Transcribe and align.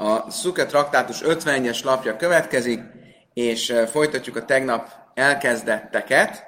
A 0.00 0.30
Szuke 0.30 0.66
traktátus 0.66 1.20
50-es 1.24 1.84
lapja 1.84 2.16
következik, 2.16 2.80
és 3.34 3.74
folytatjuk 3.90 4.36
a 4.36 4.44
tegnap 4.44 4.88
elkezdetteket. 5.14 6.44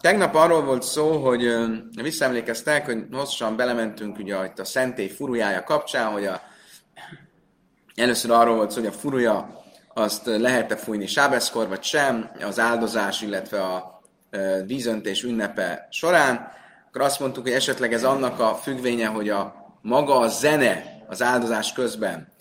tegnap 0.00 0.34
arról 0.34 0.64
volt 0.64 0.82
szó, 0.82 1.24
hogy 1.24 1.54
visszaemlékeztek, 2.02 2.84
hogy 2.84 3.04
hosszasan 3.12 3.56
belementünk 3.56 4.18
ugye 4.18 4.44
itt 4.44 4.58
a 4.58 4.64
szentély 4.64 5.08
furujája 5.08 5.64
kapcsán, 5.64 6.12
hogy 6.12 6.26
a, 6.26 6.40
először 7.94 8.30
arról 8.30 8.56
volt 8.56 8.70
szó, 8.70 8.78
hogy 8.78 8.88
a 8.88 8.92
furuja 8.92 9.64
azt 9.94 10.26
lehet-e 10.26 10.76
fújni 10.76 11.06
sábeszkor, 11.06 11.68
vagy 11.68 11.82
sem, 11.82 12.30
az 12.40 12.58
áldozás, 12.58 13.20
illetve 13.20 13.62
a 13.62 14.00
vízöntés 14.66 15.22
ünnepe 15.22 15.86
során. 15.90 16.52
Akkor 16.88 17.00
azt 17.00 17.20
mondtuk, 17.20 17.42
hogy 17.42 17.52
esetleg 17.52 17.92
ez 17.92 18.04
annak 18.04 18.40
a 18.40 18.54
függvénye, 18.54 19.06
hogy 19.06 19.28
a 19.28 19.54
maga 19.82 20.18
a 20.18 20.28
zene 20.28 21.00
az 21.06 21.22
áldozás 21.22 21.72
közben 21.72 22.31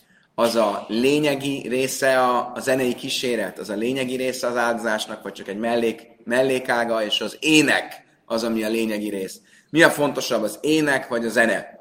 az 0.42 0.56
a 0.56 0.86
lényegi 0.88 1.68
része 1.68 2.20
a, 2.20 2.52
a 2.56 2.60
zenei 2.60 2.96
kíséret, 2.96 3.60
az 3.60 3.70
a 3.70 3.76
lényegi 3.76 4.16
része 4.16 4.48
az 4.48 4.58
áldozásnak, 4.58 5.24
vagy 5.24 5.34
csak 5.34 5.48
egy 5.48 5.58
mellék, 5.58 6.08
mellékága, 6.24 7.04
és 7.04 7.22
az 7.22 7.38
ének 7.40 8.04
az, 8.26 8.44
ami 8.44 8.64
a 8.64 8.70
lényegi 8.70 9.10
rész. 9.10 9.42
Mi 9.70 9.84
a 9.84 9.90
fontosabb, 9.90 10.44
az 10.44 10.58
ének 10.62 11.08
vagy 11.08 11.26
a 11.26 11.30
zene? 11.30 11.80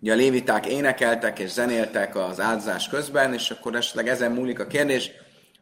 Ugye 0.00 0.12
a 0.12 0.16
léviták 0.16 0.66
énekeltek 0.66 1.38
és 1.38 1.50
zenéltek 1.50 2.16
az 2.16 2.40
áldozás 2.40 2.88
közben, 2.88 3.32
és 3.32 3.50
akkor 3.50 3.74
esetleg 3.74 4.08
ezen 4.08 4.32
múlik 4.32 4.60
a 4.60 4.66
kérdés, 4.66 5.10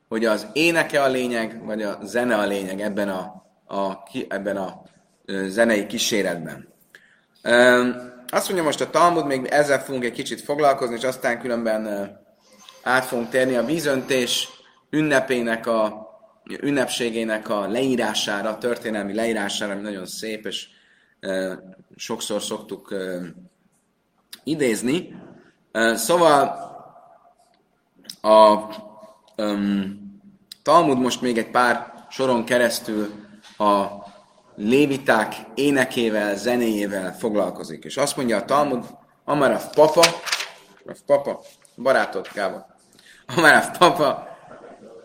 hogy 0.09 0.25
az 0.25 0.47
éneke 0.53 1.03
a 1.03 1.09
lényeg, 1.09 1.65
vagy 1.65 1.83
a 1.83 1.99
zene 2.03 2.37
a 2.37 2.47
lényeg 2.47 2.81
ebben 2.81 3.09
a, 3.09 3.47
a, 3.77 4.09
ebben 4.29 4.57
a 4.57 4.83
zenei 5.47 5.87
kíséretben. 5.87 6.73
Azt 8.29 8.47
mondja 8.47 8.65
most 8.65 8.81
a 8.81 8.91
Talmud, 8.91 9.27
még 9.27 9.45
ezzel 9.45 9.81
fogunk 9.81 10.05
egy 10.05 10.13
kicsit 10.13 10.41
foglalkozni, 10.41 10.95
és 10.95 11.05
aztán 11.05 11.41
különben 11.41 12.13
át 12.83 13.05
fogunk 13.05 13.29
térni 13.29 13.57
a 13.57 13.65
vízöntés 13.65 14.49
ünnepének 14.91 15.67
a 15.67 16.03
ünnepségének 16.61 17.49
a 17.49 17.69
leírására, 17.69 18.49
a 18.49 18.59
történelmi 18.59 19.15
leírására, 19.15 19.73
ami 19.73 19.83
nagyon 19.83 20.07
szép, 20.07 20.47
és 20.47 20.69
e, 21.21 21.59
sokszor 21.97 22.43
szoktuk 22.43 22.93
e, 22.93 23.21
idézni. 24.45 25.15
E, 25.73 25.97
szóval 25.97 26.73
a 28.21 28.59
um, 29.37 30.03
Talmud 30.63 30.99
most 30.99 31.21
még 31.21 31.39
egy 31.39 31.51
pár 31.51 31.93
soron 32.11 32.45
keresztül 32.45 33.13
a 33.57 34.04
léviták 34.57 35.35
énekével, 35.55 36.37
zenéjével 36.37 37.17
foglalkozik. 37.19 37.85
És 37.85 37.97
azt 37.97 38.17
mondja 38.17 38.37
a 38.37 38.45
Talmud, 38.45 38.85
Amarav 39.25 39.71
papa, 39.75 40.07
a 40.87 40.97
papa, 41.07 41.43
barátod, 41.77 42.29
Gábor, 42.35 42.65
Amarav 43.37 43.79
papa, 43.79 44.37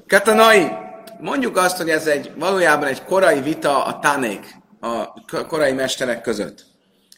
Katanai, 0.08 0.68
mondjuk 1.20 1.58
azt, 1.58 1.78
hogy 1.78 1.90
ez 1.90 2.08
egy 2.08 2.32
valójában 2.38 2.88
egy 2.88 3.04
korai 3.04 3.42
vita 3.42 3.86
a 3.86 4.00
tanék, 4.00 4.56
a 4.80 5.46
korai 5.48 5.72
mesterek 5.72 6.22
között. 6.22 6.66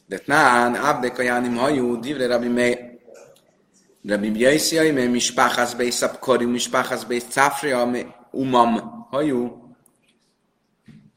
De 0.05 0.17
tnán, 0.17 0.75
abdeka 0.75 1.21
jánim 1.21 1.55
hajú, 1.55 1.99
divre 1.99 2.27
rabbi 2.27 2.47
mely, 2.47 2.99
rabbi 4.07 4.29
bjaisziai, 4.29 4.91
mely 4.91 5.07
mispáhász 5.07 5.73
beis 5.73 6.02
abkori, 6.02 6.45
mispáhász 6.45 7.03
beis 7.03 7.23
cáfria, 7.23 7.91
umam 8.31 9.05
hajú, 9.09 9.61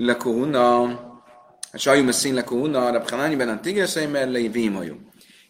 lekóna, 0.05 0.99
és 1.73 1.87
ajum 1.87 2.09
a 2.09 2.13
szín 2.13 2.35
lekóna, 2.35 2.91
Rab 2.91 3.11
Hanányi 3.11 3.43
a 3.43 3.61
Tigreszaim 3.61 4.11
merlei 4.11 4.49
vímajú. 4.49 4.97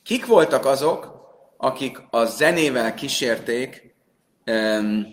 Kik 0.02 0.26
voltak 0.26 0.66
azok, 0.66 1.12
akik 1.56 1.98
a 2.10 2.24
zenével 2.24 2.94
kísérték 2.94 3.94
um, 4.46 5.06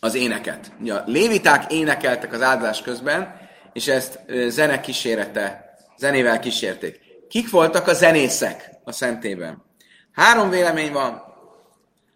az 0.00 0.14
éneket? 0.14 0.72
Ugye 0.80 0.94
a 0.94 1.02
léviták 1.06 1.72
énekeltek 1.72 2.32
az 2.32 2.42
áldás 2.42 2.82
közben, 2.82 3.40
és 3.72 3.88
ezt 3.88 4.20
zene 4.48 4.80
kísérete, 4.80 5.74
zenével 5.98 6.38
kísérték. 6.38 7.00
Kik 7.28 7.50
voltak 7.50 7.86
a 7.86 7.92
zenészek 7.92 8.70
a 8.84 8.92
szentében? 8.92 9.62
Három 10.12 10.50
vélemény 10.50 10.92
van. 10.92 11.22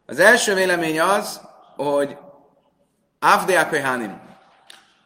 Az 0.06 0.18
első 0.18 0.54
vélemény 0.54 1.00
az, 1.00 1.40
hogy 1.76 2.16
Avdeák 3.18 3.70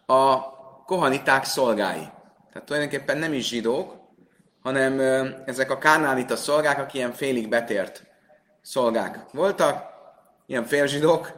a 0.07 0.58
kohaniták 0.89 1.45
szolgái. 1.45 2.09
Tehát 2.53 2.67
tulajdonképpen 2.67 3.19
nem 3.19 3.33
is 3.33 3.49
zsidók, 3.49 3.95
hanem 4.63 5.01
ezek 5.47 5.71
a 5.71 5.79
kánálita 5.79 6.37
szolgák, 6.37 6.79
akik 6.79 6.95
ilyen 6.95 7.13
félig 7.13 7.49
betért 7.49 8.05
szolgák 8.63 9.19
voltak, 9.33 9.85
ilyen 10.47 10.65
félzsidók, 10.65 11.33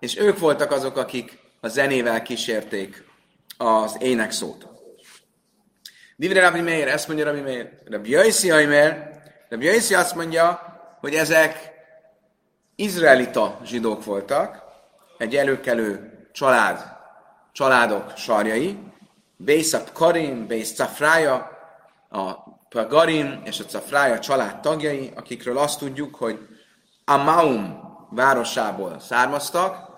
és 0.00 0.18
ők 0.18 0.38
voltak 0.38 0.70
azok, 0.70 0.96
akik 0.96 1.38
a 1.60 1.68
zenével 1.68 2.22
kísérték 2.22 3.04
az 3.56 3.96
ének 4.00 4.30
szót. 4.30 4.66
Divre 6.16 6.40
Rabbi 6.40 6.60
Meir, 6.60 6.88
ezt 6.88 7.06
mondja 7.06 7.24
Rabbi 7.24 7.40
Meir. 7.40 7.70
Rabbi 7.84 8.10
Jaiszi 8.10 8.50
Aimer, 8.50 9.20
Rabbi 9.48 9.64
Jaiszi 9.64 9.94
azt 9.94 10.14
mondja, 10.14 10.60
hogy 11.00 11.14
ezek 11.14 11.72
izraelita 12.76 13.60
zsidók 13.64 14.04
voltak, 14.04 14.62
egy 15.18 15.36
előkelő 15.36 16.12
család, 16.32 16.92
családok 17.52 18.12
sarjai, 18.16 18.92
Bészap 19.36 19.92
Karim, 19.92 20.46
Bész 20.46 20.74
Cafrája, 20.74 21.50
a 22.10 22.32
Pagarim 22.68 23.40
és 23.44 23.60
a 23.60 23.64
Cafrája 23.64 24.18
család 24.18 24.60
tagjai, 24.60 25.12
akikről 25.16 25.58
azt 25.58 25.78
tudjuk, 25.78 26.14
hogy 26.14 26.38
Amaum 27.04 27.80
városából 28.10 28.98
származtak, 29.00 29.88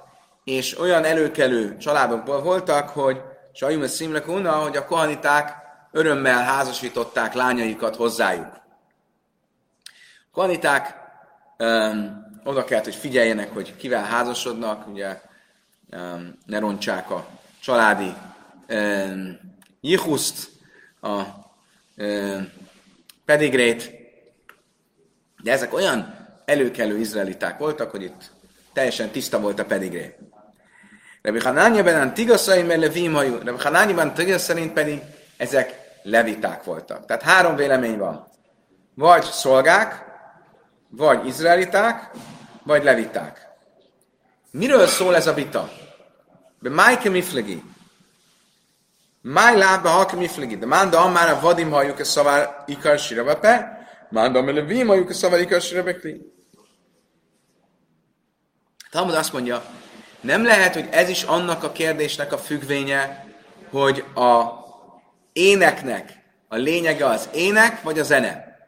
és 0.44 0.78
olyan 0.78 1.04
előkelő 1.04 1.76
családokból 1.76 2.42
voltak, 2.42 2.88
hogy 2.88 3.20
Sajum 3.52 3.82
a 3.82 3.86
Szimlek 3.86 4.28
Una, 4.28 4.52
hogy 4.52 4.76
a 4.76 4.84
kohaniták 4.84 5.56
örömmel 5.92 6.42
házasították 6.44 7.34
lányaikat 7.34 7.96
hozzájuk. 7.96 8.46
A 8.46 10.30
kohaniták 10.32 10.94
um, 11.58 12.24
oda 12.44 12.64
kellett, 12.64 12.84
hogy 12.84 12.94
figyeljenek, 12.94 13.52
hogy 13.52 13.76
kivel 13.76 14.04
házasodnak, 14.04 14.86
ugye 14.88 15.20
um, 15.90 16.38
ne 16.46 16.58
rontsák 16.58 17.10
a 17.10 17.26
családi 17.60 18.14
Jihuszt, 19.80 20.48
a 21.00 21.22
pedigrét, 23.24 23.90
de 25.42 25.52
ezek 25.52 25.74
olyan 25.74 26.28
előkelő 26.44 26.98
izraeliták 26.98 27.58
voltak, 27.58 27.90
hogy 27.90 28.02
itt 28.02 28.30
teljesen 28.72 29.10
tiszta 29.10 29.40
volt 29.40 29.58
a 29.58 29.64
pedigré. 29.64 30.16
Rabbi 31.22 31.40
Hanányában 31.40 32.14
tigaszai, 32.14 32.62
mert 32.62 32.80
levim 32.80 33.12
hajú. 33.12 33.38
Rabbi 33.44 33.62
Hanányban 33.62 34.14
tigasz 34.14 34.42
szerint 34.42 34.72
pedig 34.72 35.02
ezek 35.36 35.80
leviták 36.02 36.64
voltak. 36.64 37.06
Tehát 37.06 37.22
három 37.22 37.56
vélemény 37.56 37.98
van. 37.98 38.26
Vagy 38.94 39.24
szolgák, 39.24 40.04
vagy 40.88 41.26
izraeliták, 41.26 42.10
vagy 42.62 42.84
leviták. 42.84 43.48
Miről 44.50 44.86
szól 44.86 45.16
ez 45.16 45.26
a 45.26 45.34
vita? 45.34 45.72
Be 46.58 46.70
Májke 46.70 47.10
Miflegi. 47.10 47.62
Máj 49.28 49.56
lába 49.56 49.88
halka 49.88 50.16
miflegi. 50.16 50.56
De 50.56 50.66
manda 50.66 51.00
amár 51.00 51.28
a 51.28 51.40
vadim 51.40 51.70
halljuk 51.70 51.98
a 51.98 52.04
szavár 52.04 52.62
ikar 52.66 52.98
sirabape, 52.98 53.78
manda 54.10 54.38
amár 54.38 54.58
a 54.58 54.64
vim 54.64 54.86
halljuk 54.86 55.10
a 55.10 55.14
szavár 55.14 55.40
ikar 55.40 55.60
sirabekli. 55.60 56.20
Talmud 58.90 59.14
azt 59.14 59.32
mondja, 59.32 59.64
nem 60.20 60.44
lehet, 60.44 60.74
hogy 60.74 60.88
ez 60.90 61.08
is 61.08 61.22
annak 61.22 61.64
a 61.64 61.72
kérdésnek 61.72 62.32
a 62.32 62.38
függvénye, 62.38 63.26
hogy 63.70 64.04
a 64.14 64.44
éneknek 65.32 66.22
a 66.48 66.56
lényege 66.56 67.06
az 67.06 67.28
ének, 67.32 67.82
vagy 67.82 67.98
a 67.98 68.02
zene. 68.02 68.58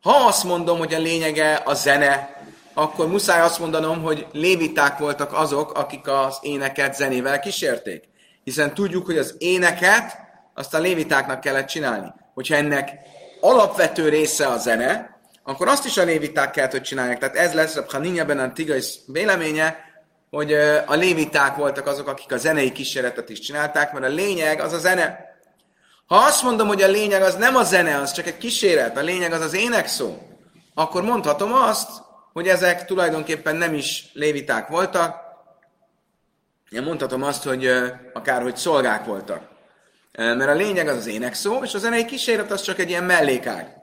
Ha 0.00 0.26
azt 0.26 0.44
mondom, 0.44 0.78
hogy 0.78 0.94
a 0.94 0.98
lényege 0.98 1.62
a 1.64 1.74
zene, 1.74 2.42
akkor 2.74 3.08
muszáj 3.08 3.40
azt 3.40 3.58
mondanom, 3.58 4.02
hogy 4.02 4.26
léviták 4.32 4.98
voltak 4.98 5.32
azok, 5.32 5.72
akik 5.72 6.08
az 6.08 6.38
éneket 6.42 6.94
zenével 6.94 7.40
kísérték 7.40 8.08
hiszen 8.48 8.74
tudjuk, 8.74 9.06
hogy 9.06 9.18
az 9.18 9.34
éneket 9.38 10.18
azt 10.54 10.74
a 10.74 10.78
lévitáknak 10.78 11.40
kellett 11.40 11.66
csinálni. 11.66 12.12
Hogyha 12.34 12.54
ennek 12.54 12.90
alapvető 13.40 14.08
része 14.08 14.46
a 14.46 14.56
zene, 14.56 15.20
akkor 15.42 15.68
azt 15.68 15.84
is 15.84 15.96
a 15.96 16.04
léviták 16.04 16.50
kellett, 16.50 16.70
hogy 16.70 16.82
csinálják. 16.82 17.18
Tehát 17.18 17.36
ez 17.36 17.54
lesz 17.54 17.76
a 17.76 17.84
Haninja 17.88 18.24
a 18.24 18.52
Tigais 18.52 18.94
véleménye, 19.06 19.76
hogy 20.30 20.52
a 20.86 20.94
léviták 20.94 21.56
voltak 21.56 21.86
azok, 21.86 22.08
akik 22.08 22.32
a 22.32 22.36
zenei 22.36 22.72
kísérletet 22.72 23.28
is 23.28 23.40
csinálták, 23.40 23.92
mert 23.92 24.04
a 24.04 24.08
lényeg 24.08 24.60
az 24.60 24.72
a 24.72 24.78
zene. 24.78 25.18
Ha 26.06 26.16
azt 26.16 26.42
mondom, 26.42 26.66
hogy 26.66 26.82
a 26.82 26.88
lényeg 26.88 27.22
az 27.22 27.34
nem 27.34 27.56
a 27.56 27.62
zene, 27.62 27.96
az 27.96 28.12
csak 28.12 28.26
egy 28.26 28.38
kísérlet, 28.38 28.96
a 28.96 29.00
lényeg 29.00 29.32
az 29.32 29.40
az 29.40 29.54
ének 29.54 29.86
szó, 29.86 30.18
akkor 30.74 31.02
mondhatom 31.02 31.52
azt, 31.52 31.88
hogy 32.32 32.48
ezek 32.48 32.84
tulajdonképpen 32.84 33.56
nem 33.56 33.74
is 33.74 34.10
léviták 34.12 34.68
voltak, 34.68 35.27
én 36.70 36.82
mondhatom 36.82 37.22
azt, 37.22 37.44
hogy 37.44 37.70
akár 38.12 38.42
hogy 38.42 38.56
szolgák 38.56 39.04
voltak. 39.04 39.42
Mert 40.16 40.48
a 40.48 40.54
lényeg 40.54 40.88
az 40.88 40.96
az 40.96 41.06
ének 41.06 41.34
szó, 41.34 41.62
és 41.62 41.74
a 41.74 41.78
zenei 41.78 42.04
kísérlet 42.04 42.50
az 42.50 42.62
csak 42.62 42.78
egy 42.78 42.88
ilyen 42.88 43.04
mellékág. 43.04 43.76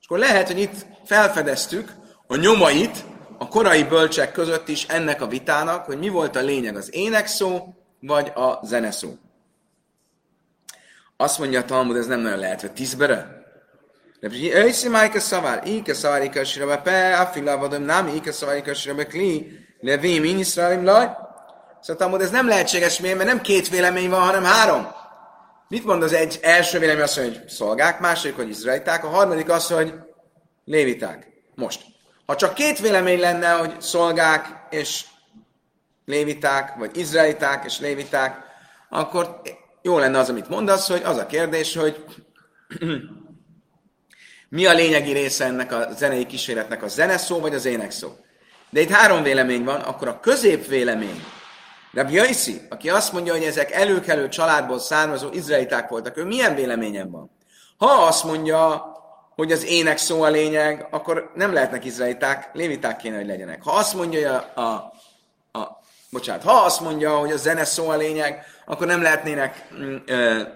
És 0.00 0.06
akkor 0.06 0.18
lehet, 0.18 0.46
hogy 0.46 0.58
itt 0.58 0.86
felfedeztük, 1.04 1.92
a 2.26 2.36
nyomait 2.36 3.04
a 3.38 3.48
korai 3.48 3.84
bölcsek 3.84 4.32
között 4.32 4.68
is 4.68 4.86
ennek 4.86 5.22
a 5.22 5.26
vitának, 5.26 5.84
hogy 5.84 5.98
mi 5.98 6.08
volt 6.08 6.36
a 6.36 6.40
lényeg, 6.40 6.76
az 6.76 6.94
énekszó 6.94 7.74
vagy 8.00 8.32
a 8.34 8.66
zeneszó. 8.66 9.18
Azt 11.16 11.38
mondja 11.38 11.60
a 11.60 11.64
Talmud, 11.64 11.96
ez 11.96 12.06
nem 12.06 12.20
nagyon 12.20 12.38
lehet, 12.38 12.60
hogy 12.60 12.72
tízbere. 12.72 13.36
Őszi 14.54 14.88
májka 14.88 15.20
szavár, 15.20 15.66
íke 15.66 15.94
szavár, 15.94 16.22
íke 16.22 16.44
sirabe 16.44 16.76
pe, 16.76 17.18
afila 17.18 17.58
vadom 17.58 17.82
nem, 17.82 18.08
íke 18.08 18.32
szavár, 18.32 18.56
íke 18.56 18.74
sirabe 18.74 19.06
kli, 19.06 19.58
levém, 19.80 20.24
én 20.24 20.38
iszraelim 20.38 20.84
laj. 20.84 21.08
Szóval 21.80 21.96
Talmud, 21.96 22.20
ez 22.20 22.30
nem 22.30 22.48
lehetséges, 22.48 23.00
miért? 23.00 23.16
Mert 23.16 23.28
nem 23.28 23.40
két 23.40 23.68
vélemény 23.68 24.10
van, 24.10 24.20
hanem 24.20 24.44
három. 24.44 24.88
Mit 25.68 25.84
mond 25.84 26.02
az 26.02 26.12
egy 26.12 26.38
első 26.42 26.78
vélemény? 26.78 27.04
Mondja, 27.16 27.40
hogy 27.40 27.48
szolgák, 27.48 28.00
második, 28.00 28.36
hogy 28.36 28.48
izraeliták, 28.48 29.04
a 29.04 29.08
harmadik 29.08 29.50
az, 29.50 29.66
hogy 29.66 29.94
léviták. 30.64 31.26
Most. 31.54 31.82
Ha 32.26 32.36
csak 32.36 32.54
két 32.54 32.78
vélemény 32.78 33.20
lenne, 33.20 33.50
hogy 33.50 33.80
szolgák 33.80 34.66
és 34.70 35.04
léviták, 36.04 36.74
vagy 36.74 36.96
izraeliták 36.96 37.64
és 37.64 37.80
léviták, 37.80 38.36
akkor 38.88 39.40
jó 39.82 39.98
lenne 39.98 40.18
az, 40.18 40.28
amit 40.28 40.48
mondasz, 40.48 40.88
hogy 40.88 41.02
az 41.04 41.16
a 41.16 41.26
kérdés, 41.26 41.76
hogy 41.76 42.04
mi 44.48 44.66
a 44.66 44.72
lényegi 44.72 45.12
része 45.12 45.44
ennek 45.44 45.72
a 45.72 45.88
zenei 45.96 46.26
kísérletnek, 46.26 46.82
a 46.82 46.88
zeneszó 46.88 47.40
vagy 47.40 47.54
az 47.54 47.64
énekszó. 47.64 48.08
De 48.70 48.80
itt 48.80 48.90
három 48.90 49.22
vélemény 49.22 49.64
van, 49.64 49.80
akkor 49.80 50.08
a 50.08 50.20
középvélemény, 50.20 51.24
Rabbi 51.92 52.12
Jaiszi, 52.12 52.60
aki 52.68 52.90
azt 52.90 53.12
mondja, 53.12 53.32
hogy 53.32 53.42
ezek 53.42 53.70
előkelő 53.70 54.28
családból 54.28 54.78
származó 54.78 55.28
izraeliták 55.32 55.88
voltak, 55.88 56.16
ő 56.16 56.24
milyen 56.24 56.54
véleményen 56.54 57.10
van? 57.10 57.30
Ha 57.76 57.86
azt 57.86 58.24
mondja, 58.24 58.92
hogy 59.34 59.52
az 59.52 59.64
ének 59.64 59.98
szó 59.98 60.22
a 60.22 60.28
lényeg, 60.28 60.86
akkor 60.90 61.30
nem 61.34 61.52
lehetnek 61.52 61.84
izraeliták, 61.84 62.50
léviták 62.52 62.96
kéne, 62.96 63.16
hogy 63.16 63.26
legyenek. 63.26 63.62
Ha 63.62 63.72
azt 63.72 63.94
mondja 63.94 64.38
a, 64.54 64.60
a, 64.60 64.70
a 65.58 65.80
bocsánat, 66.10 66.42
ha 66.42 66.52
azt 66.52 66.80
mondja, 66.80 67.16
hogy 67.16 67.32
a 67.32 67.36
zene 67.36 67.64
szó 67.64 67.88
a 67.88 67.96
lényeg, 67.96 68.44
akkor 68.66 68.86
nem 68.86 69.02
lehetnének 69.02 69.68
mm, 69.74 69.96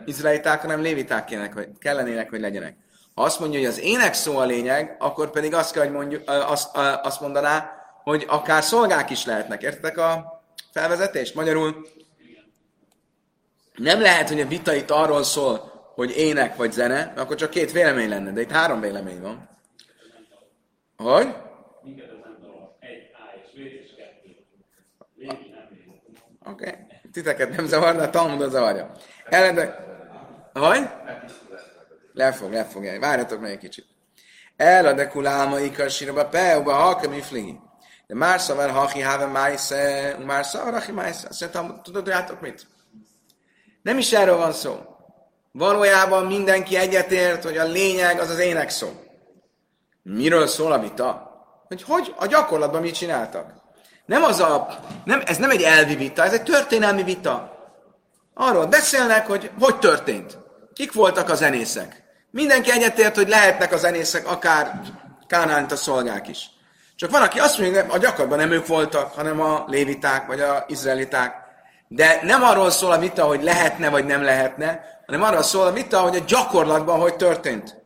izraeliták, 0.05 0.61
hanem 0.61 0.81
léviták 0.81 1.25
kéne, 1.25 1.50
hogy, 1.55 1.69
kellenének, 1.79 2.31
hogy 2.31 2.40
legyenek. 2.40 2.76
Ha 3.14 3.23
azt 3.23 3.40
mondja, 3.40 3.58
hogy 3.58 3.69
az 3.69 3.81
ének 3.81 4.14
szó 4.14 4.37
a 4.37 4.44
lényeg, 4.44 4.96
akkor 4.99 5.31
pedig 5.31 5.55
azt, 5.55 5.73
kell, 5.73 5.82
hogy 5.82 5.93
mondjuk, 5.93 6.23
azt, 6.26 6.76
azt 7.02 7.20
mondaná, 7.20 7.70
hogy 8.02 8.25
akár 8.29 8.62
szolgák 8.62 9.11
is 9.11 9.25
lehetnek. 9.25 9.62
Értek 9.62 9.99
a 9.99 10.31
felvezetést? 10.72 11.34
Magyarul 11.34 11.86
nem 13.74 14.00
lehet, 14.00 14.28
hogy 14.28 14.40
a 14.40 14.46
vita 14.46 14.74
itt 14.74 14.90
arról 14.90 15.22
szól, 15.22 15.70
hogy 15.94 16.16
ének 16.16 16.56
vagy 16.56 16.72
zene, 16.72 17.12
akkor 17.16 17.36
csak 17.36 17.50
két 17.50 17.72
vélemény 17.72 18.08
lenne, 18.08 18.32
de 18.32 18.40
itt 18.40 18.50
három 18.50 18.80
vélemény 18.80 19.20
van. 19.20 19.48
Hogy? 20.96 21.34
Oké. 26.44 26.69
Okay. 26.69 26.72
Titeket 27.12 27.56
nem 27.56 27.66
zavar, 27.66 27.96
de 27.96 28.02
a 28.02 28.10
Talmud 28.10 28.50
zavarja. 28.50 28.90
Elende... 29.24 29.90
Hogy? 30.52 30.88
Lefog, 32.12 32.52
lefog. 32.52 32.98
Várjatok 33.00 33.40
meg 33.40 33.50
egy 33.50 33.58
kicsit. 33.58 33.86
El 34.56 34.86
a 34.86 34.92
dekuláma 34.92 35.60
ikarsírba, 35.60 36.28
peuba, 36.28 36.72
halka 36.72 37.08
mi 37.08 37.20
fligi. 37.20 37.60
De 38.12 38.19
már 38.19 38.41
szavar 38.41 38.70
haki 38.70 39.00
háve 39.00 39.26
májsze, 39.26 40.17
már 40.26 40.44
szavar 40.44 40.73
haki 40.73 40.93
májsze. 40.93 41.26
Azt 41.29 41.41
mondtam, 41.41 41.81
tudod, 41.82 42.41
mit? 42.41 42.67
Nem 43.82 43.99
is 43.99 44.12
erről 44.12 44.37
van 44.37 44.53
szó. 44.53 44.81
Valójában 45.53 46.26
mindenki 46.26 46.76
egyetért, 46.76 47.44
hogy 47.44 47.56
a 47.56 47.64
lényeg 47.64 48.20
az 48.20 48.31
az 48.31 48.38
ének 48.38 48.70
szó. 48.70 48.88
Miről 50.03 50.47
szól 50.47 50.73
a 50.73 50.79
vita? 50.79 51.31
Hogy, 51.69 51.82
hogy 51.82 52.14
a 52.17 52.26
gyakorlatban 52.26 52.81
mit 52.81 52.94
csináltak? 52.94 53.53
Nem 54.06 54.23
az 54.23 54.41
a, 54.41 54.79
nem, 55.05 55.23
ez 55.26 55.37
nem 55.37 55.50
egy 55.50 55.62
elvi 55.62 55.94
vita, 55.94 56.25
ez 56.25 56.32
egy 56.32 56.43
történelmi 56.43 57.03
vita. 57.03 57.56
Arról 58.35 58.67
beszélnek, 58.67 59.26
hogy 59.26 59.50
hogy 59.58 59.79
történt. 59.79 60.38
Kik 60.73 60.93
voltak 60.93 61.29
a 61.29 61.35
zenészek. 61.35 62.03
Mindenki 62.31 62.70
egyetért, 62.70 63.17
hogy 63.17 63.29
lehetnek 63.29 63.73
a 63.73 63.76
zenészek 63.76 64.26
akár 64.26 64.81
Kánánt 65.26 65.73
a 65.73 65.76
szolgák 65.76 66.29
is. 66.29 66.50
Csak 67.02 67.10
van, 67.10 67.22
aki 67.22 67.38
azt 67.38 67.58
mondja, 67.58 67.82
hogy 67.82 67.90
a 67.94 67.99
gyakorlatban 67.99 68.38
nem 68.38 68.50
ők 68.50 68.66
voltak, 68.66 69.12
hanem 69.12 69.40
a 69.40 69.64
léviták, 69.66 70.26
vagy 70.26 70.40
a 70.40 70.64
izraeliták. 70.69 71.34
De 71.88 72.20
nem 72.22 72.43
arról 72.43 72.70
szól 72.70 72.93
a 72.93 72.99
vita, 72.99 73.25
hogy 73.25 73.43
lehetne, 73.43 73.88
vagy 73.88 74.04
nem 74.04 74.22
lehetne, 74.22 74.84
hanem 75.06 75.22
arról 75.22 75.43
szól 75.43 75.66
a 75.66 75.72
vita, 75.72 76.00
hogy 76.00 76.16
a 76.16 76.25
gyakorlatban 76.26 77.00
hogy 77.00 77.16
történt. 77.16 77.82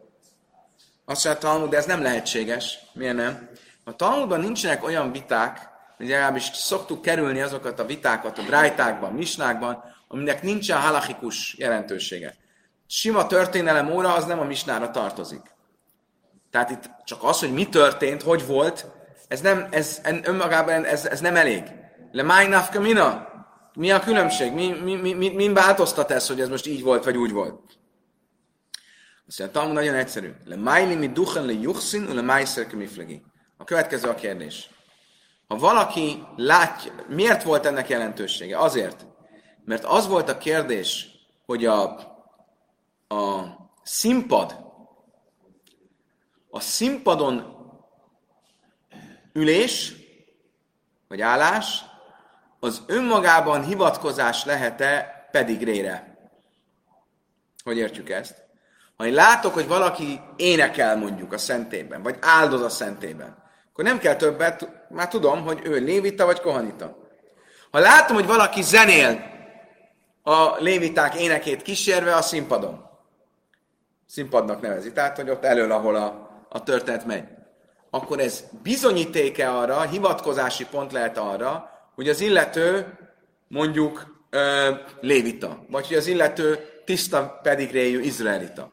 Azt 1.04 1.24
mondja 1.24 1.48
a 1.48 1.52
Talmud, 1.52 1.70
de 1.70 1.76
ez 1.76 1.84
nem 1.84 2.02
lehetséges. 2.02 2.78
Miért 2.92 3.16
nem? 3.16 3.48
A 3.84 3.96
Talmudban 3.96 4.40
nincsenek 4.40 4.84
olyan 4.84 5.12
viták, 5.12 5.68
hogy 5.96 6.08
legalábbis 6.08 6.50
szoktuk 6.52 7.02
kerülni 7.02 7.40
azokat 7.40 7.78
a 7.78 7.86
vitákat 7.86 8.38
a 8.38 8.42
brájtákban, 8.42 9.12
misnákban, 9.12 9.84
aminek 10.08 10.42
nincsen 10.42 10.80
halachikus 10.80 11.54
jelentősége. 11.58 12.34
Sima 12.86 13.26
történelem 13.26 13.90
óra 13.90 14.14
az 14.14 14.24
nem 14.24 14.40
a 14.40 14.44
misnára 14.44 14.90
tartozik. 14.90 15.42
Tehát 16.50 16.70
itt 16.70 16.90
csak 17.04 17.22
az, 17.22 17.38
hogy 17.38 17.52
mi 17.52 17.68
történt, 17.68 18.22
hogy 18.22 18.46
volt, 18.46 18.94
ez 19.28 19.40
nem, 19.40 19.66
ez 19.70 20.00
önmagában 20.22 20.84
ez, 20.84 21.06
ez 21.06 21.20
nem 21.20 21.36
elég. 21.36 21.62
Le 22.12 22.22
májnafka 22.22 22.80
mina? 22.80 23.28
Mi 23.74 23.90
a 23.90 24.00
különbség? 24.00 24.52
Mi, 24.52 24.72
mi, 24.84 24.94
mi, 24.94 25.12
mi, 25.12 25.28
mi 25.28 25.48
változtat 25.48 26.10
ez, 26.10 26.26
hogy 26.26 26.40
ez 26.40 26.48
most 26.48 26.66
így 26.66 26.82
volt, 26.82 27.04
vagy 27.04 27.16
úgy 27.16 27.32
volt? 27.32 27.78
Azt 29.26 29.38
mondja, 29.38 29.60
Talmud 29.60 29.76
nagyon 29.76 29.94
egyszerű. 29.94 30.32
Le 30.44 30.56
májli 30.56 30.94
mi 30.94 31.08
duchen 31.08 31.44
le 31.44 31.52
juchszin, 31.52 32.14
le 32.14 32.20
májszer 32.22 32.66
mi 32.72 33.22
A 33.56 33.64
következő 33.64 34.08
a 34.08 34.14
kérdés. 34.14 34.70
Ha 35.48 35.56
valaki 35.56 36.22
látja, 36.36 36.92
miért 37.08 37.42
volt 37.42 37.66
ennek 37.66 37.88
jelentősége? 37.88 38.58
Azért, 38.58 39.06
mert 39.64 39.84
az 39.84 40.06
volt 40.06 40.28
a 40.28 40.38
kérdés, 40.38 41.08
hogy 41.46 41.64
a, 41.64 41.82
a 43.08 43.44
színpad, 43.82 44.56
a 46.50 46.60
színpadon 46.60 47.55
ülés, 49.36 49.92
vagy 51.08 51.20
állás, 51.20 51.84
az 52.60 52.82
önmagában 52.86 53.64
hivatkozás 53.64 54.44
lehet-e 54.44 55.28
pedigrére? 55.30 56.18
Hogy 57.64 57.76
értjük 57.76 58.10
ezt? 58.10 58.44
Ha 58.96 59.06
én 59.06 59.14
látok, 59.14 59.54
hogy 59.54 59.66
valaki 59.66 60.20
énekel 60.36 60.96
mondjuk 60.96 61.32
a 61.32 61.38
szentében, 61.38 62.02
vagy 62.02 62.16
áldoz 62.20 62.62
a 62.62 62.68
szentében, 62.68 63.44
akkor 63.70 63.84
nem 63.84 63.98
kell 63.98 64.16
többet, 64.16 64.68
már 64.88 65.08
tudom, 65.08 65.42
hogy 65.42 65.60
ő 65.64 65.74
lévita 65.74 66.24
vagy 66.24 66.40
kohanita. 66.40 66.96
Ha 67.70 67.78
látom, 67.78 68.16
hogy 68.16 68.26
valaki 68.26 68.62
zenél 68.62 69.34
a 70.22 70.56
léviták 70.58 71.14
énekét 71.14 71.62
kísérve 71.62 72.14
a 72.14 72.22
színpadon, 72.22 72.90
színpadnak 74.06 74.60
nevezi, 74.60 74.92
tehát, 74.92 75.16
hogy 75.16 75.30
ott 75.30 75.44
elől, 75.44 75.72
ahol 75.72 75.96
a, 75.96 76.30
a 76.48 76.62
történet 76.62 77.04
megy, 77.04 77.35
akkor 77.96 78.20
ez 78.20 78.44
bizonyítéke 78.62 79.50
arra, 79.50 79.80
hivatkozási 79.80 80.66
pont 80.70 80.92
lehet 80.92 81.18
arra, 81.18 81.70
hogy 81.94 82.08
az 82.08 82.20
illető 82.20 82.98
mondjuk 83.48 84.24
ö, 84.30 84.70
lévita, 85.00 85.64
vagy 85.70 85.86
hogy 85.86 85.96
az 85.96 86.06
illető 86.06 86.58
tiszta 86.84 87.40
pedigréjű 87.42 88.00
izraelita. 88.00 88.72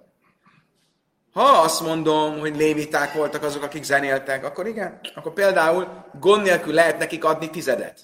Ha 1.33 1.43
azt 1.43 1.81
mondom, 1.81 2.39
hogy 2.39 2.55
léviták 2.55 3.13
voltak 3.13 3.43
azok, 3.43 3.63
akik 3.63 3.83
zenéltek, 3.83 4.45
akkor 4.45 4.67
igen, 4.67 4.99
akkor 5.15 5.33
például 5.33 6.05
gond 6.19 6.43
nélkül 6.43 6.73
lehet 6.73 6.97
nekik 6.97 7.23
adni 7.23 7.49
tizedet. 7.49 7.99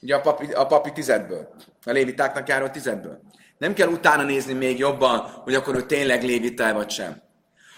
Ugye 0.00 0.14
a 0.14 0.20
papi, 0.20 0.52
a 0.52 0.66
papi 0.66 0.92
tizedből, 0.92 1.48
a 1.84 1.90
lévitáknak 1.90 2.48
járó 2.48 2.66
tizedből. 2.66 3.20
Nem 3.58 3.74
kell 3.74 3.88
utána 3.88 4.22
nézni 4.22 4.52
még 4.52 4.78
jobban, 4.78 5.18
hogy 5.18 5.54
akkor 5.54 5.74
ő 5.74 5.82
tényleg 5.82 6.22
lévitál 6.22 6.74
vagy 6.74 6.90
sem. 6.90 7.22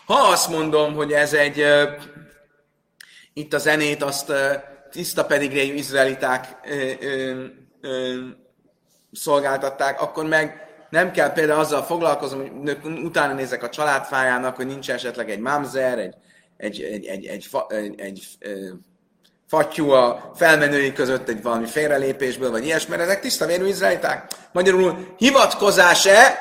Ha 0.06 0.14
azt 0.14 0.48
mondom, 0.48 0.94
hogy 0.94 1.12
ez 1.12 1.32
egy, 1.32 1.64
itt 3.34 3.52
a 3.52 3.58
zenét 3.58 4.02
azt 4.02 4.32
tiszta 4.90 5.24
pedig 5.24 5.76
izraeliták 5.76 6.46
ö, 7.80 8.14
szolgáltatták, 9.12 10.00
akkor 10.00 10.26
meg 10.26 10.64
nem 10.90 11.10
kell 11.10 11.32
például 11.32 11.60
azzal 11.60 11.82
foglalkozom, 11.82 12.64
hogy 12.82 12.98
utána 12.98 13.32
nézek 13.32 13.62
a 13.62 13.68
családfájának, 13.68 14.56
hogy 14.56 14.66
nincs 14.66 14.90
esetleg 14.90 15.30
egy 15.30 15.38
mámzer, 15.38 15.98
egy, 15.98 16.14
egy, 16.56 16.82
egy, 16.82 17.06
egy, 17.06 17.26
egy, 17.26 17.44
fa, 17.44 17.66
egy, 17.68 18.00
egy 18.00 18.26
ö, 18.38 18.68
fattyú 19.48 19.90
a 19.90 20.32
felmenői 20.34 20.92
között 20.92 21.28
egy 21.28 21.42
valami 21.42 21.66
félrelépésből, 21.66 22.50
vagy 22.50 22.64
ilyesmi, 22.64 22.90
mert 22.90 23.08
ezek 23.08 23.20
tiszta 23.20 23.46
vérű 23.46 23.66
izraeliták. 23.66 24.32
Magyarul 24.52 25.14
hivatkozás-e, 25.18 26.38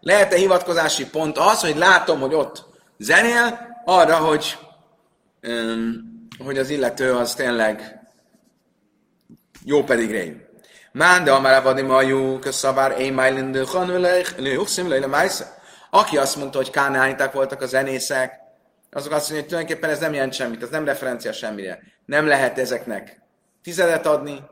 lehet-e 0.00 0.36
hivatkozási 0.36 1.06
pont 1.06 1.38
az, 1.38 1.60
hogy 1.60 1.76
látom, 1.76 2.20
hogy 2.20 2.34
ott 2.34 2.64
zenél, 2.98 3.70
arra, 3.84 4.16
hogy 4.16 4.58
öm, 5.40 6.11
hogy 6.44 6.58
az 6.58 6.70
illető 6.70 7.12
az 7.12 7.34
tényleg 7.34 8.00
jó 9.64 9.84
pedig 9.84 10.10
réjű. 10.10 10.36
Mán, 10.92 11.24
de 11.24 11.32
amár 11.32 11.54
avadim 11.54 11.90
ajú, 11.90 12.38
köszavár, 12.38 13.00
én 13.00 13.12
májlindő, 13.12 13.64
hanulech, 13.64 14.38
lőhukszim, 14.38 14.88
lőle 14.88 15.06
májsze. 15.06 15.60
Aki 15.90 16.16
azt 16.16 16.36
mondta, 16.36 16.58
hogy 16.58 16.70
kánániták 16.70 17.32
voltak 17.32 17.62
a 17.62 17.66
zenészek, 17.66 18.40
azok 18.90 19.12
azt 19.12 19.30
mondják, 19.30 19.40
hogy 19.40 19.48
tulajdonképpen 19.48 19.90
ez 19.90 19.98
nem 19.98 20.12
jelent 20.12 20.32
semmit, 20.32 20.62
ez 20.62 20.68
nem 20.68 20.84
referencia 20.84 21.32
semmire. 21.32 21.78
Nem 22.04 22.26
lehet 22.26 22.58
ezeknek 22.58 23.20
tizedet 23.62 24.06
adni, 24.06 24.44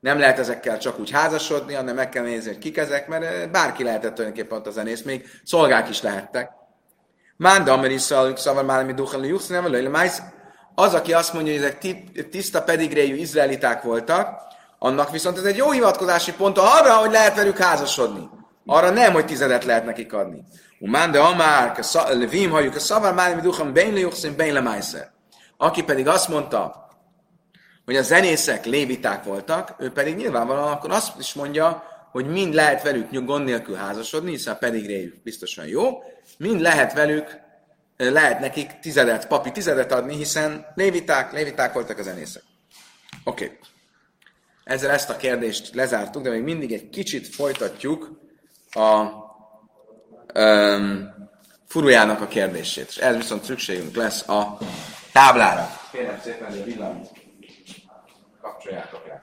nem 0.00 0.18
lehet 0.18 0.38
ezekkel 0.38 0.78
csak 0.78 0.98
úgy 0.98 1.10
házasodni, 1.10 1.74
hanem 1.74 1.94
meg 1.94 2.08
kell 2.08 2.24
nézni, 2.24 2.50
hogy 2.50 2.58
kik 2.58 2.76
ezek, 2.76 3.08
mert 3.08 3.50
bárki 3.50 3.84
lehetett 3.84 4.14
tulajdonképpen 4.14 4.58
ott 4.58 4.66
a 4.66 4.70
zenész, 4.70 5.02
még 5.02 5.28
szolgák 5.44 5.88
is 5.88 6.02
lehettek. 6.02 6.50
Mánda 7.36 7.72
amerisszal, 7.72 8.36
szavar 8.36 8.64
már, 8.64 8.84
mi 8.84 8.92
duhali 8.92 9.28
jusz, 9.28 9.46
nem 9.46 9.64
az, 10.74 10.94
aki 10.94 11.12
azt 11.12 11.32
mondja, 11.32 11.52
hogy 11.52 11.62
ezek 11.62 11.78
tiszta 12.30 12.62
pedigréjű 12.62 13.14
izraeliták 13.14 13.82
voltak, 13.82 14.40
annak 14.78 15.10
viszont 15.10 15.38
ez 15.38 15.44
egy 15.44 15.56
jó 15.56 15.70
hivatkozási 15.70 16.32
pont 16.32 16.58
arra, 16.58 16.94
hogy 16.94 17.10
lehet 17.10 17.36
velük 17.36 17.58
házasodni. 17.58 18.28
Arra 18.66 18.90
nem, 18.90 19.12
hogy 19.12 19.26
tizedet 19.26 19.64
lehet 19.64 19.84
nekik 19.84 20.12
adni. 20.12 20.44
Umán 20.78 21.10
de 21.10 21.20
amár, 21.20 21.78
levim 22.08 22.50
halljuk, 22.50 22.74
a 22.74 22.78
szavar 22.78 23.14
már, 23.14 23.40
duham, 23.40 23.72
bén 23.72 23.92
lejukszim, 23.92 24.34
lemájszer. 24.36 25.10
Aki 25.56 25.82
pedig 25.82 26.08
azt 26.08 26.28
mondta, 26.28 26.88
hogy 27.84 27.96
a 27.96 28.02
zenészek 28.02 28.64
léviták 28.64 29.24
voltak, 29.24 29.74
ő 29.78 29.90
pedig 29.90 30.16
nyilvánvalóan 30.16 30.72
akkor 30.72 30.90
azt 30.90 31.18
is 31.18 31.34
mondja, 31.34 31.82
hogy 32.12 32.26
mind 32.26 32.54
lehet 32.54 32.82
velük 32.82 33.24
gond 33.24 33.44
nélkül 33.44 33.74
házasodni, 33.74 34.30
hiszen 34.30 34.58
pedig 34.58 34.86
réjük 34.86 35.22
biztosan 35.22 35.66
jó, 35.66 36.02
mind 36.38 36.60
lehet 36.60 36.92
velük, 36.92 37.40
lehet 37.96 38.40
nekik 38.40 38.78
tizedet, 38.80 39.26
papi 39.26 39.52
tizedet 39.52 39.92
adni, 39.92 40.16
hiszen 40.16 40.66
léviták, 40.74 41.32
léviták 41.32 41.72
voltak 41.72 41.98
a 41.98 42.02
zenészek. 42.02 42.42
Oké. 43.24 43.44
Okay. 43.44 43.58
Ezzel 44.64 44.90
ezt 44.90 45.10
a 45.10 45.16
kérdést 45.16 45.74
lezártuk, 45.74 46.22
de 46.22 46.30
még 46.30 46.42
mindig 46.42 46.72
egy 46.72 46.88
kicsit 46.88 47.34
folytatjuk 47.34 48.20
a 48.70 49.06
um, 50.34 51.10
furujának 51.66 52.20
a 52.20 52.26
kérdését. 52.26 52.88
És 52.88 52.96
ez 52.96 53.16
viszont 53.16 53.44
szükségünk 53.44 53.96
lesz 53.96 54.28
a 54.28 54.58
táblára. 55.12 55.70
Kérem 55.92 56.20
szépen, 56.20 56.50
hogy 56.50 56.60
a 56.60 56.64
villant 56.64 57.08
kapcsoljátok 58.40 59.06
le. 59.06 59.21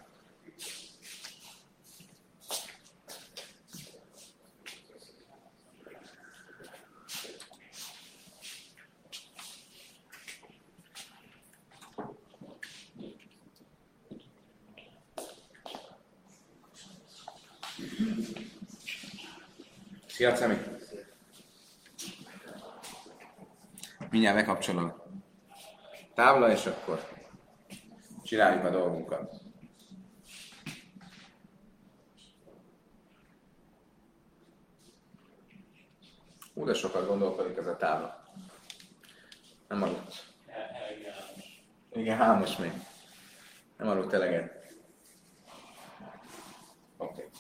Szia, 20.20 20.34
Cemi! 20.34 20.58
Mindjárt 24.10 24.36
megkapcsolom. 24.36 24.94
Tábla, 26.14 26.52
és 26.52 26.66
akkor 26.66 27.08
csináljuk 28.24 28.66
a 28.66 28.70
dolgunkat. 28.70 29.34
Hú, 36.54 36.66
de 36.66 36.74
sokat 36.74 37.08
gondolkodik 37.08 37.58
ez 37.58 37.68
a 37.68 37.76
tábla. 37.76 38.24
Nem 39.68 39.84
aludt. 39.84 40.34
Igen, 41.94 42.18
hámos 42.18 42.58
még. 42.58 42.72
Nem 43.78 43.88
aludt 43.88 44.14
eleget. 44.14 44.74
Oké. 46.98 47.22
Okay. 47.22 47.40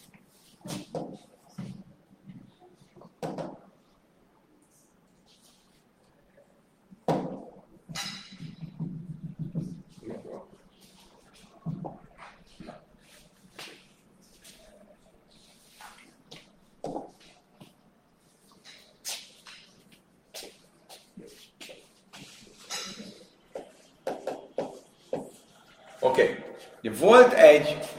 Volt 27.00 27.33
egy 27.59 27.89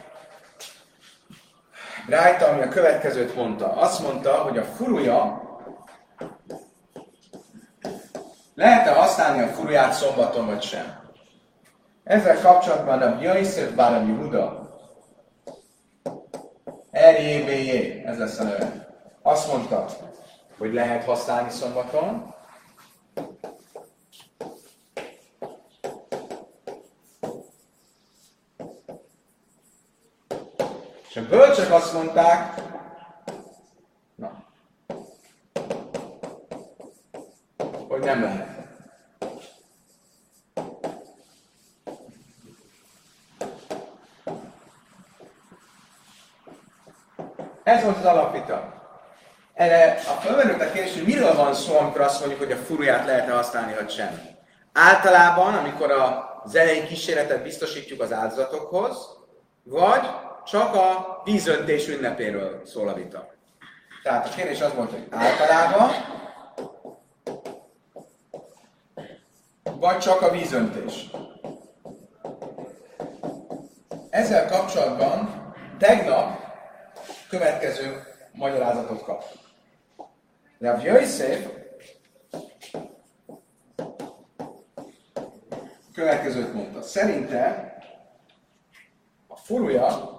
rájta, 2.09 2.47
ami 2.47 2.63
a 2.63 2.69
következőt 2.69 3.35
mondta. 3.35 3.73
Azt 3.73 4.03
mondta, 4.03 4.33
hogy 4.33 4.59
a 4.59 4.65
furuja 4.65 5.43
lehet-e 8.55 8.93
használni 8.93 9.43
a 9.43 9.47
furuját 9.47 9.93
szombaton, 9.93 10.47
vagy 10.47 10.63
sem. 10.63 10.99
Ezzel 12.05 12.41
kapcsolatban 12.41 13.03
a 13.03 13.21
Jaiszef 13.21 13.71
Báram 13.71 14.09
Yehuda, 14.09 14.69
RJBJ, 16.93 18.03
ez 18.05 18.19
lesz 18.19 18.39
a 18.39 18.43
neve. 18.43 18.89
Azt 19.23 19.53
mondta, 19.53 19.87
hogy 20.59 20.73
lehet 20.73 21.05
használni 21.05 21.51
szombaton, 21.51 22.35
Bölcsök 31.61 31.79
azt 31.79 31.93
mondták, 31.93 32.61
na, 34.15 34.45
hogy 37.89 38.01
nem 38.01 38.23
lehet. 38.23 38.49
Ez 47.63 47.83
volt 47.83 47.97
az 47.97 48.05
alapvita. 48.05 48.73
Erre 49.55 49.93
a 49.93 50.21
fölmerült 50.21 50.61
a 50.61 50.71
kérdés, 50.71 50.95
hogy 50.95 51.07
miről 51.07 51.35
van 51.35 51.55
szó, 51.55 51.79
amikor 51.79 52.01
azt 52.01 52.21
mondjuk, 52.21 52.41
hogy 52.41 52.53
a 52.53 52.57
furuját 52.57 53.07
lehet 53.07 53.31
használni, 53.31 53.75
vagy 53.75 53.91
sem. 53.91 54.21
Általában, 54.73 55.55
amikor 55.55 55.91
a 55.91 56.43
zenei 56.47 56.87
kísérletet 56.87 57.43
biztosítjuk 57.43 58.01
az 58.01 58.13
áldozatokhoz, 58.13 59.19
vagy 59.63 60.09
csak 60.51 60.75
a 60.75 61.21
vízöntés 61.25 61.89
ünnepéről 61.89 62.63
szól 62.67 62.89
a 62.89 62.95
vita. 62.95 63.33
Tehát 64.03 64.27
a 64.27 64.35
kérdés 64.35 64.61
az 64.61 64.75
volt, 64.75 64.91
hogy 64.91 65.07
általában, 65.11 65.91
vagy 69.63 69.99
csak 69.99 70.23
a 70.23 70.31
vízöntés. 70.31 71.11
Ezzel 74.11 74.49
kapcsolatban 74.49 75.53
tegnap 75.79 76.39
következő 77.29 78.03
magyarázatot 78.33 79.03
kap. 79.03 79.25
Rav 80.59 80.85
Yosef 80.85 81.47
következőt 85.95 86.55
mondta. 86.55 86.83
Szerinte 86.83 87.75
a 89.27 89.37
furúja 89.37 90.19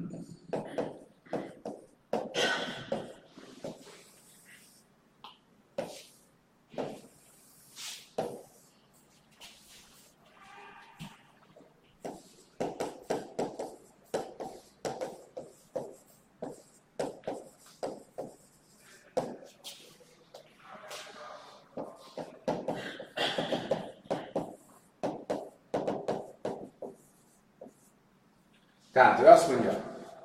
Tehát 29.01 29.19
ő 29.19 29.27
azt 29.27 29.47
mondja, 29.47 29.71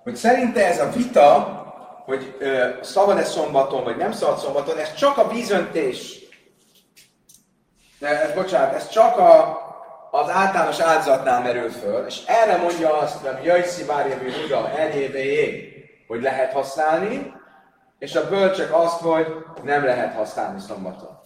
hogy 0.02 0.14
szerinte 0.14 0.66
ez 0.66 0.80
a 0.80 0.90
vita, 0.90 1.54
hogy 2.04 2.36
szabad-e 2.82 3.24
szombaton, 3.24 3.84
vagy 3.84 3.96
nem 3.96 4.12
szabad 4.12 4.38
szombaton, 4.38 4.78
ez 4.78 4.94
csak 4.94 5.18
a 5.18 5.28
vízöntés. 5.28 6.18
De, 7.98 8.22
ez, 8.22 8.34
bocsánat, 8.34 8.74
ez 8.74 8.88
csak 8.88 9.18
a, 9.18 9.58
az 10.10 10.30
általános 10.30 10.80
áldozatnál 10.80 11.42
merül 11.42 11.70
föl, 11.70 12.06
és 12.06 12.22
erre 12.26 12.56
mondja 12.56 12.98
azt, 12.98 13.26
hogy 13.26 13.44
Jöjszi 13.44 13.84
Bárjevő 13.84 14.32
Huda, 14.32 14.70
eljévéjé, 14.70 15.74
hogy 16.06 16.22
lehet 16.22 16.52
használni, 16.52 17.32
és 17.98 18.14
a 18.14 18.28
bölcsek 18.28 18.74
azt, 18.74 19.00
hogy 19.00 19.26
nem 19.62 19.84
lehet 19.84 20.14
használni 20.14 20.60
szombaton. 20.60 21.20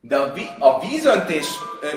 De 0.00 0.16
a, 0.16 0.32
ví- 0.32 0.56
a 0.58 0.78
vízöntés 0.78 1.46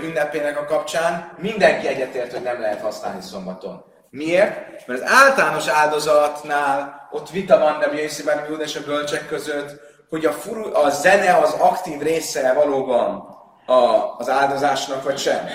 ünnepének 0.03 0.59
a 0.59 0.65
kapcsán 0.65 1.31
mindenki 1.37 1.87
egyetért, 1.87 2.31
hogy 2.31 2.43
nem 2.43 2.59
lehet 2.61 2.81
használni 2.81 3.21
szombaton. 3.21 3.91
Miért? 4.13 4.87
Mert 4.87 5.01
az 5.01 5.09
általános 5.09 5.67
áldozatnál 5.67 7.07
ott 7.11 7.29
vita 7.29 7.59
van, 7.59 7.79
de 7.79 7.97
Jöjszében 7.97 8.45
Júda 8.49 8.63
és 8.63 8.75
a 8.75 8.83
bölcsek 8.85 9.27
között, 9.27 9.79
hogy 10.09 10.25
a, 10.25 10.31
furu, 10.31 10.75
a 10.75 10.89
zene 10.89 11.37
az 11.37 11.53
aktív 11.59 12.01
része 12.01 12.53
valóban 12.53 13.27
a, 13.65 14.15
az 14.17 14.29
áldozásnak, 14.29 15.03
vagy 15.03 15.17
sem. 15.17 15.45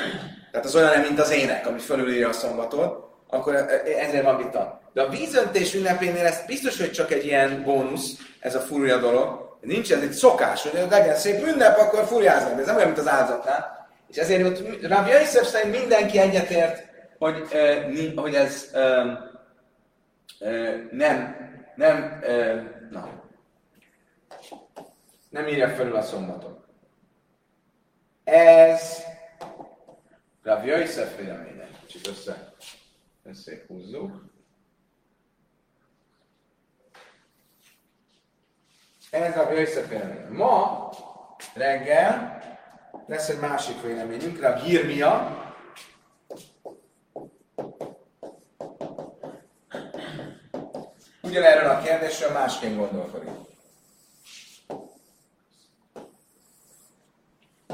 Tehát 0.50 0.66
az 0.66 0.74
olyan, 0.74 1.00
mint 1.00 1.20
az 1.20 1.30
ének, 1.30 1.66
ami 1.66 1.78
fölülírja 1.78 2.28
a 2.28 2.32
szombatot, 2.32 2.96
akkor 3.28 3.54
e- 3.54 3.58
e- 3.58 4.06
ezért 4.06 4.24
van 4.24 4.36
vita. 4.36 4.80
De 4.92 5.02
a 5.02 5.08
vízöntés 5.08 5.74
ünnepénél 5.74 6.26
ez 6.26 6.42
biztos, 6.46 6.78
hogy 6.78 6.92
csak 6.92 7.12
egy 7.12 7.24
ilyen 7.24 7.62
bónusz, 7.64 8.12
ez 8.40 8.54
a 8.54 8.60
furja 8.60 8.96
dolog. 8.96 9.56
Nincs 9.60 9.92
ez 9.92 10.02
egy 10.02 10.12
szokás, 10.12 10.62
hogy 10.62 10.86
legyen 10.90 11.16
szép 11.16 11.46
ünnep, 11.46 11.78
akkor 11.78 12.04
furjáznak, 12.04 12.54
de 12.54 12.60
ez 12.60 12.66
nem 12.66 12.76
olyan, 12.76 12.88
mint 12.88 13.00
az 13.00 13.08
áldozatnál. 13.08 13.88
És 14.08 14.16
ezért 14.16 14.46
ott 14.46 14.82
Rabbi 14.88 15.10
Yosef 15.10 15.48
szerint 15.48 15.78
mindenki 15.78 16.18
egyetért, 16.18 16.87
hogy, 17.18 17.48
hogy 18.16 18.34
ez 18.34 18.70
nem, 20.90 21.36
nem, 21.74 22.20
na, 22.90 23.22
nem 25.28 25.46
írja 25.46 25.68
felül 25.68 25.96
a 25.96 26.02
szombatot. 26.02 26.66
Ez 28.24 29.02
Rabbi 30.42 30.66
Yosef 30.66 31.16
véleménye. 31.16 31.68
Csak 31.86 32.02
össze, 32.08 32.52
összehúzzuk. 33.22 34.24
Ez 39.10 39.36
a 39.36 39.52
Yosef 39.52 39.88
véleménye. 39.88 40.28
Ma 40.28 40.88
reggel 41.54 42.42
lesz 43.06 43.28
egy 43.28 43.40
másik 43.40 43.82
véleményünk, 43.82 44.42
a 44.42 44.52
Girmia. 44.52 45.46
Ugyanerről 51.28 51.70
a 51.70 51.82
kérdésről 51.82 52.32
másként 52.32 52.76
gondolkodik. 52.76 53.30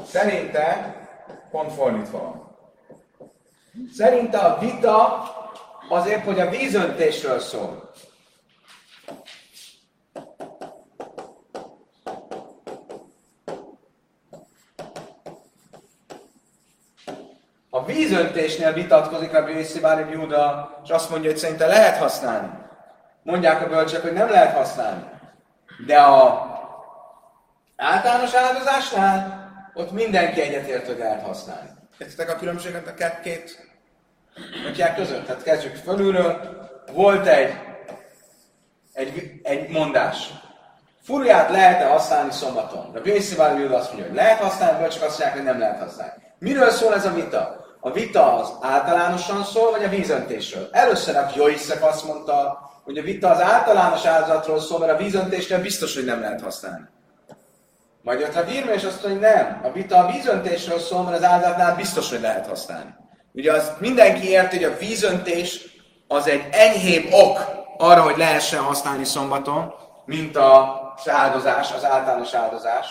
Szerinte 0.07 0.95
pont 1.51 1.73
fordítva 1.73 2.19
van. 2.19 2.57
Szerinte 3.93 4.37
a 4.37 4.59
vita 4.59 5.23
azért, 5.89 6.23
hogy 6.23 6.39
a 6.39 6.49
vízöntésről 6.49 7.39
szól. 7.39 7.91
A 17.69 17.85
vízöntésnél 17.85 18.73
vitatkozik 18.73 19.31
Rabbi 19.31 19.51
Yossi 19.51 19.79
Bári 19.79 20.11
Júda, 20.11 20.79
és 20.83 20.89
azt 20.89 21.09
mondja, 21.09 21.29
hogy 21.29 21.39
szerinte 21.39 21.67
lehet 21.67 21.97
használni. 21.97 22.64
Mondják 23.25 23.61
a 23.61 23.67
bölcsek, 23.67 24.01
hogy 24.01 24.13
nem 24.13 24.29
lehet 24.29 24.55
használni. 24.55 25.03
De 25.85 25.97
a 25.97 26.45
általános 27.75 28.33
áldozásnál 28.33 29.49
ott 29.73 29.91
mindenki 29.91 30.41
egyetért, 30.41 30.85
hogy 30.85 30.97
lehet 30.97 31.25
használni. 31.25 31.69
Értitek 31.97 32.29
a 32.29 32.35
különbséget 32.35 32.87
a 32.87 33.19
két 33.21 33.69
kutyák 34.65 34.95
között? 34.95 35.25
Tehát 35.25 35.43
kezdjük 35.43 35.75
fölülről. 35.75 36.39
Volt 36.93 37.27
egy, 37.27 37.53
egy, 38.93 39.39
egy 39.43 39.69
mondás. 39.69 40.29
Furiát 41.03 41.49
lehet-e 41.49 41.87
használni 41.87 42.31
szombaton? 42.31 42.91
De 42.91 42.99
Bészi 42.99 43.35
Báli 43.35 43.63
azt 43.63 43.87
mondja, 43.87 44.07
hogy 44.07 44.15
lehet 44.15 44.39
használni, 44.39 44.79
vagy 44.79 44.89
csak 44.89 45.03
azt 45.03 45.19
mondják, 45.19 45.33
hogy 45.33 45.43
nem 45.43 45.59
lehet 45.59 45.79
használni. 45.79 46.23
Miről 46.39 46.69
szól 46.69 46.93
ez 46.93 47.05
a 47.05 47.13
vita? 47.13 47.65
A 47.79 47.91
vita 47.91 48.35
az 48.35 48.49
általánosan 48.61 49.43
szól, 49.43 49.71
vagy 49.71 49.83
a 49.83 49.89
vízöntésről? 49.89 50.69
Először 50.71 51.15
a 51.15 51.29
Joiszek 51.35 51.83
azt 51.83 52.05
mondta, 52.05 52.65
hogy 52.85 52.97
a 52.97 53.01
vita 53.01 53.29
az 53.29 53.41
általános 53.41 54.05
áldozatról 54.05 54.59
szól, 54.59 54.79
mert 54.79 54.91
a 54.91 55.03
vízöntésnél 55.03 55.61
biztos, 55.61 55.95
hogy 55.95 56.05
nem 56.05 56.19
lehet 56.19 56.41
használni. 56.41 56.87
Majd 58.01 58.19
jött 58.19 58.35
a 58.35 58.43
Virme, 58.43 58.73
és 58.73 58.83
azt 58.83 59.03
mondja, 59.03 59.29
hogy 59.29 59.37
nem. 59.37 59.61
A 59.63 59.71
vita 59.71 59.97
a 59.97 60.11
vízöntésről 60.11 60.79
szól, 60.79 61.03
mert 61.03 61.17
az 61.17 61.23
áldozatnál 61.23 61.75
biztos, 61.75 62.09
hogy 62.09 62.21
lehet 62.21 62.47
használni. 62.47 62.95
Ugye 63.31 63.53
azt 63.53 63.79
mindenki 63.79 64.29
érti, 64.29 64.55
hogy 64.55 64.73
a 64.73 64.77
vízöntés 64.77 65.65
az 66.07 66.27
egy 66.27 66.47
enyhébb 66.51 67.11
ok 67.11 67.39
arra, 67.77 68.01
hogy 68.01 68.17
lehessen 68.17 68.59
használni 68.59 69.03
szombaton, 69.03 69.73
mint 70.05 70.37
az 70.37 71.09
áldozás, 71.09 71.71
az 71.71 71.85
általános 71.85 72.33
áldozás. 72.33 72.87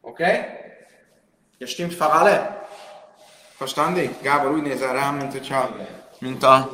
Oké? 0.00 0.22
Okay? 0.22 0.40
Ja, 1.58 1.66
stimmt 1.66 1.94
Farale? 1.94 2.66
Verstandi? 3.58 4.16
Gábor 4.22 4.50
úgy 4.50 4.62
nézel 4.62 4.92
rám, 4.92 5.14
mint 5.14 5.32
hogyha, 5.32 5.76
mint 6.18 6.42
a... 6.42 6.70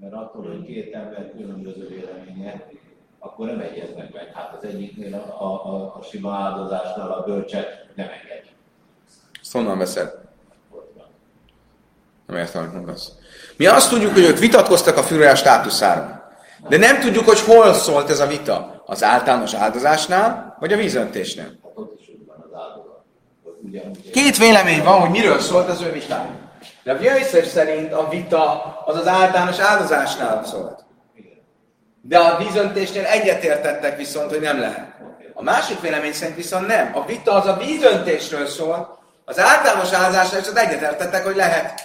Mert 0.00 0.12
attól, 0.12 0.42
hogy 0.42 0.64
két 0.64 0.94
ember 0.94 1.32
különböző 1.36 1.88
véleménye, 1.88 2.66
akkor 3.18 3.46
nem 3.46 3.60
egyeznek 3.60 4.12
meg. 4.12 4.30
Hát 4.34 4.54
az 4.58 4.64
egyiknél 4.64 5.14
a, 5.14 5.42
a, 5.44 5.74
a, 5.74 5.96
a 5.98 6.02
sima 6.02 6.34
áldozásnál 6.34 7.10
a 7.10 7.22
bölcsek 7.22 7.86
nem 7.94 8.06
enged. 8.06 8.44
Ezt 9.40 9.52
honnan 9.52 9.78
veszed? 9.78 10.14
Nem 12.26 12.36
értem, 12.36 12.62
amit 12.62 12.74
mondasz. 12.74 13.12
Mi 13.56 13.66
azt 13.66 13.90
tudjuk, 13.90 14.12
hogy 14.12 14.22
ők 14.22 14.38
vitatkoztak 14.38 14.96
a 14.96 15.02
fűrőjel 15.02 15.34
státuszáról. 15.34 16.32
De 16.68 16.76
nem 16.76 17.00
tudjuk, 17.00 17.24
hogy 17.24 17.40
hol 17.40 17.72
szólt 17.72 18.10
ez 18.10 18.20
a 18.20 18.26
vita. 18.26 18.82
Az 18.86 19.04
általános 19.04 19.54
áldozásnál, 19.54 20.56
vagy 20.60 20.72
a 20.72 20.76
vízöntésnél. 20.76 21.58
Két 24.12 24.36
vélemény 24.38 24.82
van, 24.82 25.00
hogy 25.00 25.10
miről 25.10 25.38
szólt 25.38 25.68
az 25.68 25.80
ő 25.80 25.92
vitája. 25.92 26.49
De 26.90 26.96
a 26.96 27.02
Jöjszer 27.02 27.44
szerint 27.44 27.92
a 27.92 28.08
vita 28.08 28.62
az 28.86 28.96
az 28.96 29.06
általános 29.06 29.58
áldozásnál 29.58 30.44
szólt. 30.44 30.84
De 32.02 32.18
a 32.18 32.36
vízöntésnél 32.36 33.04
egyetértettek 33.04 33.96
viszont, 33.96 34.30
hogy 34.30 34.40
nem 34.40 34.60
lehet. 34.60 34.86
A 35.34 35.42
másik 35.42 35.80
vélemény 35.80 36.12
szerint 36.12 36.36
viszont 36.36 36.66
nem. 36.66 36.90
A 36.94 37.04
vita 37.04 37.32
az 37.32 37.46
a 37.46 37.56
vízöntésről 37.56 38.46
szól, 38.46 38.98
az 39.24 39.38
általános 39.38 39.92
áldozásnál 39.92 40.42
csak 40.42 40.58
egyetértettek, 40.58 41.24
hogy 41.24 41.36
lehet. 41.36 41.80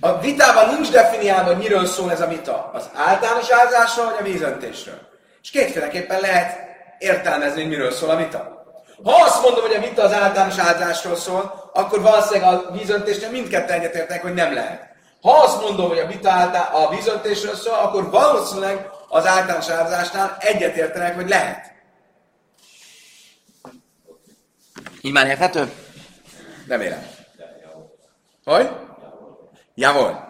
A 0.00 0.18
vitában 0.18 0.74
nincs 0.74 0.90
definiálva, 0.90 1.46
hogy 1.46 1.62
miről 1.62 1.86
szól 1.86 2.10
ez 2.10 2.20
a 2.20 2.28
vita. 2.28 2.70
Az 2.72 2.90
általános 2.94 3.50
áldozásról, 3.50 4.04
vagy 4.04 4.16
a 4.20 4.22
vízöntésről. 4.22 4.98
És 5.42 5.50
kétféleképpen 5.50 6.20
lehet 6.20 6.58
értelmezni, 6.98 7.60
hogy 7.60 7.70
miről 7.70 7.90
szól 7.90 8.10
a 8.10 8.16
vita. 8.16 8.55
Ha 9.04 9.22
azt 9.22 9.42
mondom, 9.42 9.62
hogy 9.62 9.74
a 9.74 9.80
vita 9.80 10.02
az 10.02 10.12
általános 10.12 10.58
áldásról 10.58 11.16
szól, 11.16 11.70
akkor 11.72 12.00
valószínűleg 12.00 12.54
a 12.54 12.70
vízöntésnél 12.70 13.30
mindkettő 13.30 13.72
egyetértek, 13.72 14.22
hogy 14.22 14.34
nem 14.34 14.54
lehet. 14.54 14.94
Ha 15.22 15.32
azt 15.32 15.60
mondom, 15.60 15.88
hogy 15.88 15.98
a 15.98 16.06
vita 16.06 16.30
által, 16.30 16.84
a 16.84 16.90
vízöntésről 16.90 17.54
szól, 17.54 17.74
akkor 17.74 18.10
valószínűleg 18.10 18.90
az 19.08 19.26
általános 19.26 19.68
áldásnál 19.68 20.36
egyetértenek, 20.40 21.14
hogy 21.14 21.28
lehet. 21.28 21.72
Így 25.00 25.12
már 25.12 25.26
érthető? 25.26 25.72
Remélem. 26.68 27.06
Hogy? 28.44 28.70
Javol. 29.74 30.24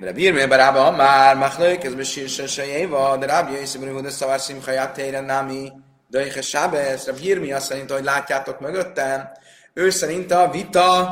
De 0.00 0.12
bírmé 0.12 0.46
barába 0.46 0.90
már 0.90 1.36
machlők, 1.36 1.84
ez 1.84 1.94
besír 1.94 2.28
se 2.28 2.46
se 2.46 2.66
jéva, 2.66 3.16
de 3.16 3.26
rábja 3.26 3.58
és 3.58 3.68
szimrű, 3.68 4.00
de 4.00 4.10
szavár 4.10 4.40
szimchaját 4.40 4.94
téren 4.94 5.24
námi, 5.24 5.72
Döjhe 6.10 6.42
Sábesz, 6.42 7.06
Rab 7.06 7.18
Hirmi 7.18 7.52
azt 7.52 7.66
szerint, 7.66 7.90
hogy 7.90 8.04
látjátok 8.04 8.60
mögöttem, 8.60 9.30
ő 9.74 9.90
szerint 9.90 10.32
a 10.32 10.50
vita 10.50 11.08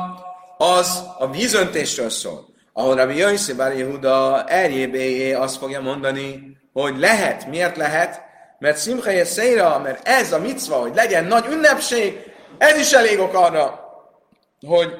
az 0.57 1.03
a 1.17 1.29
vízöntésről 1.29 2.09
szól. 2.09 2.45
Ahol 2.73 2.95
Rabbi 2.95 3.17
Jöjszi 3.17 3.53
Bár 3.53 3.77
Yehuda 3.77 4.43
eljébéjé 4.43 5.33
azt 5.33 5.57
fogja 5.57 5.81
mondani, 5.81 6.57
hogy 6.73 6.97
lehet. 6.97 7.47
Miért 7.47 7.77
lehet? 7.77 8.21
Mert 8.59 8.77
Szimchaje 8.77 9.25
Szeira, 9.25 9.79
mert 9.79 10.07
ez 10.07 10.31
a 10.31 10.39
micva, 10.39 10.75
hogy 10.75 10.95
legyen 10.95 11.25
nagy 11.25 11.45
ünnepség, 11.45 12.33
ez 12.57 12.77
is 12.77 12.91
elég 12.91 13.19
ok 13.19 13.33
arra, 13.33 13.79
hogy 14.67 14.93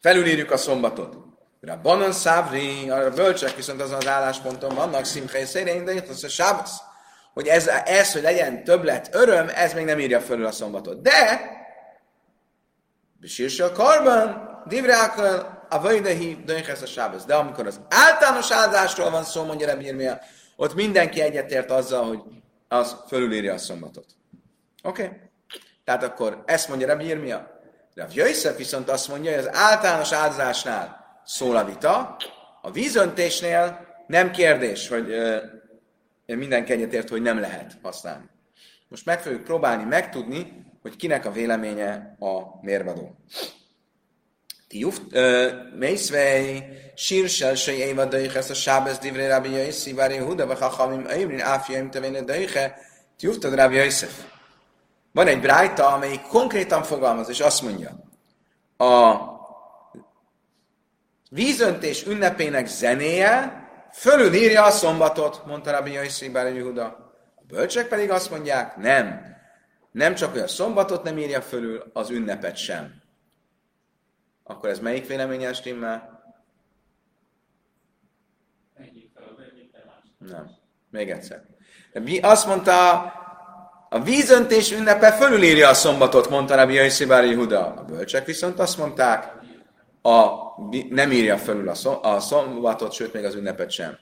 felülírjuk 0.00 0.50
a 0.50 0.56
szombatot. 0.56 1.16
Rabbanon 1.60 2.12
Szávri, 2.12 2.90
a 2.90 3.10
bölcsek 3.10 3.56
viszont 3.56 3.80
azon 3.80 3.96
az 3.96 4.08
állásponton 4.08 4.74
vannak, 4.74 5.04
Szimchaje 5.04 5.46
Szeira, 5.46 5.82
de 5.82 5.94
itt 5.94 6.08
az 6.08 6.24
a 6.24 6.28
Sábasz 6.28 6.85
hogy 7.36 7.46
ez, 7.46 7.66
ez, 7.84 8.12
hogy 8.12 8.22
legyen 8.22 8.64
többlet 8.64 9.08
öröm, 9.12 9.50
ez 9.54 9.72
még 9.74 9.84
nem 9.84 9.98
írja 9.98 10.20
fölül 10.20 10.46
a 10.46 10.52
szombatot. 10.52 11.02
De, 11.02 11.50
Bisírsa 13.20 13.64
a 13.64 13.72
karban, 13.72 14.62
divrákkal, 14.68 15.66
a 15.70 15.80
vajdehi, 15.80 16.42
dönyhez 16.44 16.82
a. 16.96 17.24
De 17.26 17.34
amikor 17.34 17.66
az 17.66 17.80
általános 17.88 18.52
áldásról 18.52 19.10
van 19.10 19.24
szó, 19.24 19.44
mondja 19.44 19.66
Rebbi 19.66 19.84
Irmia, 19.84 20.20
ott 20.56 20.74
mindenki 20.74 21.20
egyetért 21.20 21.70
azzal, 21.70 22.04
hogy 22.04 22.20
az 22.68 22.96
fölülírja 23.08 23.54
a 23.54 23.58
szombatot. 23.58 24.06
Oké? 24.82 25.02
Okay? 25.04 25.16
Tehát 25.84 26.02
akkor 26.02 26.42
ezt 26.46 26.68
mondja 26.68 26.86
Rebbi 26.86 27.06
Irmia. 27.06 27.60
A 27.96 28.04
Jöjszef 28.12 28.56
viszont 28.56 28.90
azt 28.90 29.08
mondja, 29.08 29.30
hogy 29.30 29.40
az 29.40 29.50
általános 29.52 30.12
áldásnál 30.12 31.20
szól 31.24 31.56
a 31.56 31.64
vita, 31.64 32.16
a 32.62 32.70
vízöntésnél 32.70 33.86
nem 34.06 34.30
kérdés, 34.30 34.88
hogy 34.88 35.14
mindenki 36.26 36.72
egyetért, 36.72 37.08
hogy 37.08 37.22
nem 37.22 37.40
lehet 37.40 37.76
használni. 37.82 38.24
Most 38.88 39.04
meg 39.04 39.20
fogjuk 39.20 39.44
próbálni 39.44 39.84
megtudni, 39.84 40.64
hogy 40.82 40.96
kinek 40.96 41.24
a 41.24 41.32
véleménye 41.32 42.16
a 42.18 42.60
mérvadó. 42.60 43.16
Ti 44.68 44.78
juft, 44.78 45.02
mészvej, 45.78 46.68
sírsel 46.94 47.54
se 47.54 47.72
éva 47.72 48.04
döjche, 48.04 48.38
ezt 48.38 48.50
a 48.50 48.54
sábez 48.54 48.98
divré 48.98 49.26
rabbi 49.26 49.50
jöjszi, 49.50 49.92
vár 49.92 50.10
Yehuda, 50.10 50.46
vagy 50.46 50.58
hachamim, 50.58 51.06
öjmrin 51.08 51.40
áfjaim 51.40 51.90
tevéne 51.90 52.22
döjche, 52.22 52.78
Juftad 53.18 53.54
Rabbi 53.54 53.76
Yosef. 53.76 54.24
Van 55.12 55.26
egy 55.26 55.40
brájta, 55.40 55.86
amelyik 55.86 56.20
konkrétan 56.20 56.82
fogalmaz, 56.82 57.28
és 57.28 57.40
azt 57.40 57.62
mondja, 57.62 58.04
a 58.76 59.16
vízöntés 61.30 62.06
ünnepének 62.06 62.66
zenéje 62.66 63.64
fölülírja 63.96 64.64
a 64.64 64.70
szombatot, 64.70 65.46
mondta 65.46 65.70
Rabbi 65.70 65.98
Bár 66.32 66.54
Yehuda. 66.54 66.84
A 67.34 67.42
bölcsek 67.46 67.88
pedig 67.88 68.10
azt 68.10 68.30
mondják, 68.30 68.76
nem. 68.76 69.34
Nem 69.92 70.14
csak, 70.14 70.30
hogy 70.32 70.40
a 70.40 70.48
szombatot 70.48 71.02
nem 71.02 71.18
írja 71.18 71.42
fölül, 71.42 71.90
az 71.92 72.10
ünnepet 72.10 72.56
sem. 72.56 73.02
Akkor 74.44 74.68
ez 74.68 74.78
melyik 74.78 75.06
véleményen 75.06 75.52
stimmel? 75.52 76.24
Nem. 80.18 80.50
Még 80.90 81.10
egyszer. 81.10 81.44
De 81.92 82.28
azt 82.28 82.46
mondta, 82.46 82.92
a 83.88 84.00
vízöntés 84.02 84.72
ünnepe 84.72 85.12
fölülírja 85.12 85.68
a 85.68 85.74
szombatot, 85.74 86.28
mondta 86.28 86.54
Rabbi 86.54 86.74
Yossi 86.74 87.34
Huda. 87.34 87.74
A 87.74 87.84
bölcsek 87.84 88.26
viszont 88.26 88.58
azt 88.58 88.78
mondták, 88.78 89.32
a, 90.02 90.45
nem 90.90 91.12
írja 91.12 91.38
fölül 91.38 91.68
a, 91.68 91.74
szom, 91.74 91.98
a 92.02 92.20
szombatot, 92.20 92.92
sőt 92.92 93.12
még 93.12 93.24
az 93.24 93.34
ünnepet 93.34 93.70
sem. 93.70 93.98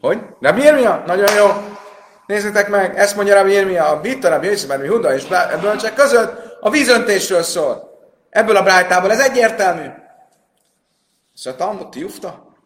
Hogy? 0.00 0.18
Rabbi 0.40 0.62
Irmia? 0.62 1.02
Nagyon 1.06 1.34
jó. 1.34 1.46
Nézzétek 2.26 2.68
meg, 2.68 2.98
ezt 2.98 3.16
mondja 3.16 3.34
Rabbi 3.34 3.52
Irmia, 3.52 3.88
a 3.88 4.00
Bitta 4.00 4.28
Rabbi 4.28 4.46
Yossi 4.46 4.66
Huda 4.66 5.14
és 5.14 5.26
bölcsek 5.60 5.94
között 5.94 6.56
a 6.60 6.70
vízöntésről 6.70 7.42
szól. 7.42 7.92
Ebből 8.30 8.56
a 8.56 8.62
brájtából 8.62 9.10
ez 9.10 9.20
egyértelmű. 9.20 9.88
Szóval 11.34 11.58
Talmud, 11.58 11.88
ti 11.88 12.00
jufta? 12.00 12.56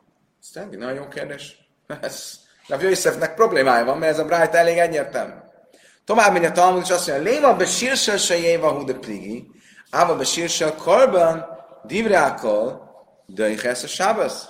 Ez 0.41 0.63
nagyon 0.71 0.95
jó 0.95 1.09
kérdés. 1.09 1.57
Ez, 2.01 2.35
Rabbi 2.69 2.85
Yosefnek 2.85 3.35
problémája 3.35 3.85
van, 3.85 3.99
mert 3.99 4.13
ez 4.13 4.19
a 4.19 4.25
brájta 4.25 4.57
elég 4.57 4.79
egyértelmű. 4.79 5.33
Tovább 6.05 6.33
megy 6.33 6.45
a 6.45 6.53
Talmud, 6.53 6.83
és 6.83 6.91
azt 6.91 7.09
mondja, 7.09 7.31
Léma 7.33 7.57
be 7.57 7.67
sírsel 7.67 8.17
se 8.17 8.37
jéva 8.37 8.71
hú 8.71 8.85
de 8.85 8.95
pligi, 8.95 9.51
áva 9.91 10.17
be 10.17 10.25
sírsel 10.25 10.75
korban, 10.75 11.58
divrákol, 11.89 12.91
döjjhez 13.27 13.85
a 13.85 13.87
sábasz. 13.87 14.49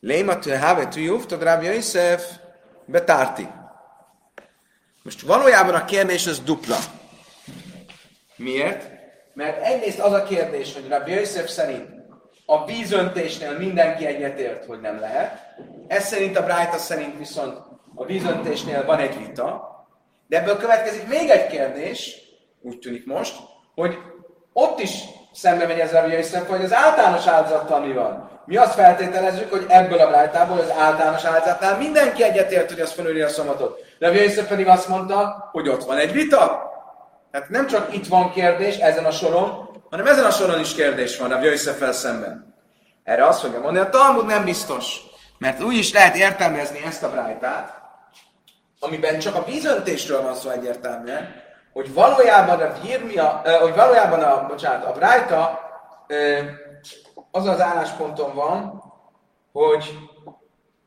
Léma 0.00 0.38
tu 0.38 0.50
have 0.50 0.88
tu 0.88 1.00
juftad 1.00 1.42
Rabbi 1.42 1.66
Yosef 1.66 2.30
betárti. 2.84 3.48
Most 5.02 5.20
valójában 5.20 5.74
a 5.74 5.84
kérdés 5.84 6.26
az 6.26 6.40
dupla. 6.40 6.76
Miért? 8.36 8.90
Mert 9.34 9.64
egyrészt 9.64 9.98
az 9.98 10.12
a 10.12 10.22
kérdés, 10.22 10.74
hogy 10.74 10.88
Rabbi 10.88 11.12
Yosef 11.12 11.48
szerint 11.48 11.88
a 12.46 12.64
vízöntésnél 12.64 13.58
mindenki 13.58 14.06
egyetért, 14.06 14.64
hogy 14.64 14.80
nem 14.80 15.00
lehet. 15.00 15.54
Ez 15.86 16.06
szerint 16.06 16.36
a 16.36 16.44
Brájta 16.44 16.78
szerint 16.78 17.18
viszont 17.18 17.58
a 17.94 18.04
vízöntésnél 18.04 18.84
van 18.84 18.98
egy 18.98 19.18
vita. 19.18 19.72
De 20.26 20.40
ebből 20.40 20.56
következik 20.56 21.08
még 21.08 21.30
egy 21.30 21.46
kérdés, 21.46 22.18
úgy 22.60 22.78
tűnik 22.78 23.06
most, 23.06 23.36
hogy 23.74 23.98
ott 24.52 24.80
is 24.80 24.90
szembe 25.34 25.66
megy 25.66 25.78
ezzel 25.78 26.04
a 26.04 26.08
Jöjszem, 26.08 26.46
hogy 26.46 26.64
az 26.64 26.74
általános 26.74 27.26
áldozattal 27.26 27.80
mi 27.80 27.92
van. 27.92 28.30
Mi 28.46 28.56
azt 28.56 28.74
feltételezzük, 28.74 29.50
hogy 29.50 29.64
ebből 29.68 29.98
a 29.98 30.08
brájtából, 30.08 30.58
az 30.58 30.72
általános 30.78 31.24
áldozatnál 31.24 31.76
mindenki 31.76 32.22
egyetért, 32.22 32.70
hogy 32.70 32.80
az 32.80 32.92
felüli 32.92 33.20
a 33.20 33.28
szomatot. 33.28 33.80
De 33.98 34.08
a 34.08 34.12
Jöjszem 34.12 34.46
pedig 34.46 34.66
azt 34.66 34.88
mondta, 34.88 35.48
hogy 35.52 35.68
ott 35.68 35.84
van 35.84 35.98
egy 35.98 36.12
vita. 36.12 36.72
Tehát 37.30 37.48
nem 37.48 37.66
csak 37.66 37.94
itt 37.94 38.06
van 38.06 38.32
kérdés 38.32 38.76
ezen 38.76 39.04
a 39.04 39.10
soron, 39.10 39.68
hanem 39.90 40.06
ezen 40.06 40.24
a 40.24 40.30
soron 40.30 40.60
is 40.60 40.74
kérdés 40.74 41.18
van 41.18 41.32
a 41.32 41.42
Jöjszefel 41.42 41.92
szemben. 41.92 42.54
Erre 43.04 43.26
azt 43.26 43.40
fogja 43.40 43.60
mondani, 43.60 43.86
a 43.86 43.90
Talmud 43.90 44.26
nem 44.26 44.44
biztos, 44.44 45.00
mert 45.38 45.62
úgy 45.62 45.76
is 45.76 45.92
lehet 45.92 46.16
értelmezni 46.16 46.82
ezt 46.86 47.02
a 47.02 47.10
brájtát, 47.10 47.82
amiben 48.80 49.18
csak 49.18 49.34
a 49.34 49.44
vízöntésről 49.44 50.22
van 50.22 50.34
szó 50.34 50.50
egyértelműen, 50.50 51.42
hogy 51.74 51.94
valójában 51.94 52.60
a 52.60 52.72
hírmia, 52.72 53.42
hogy 53.60 53.74
valójában 53.74 54.22
a, 54.22 54.46
bocsánat, 54.46 54.86
a 54.86 54.92
brájta 54.92 55.60
az 57.30 57.46
az 57.46 57.60
állásponton 57.60 58.34
van, 58.34 58.82
hogy 59.52 59.98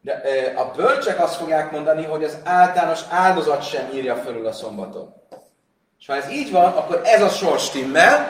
de, 0.02 0.22
a 0.56 0.72
bölcsek 0.76 1.22
azt 1.22 1.36
fogják 1.36 1.72
mondani, 1.72 2.06
hogy 2.06 2.24
az 2.24 2.38
általános 2.44 3.02
áldozat 3.10 3.70
sem 3.70 3.90
írja 3.94 4.16
fölül 4.16 4.48
a 4.48 4.52
szombatot. 4.52 5.16
És 6.00 6.08
ha 6.08 6.16
ez 6.16 6.30
így 6.30 6.52
van, 6.52 6.66
akkor 6.66 7.02
ez 7.04 7.22
a 7.22 7.30
sor 7.30 7.60
stimmel, 7.60 8.30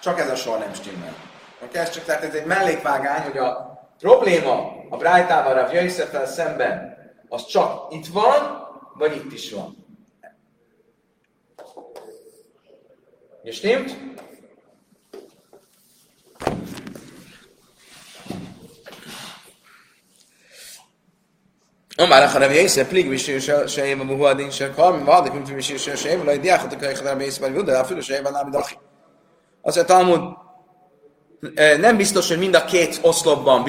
csak 0.00 0.18
ez 0.18 0.30
a 0.30 0.34
sor 0.34 0.58
nem 0.58 0.74
stimmel. 0.74 1.14
Okay? 1.62 1.80
Ez 1.80 1.90
csak 1.90 2.04
tehát 2.04 2.22
ez 2.22 2.34
egy 2.34 2.44
mellékvágány, 2.44 3.22
hogy 3.22 3.38
a 3.38 3.78
probléma 3.98 4.72
a 4.90 4.96
Brájtával, 4.96 5.58
a 5.58 5.72
Jöjszefel 5.72 6.26
szemben, 6.26 6.96
az 7.28 7.46
csak 7.46 7.92
itt 7.92 8.06
van, 8.06 8.68
vagy 8.94 9.16
itt 9.16 9.32
is 9.32 9.52
van. 9.52 9.79
És 13.49 13.57
stimmt? 13.57 13.91
אמר 22.01 22.23
לך 22.23 22.35
רבי 22.35 22.53
יסף, 22.53 22.89
פליג 22.89 23.09
בשיר 23.09 23.39
שהם 23.67 24.01
המהועדים 24.01 24.51
של 24.51 24.73
כל 24.75 24.93
מבעדיק 24.93 25.33
לפי 25.33 25.55
בשיר 25.55 25.95
שהם, 25.95 26.21
ולא 26.21 26.31
ידיח 26.31 26.63
אותו 26.63 26.75
כרך 26.79 27.01
רבי 27.01 27.23
יסף 27.23 27.41
בן 27.41 27.53
יהודה, 27.53 27.81
אפילו 27.81 28.03
שהם 28.03 28.23
בנה 28.23 28.43
בדרכי. 28.43 28.75
Azt 29.65 29.77
mondja 29.77 29.95
Talmud, 29.95 30.23
nem 31.79 31.97
biztos, 31.97 32.27
hogy 32.29 32.37
mind 32.37 32.55
a 32.55 32.65
két 32.65 32.99
oszlopban, 33.01 33.61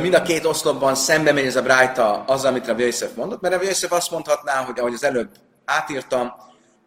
mind 0.00 0.14
a 0.14 0.22
két 0.22 0.44
oszlopban 0.44 0.94
szembe 0.94 1.32
megy 1.32 1.46
ez 1.46 1.56
a 1.56 1.62
brájta 1.62 2.24
az, 2.26 2.44
amit 2.44 2.66
Rabbi 2.66 2.82
Yosef 2.84 3.14
mondott, 3.14 3.40
mert 3.40 3.54
Rabbi 3.54 3.66
Yosef 3.66 3.92
azt 3.92 4.10
mondhatná, 4.10 4.64
hogy 4.64 4.78
ahogy 4.78 4.94
az 4.94 5.04
előbb 5.04 5.30
átírtam, 5.64 6.32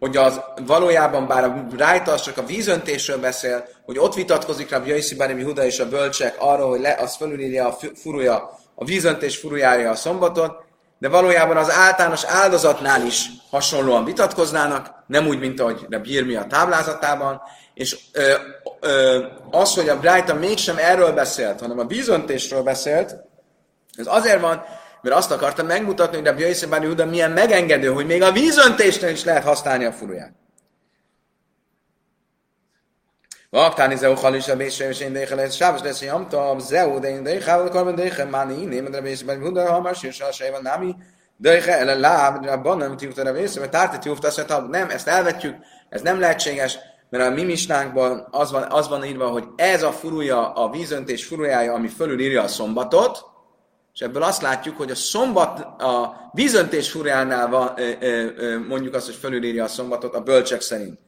hogy 0.03 0.17
az 0.17 0.41
valójában 0.67 1.27
bár 1.27 1.45
a 1.45 1.67
brájta 1.71 2.13
az 2.13 2.23
csak 2.23 2.39
a 2.39 2.45
vízöntésről 2.45 3.19
beszél, 3.19 3.65
hogy 3.85 3.99
ott 3.99 4.15
vitatkozik 4.15 4.71
Rabbi 4.71 4.91
Yosef 4.91 5.17
Barimi 5.17 5.43
Huda 5.43 5.65
és 5.65 5.79
a 5.79 5.89
bölcsek 5.89 6.37
arról, 6.39 6.69
hogy 6.69 6.81
le, 6.81 6.97
az 7.01 7.17
fölülírja 7.17 7.67
a 7.69 7.77
furúja, 7.95 8.59
a 8.75 8.85
vízöntés 8.85 9.37
furújára 9.37 9.91
a 9.91 9.95
szombatot, 9.95 10.65
de 10.99 11.09
valójában 11.09 11.57
az 11.57 11.71
általános 11.71 12.25
áldozatnál 12.25 13.07
is 13.07 13.27
hasonlóan 13.51 14.05
vitatkoznának, 14.05 14.91
nem 15.07 15.27
úgy, 15.27 15.39
mint 15.39 15.61
ahogy 15.61 15.87
a 15.91 15.99
Birmi 15.99 16.35
a 16.35 16.47
táblázatában, 16.47 17.41
és 17.75 17.99
ö, 18.13 18.35
ö, 18.81 19.25
az, 19.51 19.75
hogy 19.75 19.89
a 19.89 19.99
Brájta 19.99 20.35
mégsem 20.35 20.77
erről 20.79 21.13
beszélt, 21.13 21.61
hanem 21.61 21.79
a 21.79 21.85
bízöntésről 21.85 22.63
beszélt, 22.63 23.17
ez 23.97 24.07
azért 24.09 24.41
van, 24.41 24.65
mert 25.03 25.17
azt 25.17 25.31
akarta 25.31 25.63
megmutatni, 25.63 26.17
hogy 26.17 26.27
a 26.27 26.35
Bjaiszebáni 26.35 26.87
Uda 26.87 27.07
milyen 27.07 27.31
megengedő, 27.31 27.89
hogy 27.89 28.07
még 28.07 28.23
a 28.23 28.33
vízöntésnél 28.33 29.11
is 29.11 29.25
lehet 29.25 29.45
használni 29.45 29.85
a 29.85 29.93
furuját. 29.93 30.33
Vaktáni 33.51 33.97
zeu 33.97 34.15
halisa 34.15 34.57
bésre, 34.57 34.89
és 34.89 35.01
én 35.01 35.13
déhe 35.13 35.35
lesz, 35.35 35.55
sávos 35.55 35.81
lesz, 35.81 36.03
jamta, 36.03 36.57
zeu, 36.59 36.99
de 36.99 37.09
én 37.09 37.23
déhe, 37.23 37.57
vagy 37.57 37.71
korban 37.71 37.95
déhe, 37.95 38.25
máni, 38.25 38.65
német 38.65 38.95
a 38.95 39.01
Bjaiszebáni 39.01 39.47
Uda, 39.47 39.73
ha 39.73 39.81
már 39.81 39.95
sírsa, 39.95 40.33
se 40.33 40.51
van 40.51 40.63
námi, 40.63 40.95
déhe, 41.37 41.79
ele 41.79 41.95
láb, 41.95 42.47
abban 42.47 42.77
nem 42.77 42.97
tívta 42.97 43.23
a 43.23 43.33
Bjaiszebáni, 43.33 43.71
tártett 43.71 44.05
jófta, 44.05 44.27
azt 44.27 44.37
mondta, 44.37 44.61
nem, 44.61 44.91
ezt 44.91 45.09
elvetjük, 45.09 45.57
ez 45.89 46.03
nem 46.03 46.21
lehetséges, 46.21 46.79
mert 47.11 47.25
a 47.25 47.31
mi 47.31 47.43
misnánkban 47.43 48.29
az 48.31 48.53
van, 48.53 48.63
az 48.63 48.89
van 48.89 49.05
írva, 49.05 49.29
hogy 49.29 49.45
ez 49.57 49.83
a 49.83 49.93
furúja, 49.93 50.53
a 50.53 50.71
vízöntés 50.71 51.25
furújája, 51.25 51.73
ami 51.73 51.89
fölülírja 51.89 52.43
a 52.43 52.49
szombatot, 52.49 53.32
és 53.95 54.01
ebből 54.01 54.23
azt 54.23 54.43
látjuk, 54.43 54.77
hogy 54.77 54.91
a 54.91 54.95
szombat, 54.95 55.59
a 55.83 56.17
vízöntés 56.33 56.91
furujánál 56.91 57.49
van, 57.49 57.75
mondjuk 58.69 58.95
azt, 58.95 59.07
hogy 59.07 59.15
fölülírja 59.15 59.65
a 59.65 59.69
szombatot 59.69 60.15
a 60.15 60.21
bölcsek 60.21 60.61
szerint. 60.61 60.99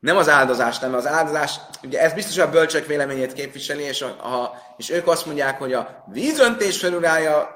Nem 0.00 0.16
az 0.16 0.28
áldozás, 0.28 0.78
nem 0.78 0.94
az 0.94 1.06
áldozás, 1.06 1.60
ugye 1.82 2.00
ez 2.00 2.12
biztos 2.12 2.38
a 2.38 2.50
bölcsek 2.50 2.86
véleményét 2.86 3.32
képviseli, 3.32 3.82
és, 3.82 4.02
a, 4.02 4.52
és 4.76 4.90
ők 4.90 5.06
azt 5.06 5.26
mondják, 5.26 5.58
hogy 5.58 5.72
a 5.72 6.04
vízöntés 6.12 6.78
fölülrája 6.78 7.54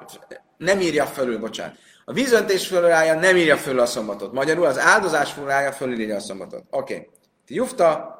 nem 0.57 0.81
írja 0.81 1.07
fölül, 1.07 1.39
bocsánat. 1.39 1.77
A 2.05 2.13
vízöntés 2.13 2.67
fölülrája 2.67 3.15
nem 3.15 3.37
írja 3.37 3.57
fölül 3.57 3.81
a 3.81 3.87
szombatot. 3.87 4.33
Magyarul 4.33 4.67
az 4.67 4.79
áldozás 4.79 5.33
fölülrája 5.33 5.73
fölülírja 5.73 6.17
a 6.17 6.21
szombatot. 6.21 6.65
Oké. 6.71 6.95
Okay. 6.95 7.09
Jufta, 7.47 8.19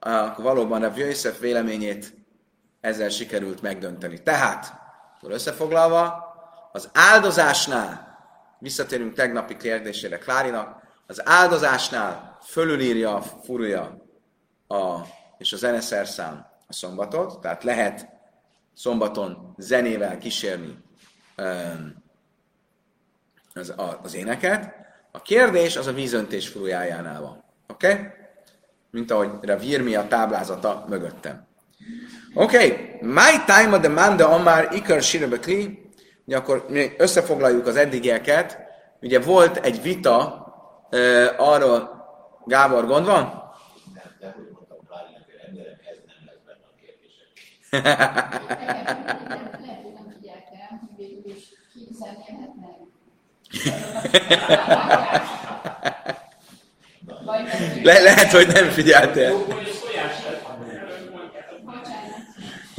akkor 0.00 0.44
valóban 0.44 0.82
a 0.82 0.92
Jöjszef 0.96 1.38
véleményét 1.38 2.14
ezzel 2.80 3.08
sikerült 3.08 3.62
megdönteni. 3.62 4.22
Tehát, 4.22 4.79
akkor 5.20 5.34
összefoglalva, 5.34 6.28
az 6.72 6.90
áldozásnál, 6.92 8.18
visszatérünk 8.58 9.14
tegnapi 9.14 9.56
kérdésére 9.56 10.18
Klárinak, 10.18 10.82
az 11.06 11.28
áldozásnál 11.28 12.38
fölülírja 12.42 13.14
a 13.14 13.22
furúja 13.22 14.06
a, 14.68 14.98
és 15.38 15.52
a 15.52 15.56
zeneszerszám 15.56 16.46
a 16.66 16.72
szombatot, 16.72 17.40
tehát 17.40 17.64
lehet 17.64 18.08
szombaton 18.74 19.54
zenével 19.58 20.18
kísérni 20.18 20.78
az, 23.54 23.74
az 24.02 24.14
éneket. 24.14 24.74
A 25.10 25.22
kérdés 25.22 25.76
az 25.76 25.86
a 25.86 25.92
vízöntés 25.92 26.48
furújájánál 26.48 27.20
van. 27.20 27.44
Oké? 27.68 27.92
Okay? 27.92 28.06
mint 28.90 29.10
ahogy 29.10 29.30
Rav 29.40 29.62
a 29.96 30.06
táblázata 30.08 30.84
mögöttem. 30.88 31.46
Oké, 32.34 32.56
okay. 32.56 32.98
my 33.00 33.44
time 33.46 33.74
of 33.74 33.80
the 33.80 33.88
manda 33.88 34.28
amár 34.28 34.68
ikar 34.72 35.02
sirebekli, 35.02 35.90
ugye 36.24 36.36
akkor 36.36 36.66
mi 36.68 36.92
összefoglaljuk 36.96 37.66
az 37.66 37.76
eddigieket, 37.76 38.58
ugye 39.00 39.20
volt 39.20 39.56
egy 39.56 39.82
vita 39.82 40.46
uh, 40.90 41.26
arról, 41.36 41.98
Gábor, 42.44 42.86
gond 42.86 43.06
van? 43.06 43.22
Nem, 43.92 44.12
de 44.20 44.32
hogy 44.36 44.52
mondtam, 44.52 44.78
Klárinak, 44.86 45.30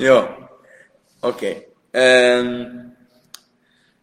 Jó. 0.02 0.20
Oké. 1.20 1.68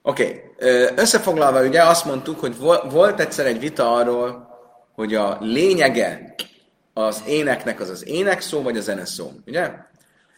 Oké. 0.03 0.55
Összefoglalva 0.97 1.63
ugye 1.63 1.83
azt 1.83 2.05
mondtuk, 2.05 2.41
hogy 2.41 2.59
vo- 2.59 2.93
volt 2.93 3.21
egyszer 3.21 3.47
egy 3.47 3.59
vita 3.61 3.93
arról, 3.93 4.49
hogy 4.95 5.15
a 5.15 5.39
lényege 5.41 6.35
az 6.95 7.23
éneknek 7.27 7.81
az 7.81 7.89
az 7.89 8.07
ének 8.07 8.41
szó, 8.41 8.63
vagy 8.63 8.77
a 8.77 8.81
zene 8.81 9.05
szó. 9.05 9.31
Ugye? 9.47 9.71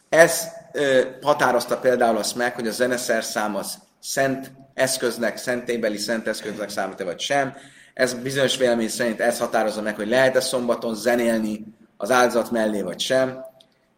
Ez 0.09 0.45
ö, 0.73 1.01
határozta 1.23 1.77
például 1.79 2.17
azt 2.17 2.37
meg, 2.37 2.55
hogy 2.55 2.67
a 2.67 2.71
zeneszerszám 2.73 3.57
az 3.57 3.79
szent 4.01 4.51
eszköznek, 4.75 5.37
szentélybeli 5.37 5.97
szent 5.97 6.29
eszköznek 6.29 6.69
számít 6.69 7.03
vagy 7.03 7.21
sem. 7.21 7.55
Ez 7.95 8.15
bizonyos 8.15 8.57
vélemény 8.57 8.89
szerint 8.89 9.21
ez 9.21 9.39
határozza 9.39 9.83
meg, 9.83 9.97
hogy 9.97 10.09
lehet-e 10.09 10.41
szombaton 10.41 10.95
zenélni 10.95 11.65
az 11.97 12.11
áldozat 12.11 12.51
mellé, 12.51 12.83
vagy 12.83 13.01
sem. 13.01 13.49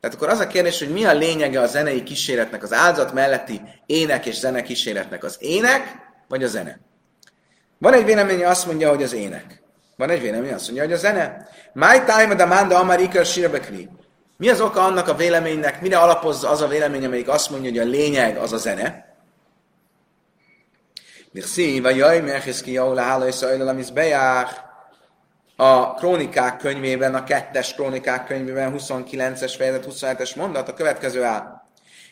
Tehát 0.02 0.16
akkor 0.16 0.28
az 0.28 0.38
a 0.38 0.46
kérdés, 0.46 0.78
hogy 0.78 0.92
mi 0.92 1.04
a 1.04 1.12
lényege 1.12 1.60
a 1.60 1.66
zenei 1.66 2.02
kíséretnek, 2.02 2.62
az 2.62 2.72
áldozat 2.72 3.12
melletti 3.12 3.60
ének 3.86 4.26
és 4.26 4.38
zene 4.38 4.62
kíséretnek, 4.62 5.24
az 5.24 5.36
ének 5.40 5.96
vagy 6.28 6.44
a 6.44 6.46
zene? 6.46 6.78
Van 7.78 7.92
egy 7.92 8.04
vélemény, 8.04 8.44
azt 8.44 8.66
mondja, 8.66 8.88
hogy 8.88 9.02
az 9.02 9.12
ének. 9.12 9.62
Van 9.96 10.10
egy 10.10 10.20
vélemény, 10.20 10.52
azt 10.52 10.64
mondja, 10.64 10.84
hogy 10.84 10.92
a 10.92 10.96
zene. 10.96 11.48
My 11.72 11.98
time 12.06 12.34
the 12.34 12.44
manda 12.44 12.78
amarika 12.78 13.24
sirbekli. 13.24 13.88
Mi 14.36 14.48
az 14.48 14.60
oka 14.60 14.84
annak 14.84 15.08
a 15.08 15.14
véleménynek, 15.14 15.80
mire 15.80 15.98
alapozza 15.98 16.50
az 16.50 16.60
a 16.60 16.68
vélemény, 16.68 17.04
amelyik 17.04 17.28
azt 17.28 17.50
mondja, 17.50 17.70
hogy 17.70 17.78
a 17.78 17.90
lényeg 17.90 18.36
az 18.36 18.52
a 18.52 18.58
zene? 18.58 19.16
Mirszí, 21.30 21.80
vagy 21.80 21.96
jaj, 21.96 22.20
merhiszki, 22.20 22.72
jau 22.72 22.92
lehála 22.92 23.26
és 23.26 23.34
szajlal, 23.34 23.68
amisz 23.68 23.88
bejár. 23.88 24.71
A 25.62 25.94
krónikák 25.94 26.56
könyvében, 26.56 27.14
a 27.14 27.24
kettes 27.24 27.74
krónikák 27.74 28.26
könyvében, 28.26 28.74
29-es 28.78 29.54
fejezet, 29.56 29.86
27-es 29.90 30.36
mondat, 30.36 30.68
a 30.68 30.74
következő 30.74 31.22
áll. 31.22 31.62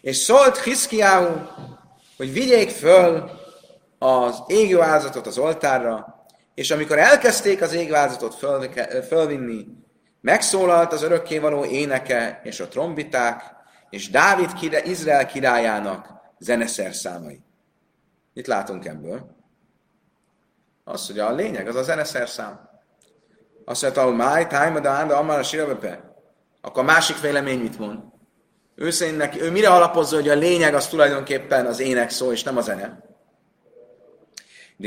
És 0.00 0.16
szólt 0.16 0.58
Hiszkiáhu, 0.58 1.34
hogy 2.16 2.32
vigyék 2.32 2.70
föl 2.70 3.30
az 3.98 4.42
égő 4.46 4.80
áldozatot 4.80 5.26
az 5.26 5.38
oltárra, 5.38 6.24
és 6.54 6.70
amikor 6.70 6.98
elkezdték 6.98 7.62
az 7.62 7.72
égő 7.72 7.94
áldozatot 7.94 8.34
föl, 8.34 8.70
fölvinni, 9.08 9.66
megszólalt 10.20 10.92
az 10.92 11.02
örökkévaló 11.02 11.64
éneke 11.64 12.40
és 12.42 12.60
a 12.60 12.68
trombiták, 12.68 13.42
és 13.90 14.10
Dávid 14.10 14.52
kirá, 14.52 14.78
Izrael 14.84 15.26
királyának 15.26 16.08
zeneszerszámai. 16.38 17.40
Mit 18.34 18.46
látunk 18.46 18.84
ebből? 18.84 19.36
Az, 20.84 21.06
hogy 21.06 21.18
a 21.18 21.32
lényeg, 21.32 21.68
az 21.68 21.76
a 21.76 21.82
zeneszerszám. 21.82 22.69
Azt 23.70 23.82
mondja, 23.82 24.04
hogy 24.04 24.14
máj, 24.14 24.46
time, 24.46 24.80
de 24.80 24.88
ánda, 24.88 25.16
amár 25.16 25.38
a 25.38 25.42
sírbepe. 25.42 26.14
Akkor 26.60 26.82
a 26.82 26.86
másik 26.86 27.20
vélemény 27.20 27.60
mit 27.60 27.78
mond? 27.78 27.98
Ő 28.74 28.90
szerint 28.90 29.16
neki, 29.16 29.40
ő 29.40 29.50
mire 29.50 29.68
alapozza, 29.68 30.16
hogy 30.16 30.28
a 30.28 30.34
lényeg 30.34 30.74
az 30.74 30.88
tulajdonképpen 30.88 31.66
az 31.66 31.80
ének 31.80 32.10
szó, 32.10 32.32
és 32.32 32.42
nem 32.42 32.56
a 32.56 32.60
zene? 32.60 33.02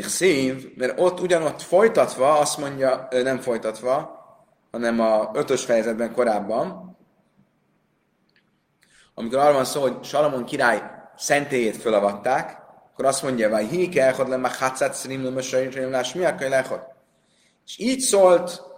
szív, 0.08 0.74
mert 0.76 1.00
ott 1.00 1.20
ugyanott 1.20 1.62
folytatva, 1.62 2.38
azt 2.38 2.58
mondja, 2.58 3.08
nem 3.12 3.40
folytatva, 3.40 4.22
hanem 4.72 5.00
a 5.00 5.32
ötös 5.34 5.64
fejezetben 5.64 6.14
korábban, 6.14 6.98
amikor 9.14 9.38
arról 9.38 9.54
van 9.54 9.66
szó, 9.66 9.82
hogy 9.82 10.04
Salamon 10.04 10.46
király 10.46 10.82
szentélyét 11.18 11.78
fölavatták, 11.78 12.58
akkor 12.92 13.06
azt 13.06 13.24
mondja, 13.24 13.50
hogy 13.50 13.66
híke 13.66 14.04
elhod 14.04 14.30
le, 14.30 14.38
meg 14.38 14.56
hatszát 14.56 14.94
szrim, 14.94 15.22
mi 16.14 16.24
a. 16.24 16.92
És 17.66 17.80
így 17.80 18.00
szólt 18.00 18.72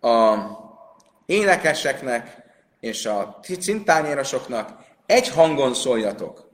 a 0.00 0.36
énekeseknek 1.26 2.42
és 2.80 3.06
a 3.06 3.38
cintányérosoknak, 3.60 4.78
egy 5.06 5.28
hangon 5.28 5.74
szóljatok. 5.74 6.48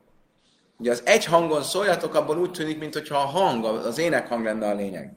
Ugye 0.79 0.91
az 0.91 1.03
egy 1.05 1.25
hangon 1.25 1.63
szóljatok, 1.63 2.15
abból 2.15 2.39
úgy 2.39 2.51
tűnik, 2.51 2.79
mintha 2.79 3.17
a 3.17 3.27
hang, 3.27 3.65
az 3.65 3.99
ének 3.99 4.29
hang 4.29 4.45
lenne 4.45 4.69
a 4.69 4.75
lényeg. 4.75 5.13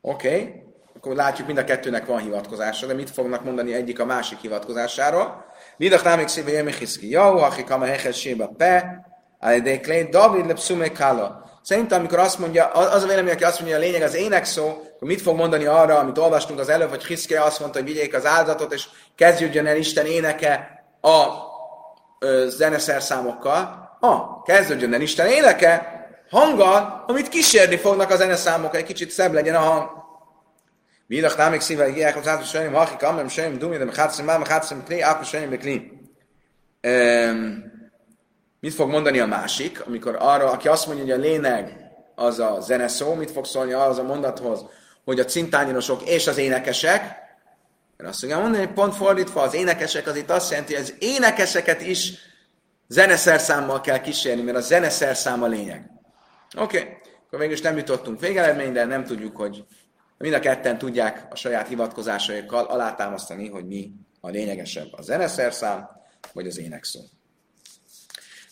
Oké, 0.00 0.28
okay. 0.28 0.62
akkor 0.96 1.14
látjuk, 1.14 1.46
mind 1.46 1.58
a 1.58 1.64
kettőnek 1.64 2.06
van 2.06 2.18
hivatkozása, 2.18 2.86
de 2.86 2.94
mit 2.94 3.10
fognak 3.10 3.44
mondani 3.44 3.74
egyik 3.74 4.00
a 4.00 4.04
másik 4.04 4.38
hivatkozásáról? 4.38 5.44
Lidach 5.76 6.04
námik 6.04 6.28
szíve 6.28 6.50
jemechiszki, 6.50 7.10
jó, 7.10 7.38
akik 7.38 7.70
a 7.70 7.78
meheches 7.78 8.18
séba 8.18 8.48
pe, 8.48 9.02
Alidéklé, 9.40 10.02
David 10.02 10.46
lepszume 10.46 10.92
kala. 10.92 11.47
Szerintem, 11.68 11.98
amikor 11.98 12.18
azt 12.18 12.38
mondja, 12.38 12.66
az 12.66 13.02
a 13.02 13.06
vélemény, 13.06 13.32
aki 13.32 13.44
azt 13.44 13.60
mondja, 13.60 13.76
hogy 13.76 13.84
a 13.84 13.88
lényeg 13.88 14.02
az 14.02 14.14
ének 14.14 14.44
szó, 14.44 14.66
akkor 14.66 15.08
mit 15.08 15.20
fog 15.20 15.36
mondani 15.36 15.64
arra, 15.64 15.98
amit 15.98 16.18
olvastunk 16.18 16.58
az 16.58 16.68
előbb, 16.68 16.88
hogy 16.88 17.04
Hiszke 17.04 17.42
azt 17.42 17.60
mondta, 17.60 17.78
hogy 17.78 17.88
vigyék 17.88 18.14
az 18.14 18.26
áldozatot, 18.26 18.72
és 18.72 18.84
kezdődjön 19.14 19.66
el 19.66 19.76
Isten 19.76 20.06
éneke 20.06 20.84
a 21.00 21.26
ö, 22.18 22.46
zeneszerszámokkal. 22.48 23.88
Ah, 24.00 24.42
kezdődjön 24.44 24.94
el 24.94 25.00
Isten 25.00 25.26
éneke 25.26 26.06
hanggal, 26.30 27.04
amit 27.06 27.28
kísérni 27.28 27.76
fognak 27.76 28.10
a 28.10 28.16
zeneszámok, 28.16 28.76
egy 28.76 28.84
kicsit 28.84 29.10
szebb 29.10 29.32
legyen 29.32 29.54
a 29.54 29.60
hang. 29.60 29.90
Vidach 31.06 31.36
námik 31.36 31.60
szíve, 31.60 31.84
hogy 31.84 31.96
ilyek 31.96 32.16
az 32.16 32.28
átos 32.28 32.48
sajném, 32.48 32.72
hakik, 32.72 33.02
amem, 33.02 33.28
sajném, 33.28 33.58
dumjé, 33.58 33.78
de 33.78 33.84
mechátszem, 33.84 34.24
már 34.24 34.38
mechátszem, 34.38 34.84
klé, 34.84 35.00
ápa, 35.00 35.24
sajném, 35.24 35.50
bekli. 35.50 35.92
Mit 38.60 38.74
fog 38.74 38.90
mondani 38.90 39.18
a 39.18 39.26
másik, 39.26 39.86
amikor 39.86 40.16
arra, 40.18 40.50
aki 40.50 40.68
azt 40.68 40.86
mondja, 40.86 41.04
hogy 41.04 41.12
a 41.12 41.26
lényeg 41.26 41.90
az 42.14 42.38
a 42.38 42.60
zeneszó, 42.60 43.14
mit 43.14 43.30
fog 43.30 43.44
szólni 43.44 43.72
az 43.72 43.98
a 43.98 44.02
mondathoz, 44.02 44.64
hogy 45.04 45.20
a 45.20 45.24
cintányosok 45.24 46.02
és 46.08 46.26
az 46.26 46.36
énekesek, 46.36 47.00
mert 47.96 48.10
azt 48.10 48.22
mondja 48.22 48.40
mondani, 48.40 48.64
hogy 48.64 48.74
pont 48.74 48.94
fordítva, 48.94 49.42
az 49.42 49.54
énekesek 49.54 50.06
az 50.06 50.16
itt 50.16 50.30
azt 50.30 50.50
jelenti, 50.50 50.74
hogy 50.74 50.82
az 50.82 50.94
énekeseket 50.98 51.80
is 51.80 52.12
zeneszerszámmal 52.88 53.80
kell 53.80 54.00
kísérni, 54.00 54.42
mert 54.42 54.56
a 54.56 54.60
zeneszerszám 54.60 55.42
a 55.42 55.46
lényeg. 55.46 55.90
Oké, 56.58 56.78
okay. 56.78 56.96
akkor 57.30 57.50
is 57.50 57.60
nem 57.60 57.76
jutottunk 57.76 58.20
végeredményre, 58.20 58.84
nem 58.84 59.04
tudjuk, 59.04 59.36
hogy 59.36 59.64
mind 60.18 60.34
a 60.34 60.40
ketten 60.40 60.78
tudják 60.78 61.26
a 61.30 61.36
saját 61.36 61.68
hivatkozásaikkal 61.68 62.64
alátámasztani, 62.64 63.48
hogy 63.48 63.66
mi 63.66 63.92
a 64.20 64.28
lényegesebb, 64.28 64.92
a 64.92 65.02
zeneszerszám 65.02 65.88
vagy 66.32 66.46
az 66.46 66.58
énekszó. 66.58 67.00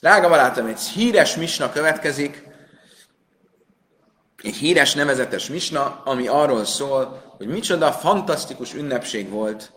Drága 0.00 0.28
barátom, 0.28 0.66
egy 0.66 0.80
híres 0.80 1.36
misna 1.36 1.72
következik, 1.72 2.42
egy 4.42 4.54
híres 4.54 4.94
nevezetes 4.94 5.48
misna, 5.48 6.02
ami 6.04 6.26
arról 6.26 6.64
szól, 6.64 7.34
hogy 7.36 7.46
micsoda 7.46 7.92
fantasztikus 7.92 8.74
ünnepség 8.74 9.30
volt 9.30 9.72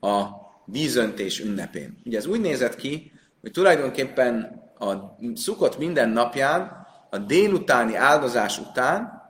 a 0.00 0.24
vízöntés 0.64 1.40
ünnepén. 1.40 1.98
Ugye 2.04 2.18
ez 2.18 2.26
úgy 2.26 2.40
nézett 2.40 2.76
ki, 2.76 3.12
hogy 3.40 3.50
tulajdonképpen 3.50 4.62
a 4.78 4.94
szukott 5.34 5.78
minden 5.78 6.08
napján, 6.08 6.86
a 7.10 7.18
délutáni 7.18 7.94
áldozás 7.94 8.58
után 8.58 9.22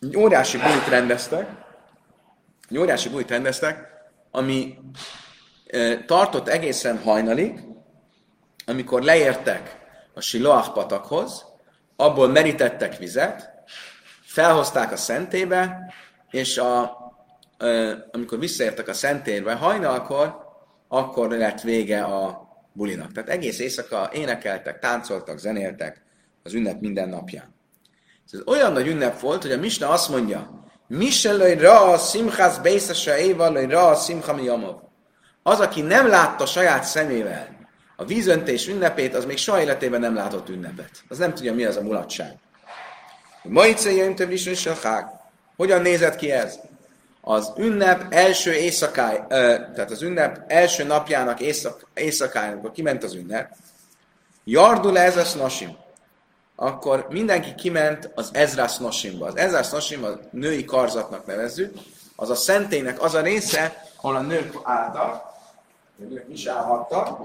egy 0.00 0.16
óriási 0.16 0.58
bulit 0.58 0.88
rendeztek, 0.88 1.50
egy 2.68 2.78
óriási 2.78 3.08
bulit 3.08 3.30
rendeztek, 3.30 3.88
ami 4.30 4.78
tartott 6.06 6.48
egészen 6.48 6.98
hajnalig, 6.98 7.60
amikor 8.66 9.02
leértek 9.02 9.78
a 10.14 10.20
Siloach 10.20 10.72
patakhoz, 10.72 11.44
abból 11.96 12.28
merítettek 12.28 12.96
vizet, 12.96 13.50
felhozták 14.22 14.92
a 14.92 14.96
szentébe, 14.96 15.92
és 16.30 16.58
a, 16.58 16.96
amikor 18.10 18.38
visszaértek 18.38 18.88
a 18.88 18.92
szentérbe 18.92 19.54
hajnalkor, 19.54 20.36
akkor 20.88 21.30
lett 21.30 21.60
vége 21.60 22.02
a 22.02 22.48
bulinak. 22.72 23.12
Tehát 23.12 23.28
egész 23.28 23.58
éjszaka 23.58 24.10
énekeltek, 24.12 24.78
táncoltak, 24.78 25.38
zenéltek 25.38 26.02
az 26.42 26.54
ünnep 26.54 26.80
minden 26.80 27.08
napján. 27.08 27.54
Ez 28.32 28.40
olyan 28.46 28.72
nagy 28.72 28.86
ünnep 28.86 29.20
volt, 29.20 29.42
hogy 29.42 29.52
a 29.52 29.58
Misna 29.58 29.88
azt 29.88 30.08
mondja, 30.08 30.60
Miselői 30.86 31.54
ra 31.54 31.98
simchas 31.98 32.58
bészese 32.58 33.18
éva, 33.18 33.66
ra 33.68 33.94
simcha 33.94 34.34
mi 34.34 34.48
az, 35.42 35.60
aki 35.60 35.80
nem 35.80 36.08
látta 36.08 36.46
saját 36.46 36.84
szemével 36.84 37.48
a 37.96 38.04
vízöntés 38.04 38.68
ünnepét, 38.68 39.14
az 39.14 39.24
még 39.24 39.36
soha 39.36 39.60
életében 39.60 40.00
nem 40.00 40.14
látott 40.14 40.48
ünnepet. 40.48 40.90
Az 41.08 41.18
nem 41.18 41.34
tudja, 41.34 41.54
mi 41.54 41.64
az 41.64 41.76
a 41.76 41.82
mulatság. 41.82 42.34
Maice 43.42 44.14
több 44.14 44.30
is 44.30 44.66
Hogyan 45.56 45.82
nézett 45.82 46.16
ki 46.16 46.30
ez? 46.30 46.58
Az 47.20 47.52
ünnep 47.56 48.06
első 48.14 48.52
éjszakáj, 48.52 49.24
tehát 49.28 49.90
az 49.90 50.02
ünnep 50.02 50.44
első 50.46 50.84
napjának 50.84 51.40
éjszak, 51.40 51.86
éjszakáján, 51.94 52.52
amikor 52.52 52.72
kiment 52.72 53.04
az 53.04 53.14
ünnep, 53.14 53.56
Jardul 54.44 54.98
ez 54.98 55.16
a 55.16 55.38
nasim. 55.38 55.76
akkor 56.56 57.06
mindenki 57.10 57.54
kiment 57.54 58.10
az 58.14 58.30
Ezrász 58.32 58.78
Nosimba. 58.78 59.26
Az 59.26 59.36
Ezrász 59.36 59.70
Nosim 59.70 60.04
a 60.04 60.08
női 60.30 60.64
karzatnak 60.64 61.26
nevezzük, 61.26 61.74
az 62.16 62.30
a 62.30 62.34
szentélynek 62.34 63.02
az 63.02 63.14
a 63.14 63.20
része, 63.20 63.84
ahol 63.96 64.16
a 64.16 64.20
nők 64.20 64.54
álltak, 64.62 65.31
is 66.28 66.46
állhattak. 66.46 67.20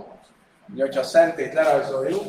Ugye, 0.74 0.84
hogyha 0.84 1.00
a 1.00 1.04
szentét 1.04 1.54
lerajzoljuk, 1.54 2.24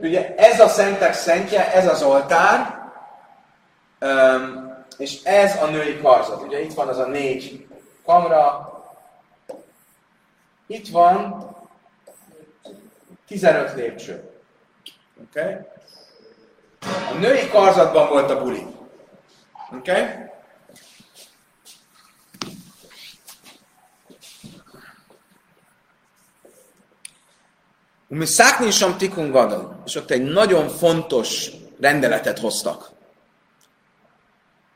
Ugye 0.00 0.34
ez 0.34 0.60
a 0.60 0.68
szentek 0.68 1.12
szentje, 1.12 1.72
ez 1.72 1.88
az 1.88 2.02
oltár, 2.02 2.84
és 4.98 5.22
ez 5.22 5.62
a 5.62 5.66
női 5.66 6.00
karzat. 6.00 6.42
Ugye 6.42 6.62
itt 6.62 6.74
van 6.74 6.88
az 6.88 6.98
a 6.98 7.06
négy 7.06 7.66
kamra, 8.04 8.75
itt 10.66 10.88
van 10.88 11.50
15 13.26 13.74
lépcső. 13.74 14.30
Oké? 15.22 15.40
Okay? 15.40 15.54
A 17.10 17.18
női 17.18 17.48
karzatban 17.48 18.08
volt 18.08 18.30
a 18.30 18.42
buli. 18.42 18.66
Oké? 19.72 19.90
Okay? 19.90 20.04
Mi 28.08 28.26
szákni 28.26 28.70
sem 28.70 28.96
tikun 28.96 29.30
gadol. 29.30 29.82
És 29.86 29.94
ott 29.94 30.10
egy 30.10 30.22
nagyon 30.22 30.68
fontos 30.68 31.50
rendeletet 31.80 32.38
hoztak. 32.38 32.90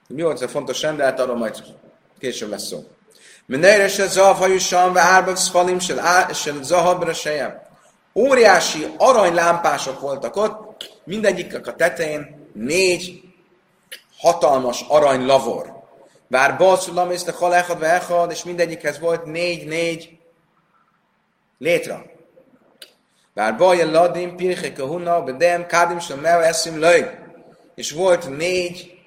Mi 0.09 0.23
volt 0.23 0.35
ez 0.35 0.43
a 0.43 0.49
fontos 0.49 0.83
rendelet, 0.83 1.21
arról 1.21 1.37
majd 1.37 1.65
később 2.19 2.51
lesz 2.51 2.67
szó. 2.67 2.85
Mennyire 3.51 3.89
se 3.89 4.07
zahav 4.07 4.39
hajusan, 4.39 4.93
ve 4.93 5.01
árbav 5.01 5.37
szfalim, 5.37 5.79
se 5.79 6.53
zahabra 6.63 7.13
sejem. 7.13 7.61
Óriási 8.15 8.95
aranylámpások 8.99 10.01
voltak 10.01 10.37
ott, 10.37 11.01
mindegyiknek 11.05 11.67
a 11.67 11.75
tetején 11.75 12.49
négy 12.53 13.23
hatalmas 14.19 14.85
arany 14.89 15.27
lavor. 15.27 15.83
Bár 16.29 16.57
balszulam 16.57 17.11
és 17.11 17.21
a 17.69 17.77
vechad, 17.79 18.31
és 18.31 18.45
mindegyikhez 18.45 18.99
volt 18.99 19.25
négy-négy 19.25 20.19
létra. 21.59 22.05
Bár 23.35 23.57
baj 23.57 23.91
ladim, 23.91 24.37
pirche 24.37 24.73
kahuna, 24.73 25.23
bedem, 25.23 25.67
kádim, 25.67 25.99
mel, 26.21 26.45
eszim, 26.45 26.79
löj. 26.79 27.11
És 27.75 27.93
volt 27.93 28.37
négy 28.37 28.99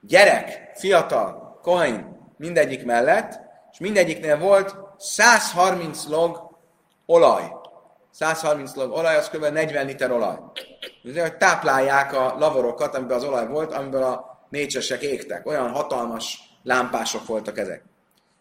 gyerek, 0.00 0.70
fiatal, 0.74 1.58
kohain, 1.62 2.16
mindegyik 2.36 2.84
mellett, 2.84 3.43
és 3.74 3.80
mindegyiknél 3.80 4.38
volt 4.38 4.76
130 4.98 6.04
log 6.06 6.50
olaj. 7.06 7.52
130 8.10 8.74
log 8.74 8.92
olaj, 8.92 9.16
az 9.16 9.28
kb. 9.28 9.44
40 9.44 9.86
liter 9.86 10.10
olaj. 10.10 10.36
Hogy 11.02 11.36
táplálják 11.36 12.12
a 12.12 12.34
lavorokat, 12.38 12.94
amiben 12.94 13.16
az 13.16 13.24
olaj 13.24 13.46
volt, 13.46 13.72
amiből 13.72 14.02
a 14.02 14.46
nécsesek 14.48 15.02
égtek. 15.02 15.46
Olyan 15.46 15.70
hatalmas 15.70 16.38
lámpások 16.62 17.26
voltak 17.26 17.58
ezek. 17.58 17.84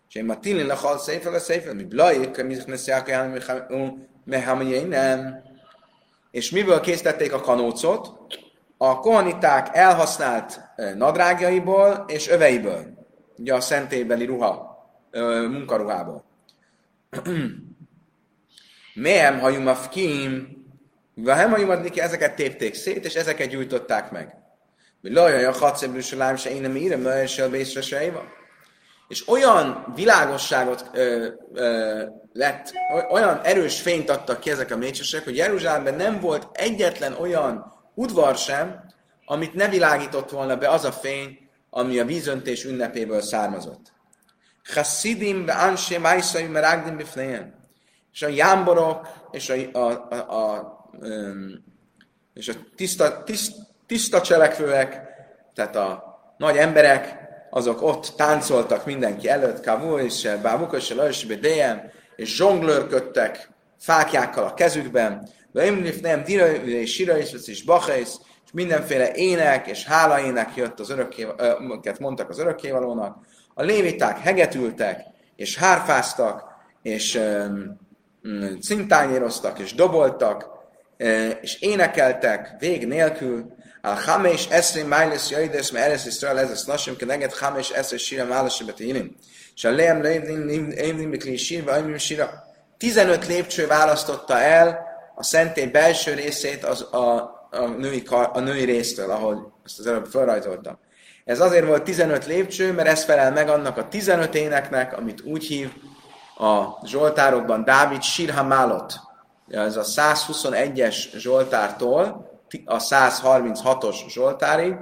És 0.09 0.15
én 0.15 0.25
ma 0.25 0.39
tilin 0.39 0.65
lehal 0.65 0.97
széfel 0.97 1.33
a 1.33 1.39
széfel, 1.39 1.73
mi 1.73 1.83
blajik, 1.83 2.43
mi 2.43 2.57
nesziák, 2.65 3.07
nem. 4.87 5.43
És 6.31 6.51
miből 6.51 6.79
készítették 6.79 7.33
a 7.33 7.41
kanócot? 7.41 8.11
A 8.77 8.99
kohaniták 8.99 9.69
elhasznált 9.71 10.61
nadrágjaiból 10.95 12.03
és 12.07 12.29
öveiből. 12.29 12.85
Ugye 13.37 13.53
a 13.53 13.61
szentélybeli 13.61 14.25
ruha, 14.25 14.72
munkaruhából. 15.49 16.23
Mehem 18.93 19.39
hajumafkim, 19.39 20.61
Vahem 21.15 21.49
hajumadniki, 21.49 21.99
ezeket 21.99 22.35
tépték 22.35 22.73
szét, 22.73 23.05
és 23.05 23.15
ezeket 23.15 23.49
gyújtották 23.49 24.11
meg. 24.11 24.35
Lajaj 25.01 25.45
a 25.45 25.51
hadszebűsölám 25.51 26.35
se 26.35 26.49
én 26.49 26.75
írem, 26.75 27.05
és 27.05 27.41
se 27.81 28.23
És 29.07 29.27
olyan 29.27 29.91
világosságot 29.95 30.89
ö, 30.93 31.27
ö, 31.53 32.03
lett, 32.33 32.71
olyan 33.09 33.39
erős 33.43 33.81
fényt 33.81 34.09
adtak 34.09 34.39
ki 34.39 34.49
ezek 34.49 34.71
a 34.71 34.77
mécsesek, 34.77 35.23
hogy 35.23 35.35
Jeruzsálemben 35.35 35.95
nem 35.95 36.19
volt 36.19 36.47
egyetlen 36.53 37.13
olyan 37.13 37.73
udvar 37.93 38.37
sem, 38.37 38.83
amit 39.25 39.53
ne 39.53 39.67
világított 39.67 40.29
volna 40.29 40.57
be 40.57 40.69
az 40.69 40.85
a 40.85 40.91
fény, 40.91 41.37
ami 41.69 41.99
a 41.99 42.05
vízöntés 42.05 42.65
ünnepéből 42.65 43.21
származott. 43.21 43.92
Be 45.45 45.53
ansé 45.53 45.97
májszai 45.97 46.47
meragdim 46.47 46.97
biflejen. 46.97 47.61
És 48.13 48.21
a 48.21 48.27
jámborok, 48.27 49.07
és 49.31 49.49
a, 49.49 49.79
a, 49.79 50.07
a, 50.09 50.15
a, 50.15 50.89
és 52.33 52.47
a 52.47 52.53
tiszta, 52.75 53.23
tiszt, 53.23 53.55
tiszta 53.87 54.21
cselekvőek, 54.21 55.01
tehát 55.53 55.75
a 55.75 56.03
nagy 56.37 56.57
emberek, 56.57 57.21
azok 57.49 57.81
ott 57.81 58.13
táncoltak 58.17 58.85
mindenki 58.85 59.29
előtt, 59.29 59.63
Kavu 59.63 59.97
és 59.97 60.29
Bávuka 60.41 60.77
és 60.77 60.89
Lajos 60.89 61.25
és 62.15 62.35
zsonglőrködtek 62.35 63.49
fákjákkal 63.79 64.43
a 64.43 64.53
kezükben, 64.53 65.29
de 65.51 65.71
nem 66.01 66.23
Dira 66.23 66.51
és 66.51 66.93
Sira 66.93 67.17
és 67.17 67.63
Bachais, 67.63 68.09
és 68.45 68.51
mindenféle 68.53 69.13
ének 69.13 69.67
és 69.67 69.85
hálaének 69.85 70.55
jött 70.55 70.79
az 70.79 70.89
örökké, 70.89 71.27
mondtak 71.99 72.29
az 72.29 72.39
örökkévalónak. 72.39 73.25
A 73.53 73.63
léviták 73.63 74.19
hegetültek, 74.19 75.01
és 75.35 75.57
hárfáztak, 75.57 76.43
és 76.81 77.21
cintányéroztak, 78.61 79.59
és 79.59 79.73
doboltak, 79.73 80.47
és 81.41 81.61
énekeltek 81.61 82.55
vég 82.59 82.87
nélkül, 82.87 83.53
a 83.85 83.89
Hamesh 84.05 84.51
Eszri 84.51 84.83
Májlesz 84.83 85.29
Jaides, 85.29 85.71
mert 85.71 85.85
Eres 85.85 86.05
Israel 86.05 86.39
ez 86.39 86.51
a 86.51 86.55
Snasim, 86.55 86.95
Keneget 86.95 87.37
Hamesh 87.37 87.77
Eszri 87.77 87.97
Sira 87.97 88.25
Málasim 88.25 88.65
Betélim. 88.65 89.15
És 89.55 89.63
a 89.63 89.71
Leem 89.71 90.01
Leimlim 90.01 91.09
Bikli 91.09 91.37
Sírva, 91.37 91.71
Aimim 91.71 91.97
Sira. 91.97 92.43
15 92.77 93.27
lépcső 93.27 93.67
választotta 93.67 94.39
el 94.39 94.79
a 95.15 95.23
szentély 95.23 95.65
belső 95.65 96.13
részét 96.13 96.63
az, 96.63 96.81
a, 96.81 97.15
a, 97.51 97.67
női, 97.77 98.03
a 98.09 98.39
női 98.39 98.63
résztől, 98.63 99.11
ahogy 99.11 99.37
ezt 99.65 99.79
az 99.79 99.87
előbb 99.87 100.05
felrajzoltam. 100.05 100.79
Ez 101.25 101.39
azért 101.39 101.65
volt 101.65 101.83
15 101.83 102.25
lépcső, 102.25 102.73
mert 102.73 102.87
ez 102.87 103.03
felel 103.03 103.31
meg 103.31 103.49
annak 103.49 103.77
a 103.77 103.87
15 103.87 104.35
éneknek, 104.35 104.97
amit 104.97 105.21
úgy 105.21 105.45
hív 105.45 105.71
a 106.37 106.85
Zsoltárokban 106.85 107.63
Dávid 107.63 108.01
Sirhamálot. 108.01 108.93
Ez 109.47 109.77
a 109.77 109.83
121-es 109.83 110.95
Zsoltártól 111.15 112.31
a 112.65 112.77
136-os 112.77 113.95
Zsoltárig. 114.09 114.75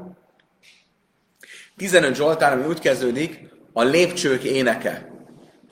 15 1.78 2.16
Zsoltár, 2.16 2.52
ami 2.52 2.66
úgy 2.66 2.80
kezdődik, 2.80 3.50
a 3.74 3.84
lépcsők 3.84 4.44
éneke. 4.44 5.10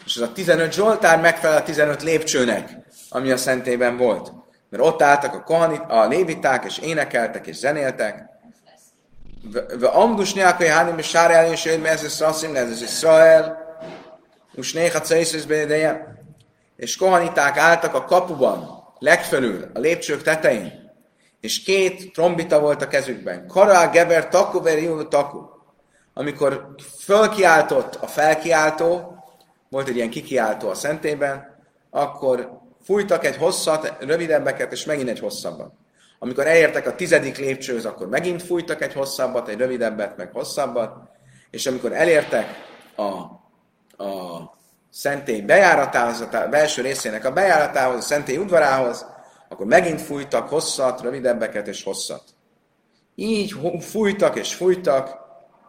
És 0.06 0.16
ez 0.16 0.22
a 0.22 0.32
15 0.32 0.74
Zsoltár 0.74 1.20
megfelel 1.20 1.58
a 1.58 1.64
15 1.64 2.04
lépcsőnek, 2.04 2.78
ami 3.10 3.32
a 3.32 3.38
szentében 3.38 3.98
volt. 3.98 4.34
Mert 4.70 4.84
ott 4.84 5.02
álltak 5.02 5.34
a, 5.34 5.44
kohanit, 5.44 5.82
a 5.88 6.08
léviták, 6.08 6.66
és 6.66 6.78
énekeltek, 6.78 7.48
és 7.48 7.56
zenéltek. 7.56 8.29
ועמדו 9.53 10.27
שני 10.27 10.43
הכהנים 10.43 10.97
בשער 10.97 11.33
העלים 11.33 11.57
של 11.57 11.81
מאז 11.81 12.05
ישראל, 12.05 12.57
ez 12.57 12.83
Israel, 12.83 13.51
ושני 14.59 14.91
חצי 14.91 15.19
ישראל 15.19 15.45
בידיהם. 15.47 15.97
És 16.77 16.97
kohaniták 16.97 17.57
álltak 17.57 17.95
a 17.95 18.05
kapuban, 18.05 18.85
legfelül, 18.99 19.71
a 19.75 19.79
lépcsők 19.79 20.23
tetején, 20.23 20.93
és 21.41 21.63
két 21.63 22.13
trombita 22.13 22.61
volt 22.61 22.83
a 22.83 22.89
kezükben. 22.89 23.47
Kará, 23.47 23.87
Geber, 23.87 24.29
Taku, 24.29 24.61
Ver, 24.61 25.07
Taku. 25.09 25.41
Amikor 26.15 26.75
fölkiáltott 27.01 27.95
a 27.95 28.07
felkiáltó, 28.07 29.19
volt 29.69 29.89
egy 29.89 29.97
ilyen 29.97 30.11
kikiáltó 30.11 30.69
a 30.69 30.75
szentében, 30.75 31.57
akkor 31.91 32.61
fújtak 32.85 33.25
egy 33.25 33.37
hosszat, 33.37 33.97
rövidebbeket, 34.01 34.73
és 34.73 34.85
megint 34.85 35.09
egy 35.09 35.21
hosszabbat. 35.21 35.73
Amikor 36.20 36.48
elértek 36.48 36.88
a 36.88 36.96
tizedik 36.96 37.38
lépcsőhöz, 37.38 37.86
akkor 37.86 38.08
megint 38.08 38.44
fújtak 38.44 38.82
egy 38.82 38.94
hosszabbat, 38.94 39.48
egy 39.48 39.58
rövidebbet, 39.58 40.18
meg 40.18 40.32
hosszabbat, 40.32 40.98
és 41.50 41.66
amikor 41.66 41.94
elértek 41.94 42.46
a, 42.96 43.08
a 44.04 44.40
szentély 44.90 45.42
bejáratához, 45.42 46.22
a 46.22 46.48
belső 46.50 46.82
részének 46.82 47.26
a 47.26 47.32
bejáratához, 47.32 47.98
a 47.98 48.02
szentély 48.02 48.38
udvarához, 48.38 49.06
akkor 49.50 49.66
megint 49.66 50.02
fújtak 50.02 50.50
hosszat, 50.50 51.02
rövidebbeket 51.02 51.68
és 51.68 51.84
hosszat. 51.84 52.24
Így 53.16 53.56
fújtak 53.80 54.36
és 54.36 54.54
fújtak, 54.54 55.18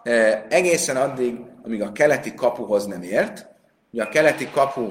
e, 0.02 0.46
egészen 0.48 0.96
addig, 0.96 1.40
amíg 1.64 1.82
a 1.82 1.92
keleti 1.92 2.34
kapuhoz 2.34 2.86
nem 2.86 3.02
ért. 3.02 3.48
Ugye 3.92 4.02
a 4.02 4.08
keleti 4.08 4.50
kapu 4.50 4.90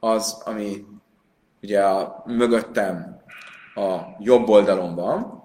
az, 0.00 0.42
ami 0.44 0.84
ugye 1.62 1.84
a 1.84 2.22
mögöttem 2.26 3.17
a 3.78 4.16
jobb 4.18 4.48
oldalon 4.48 4.94
van, 4.94 5.42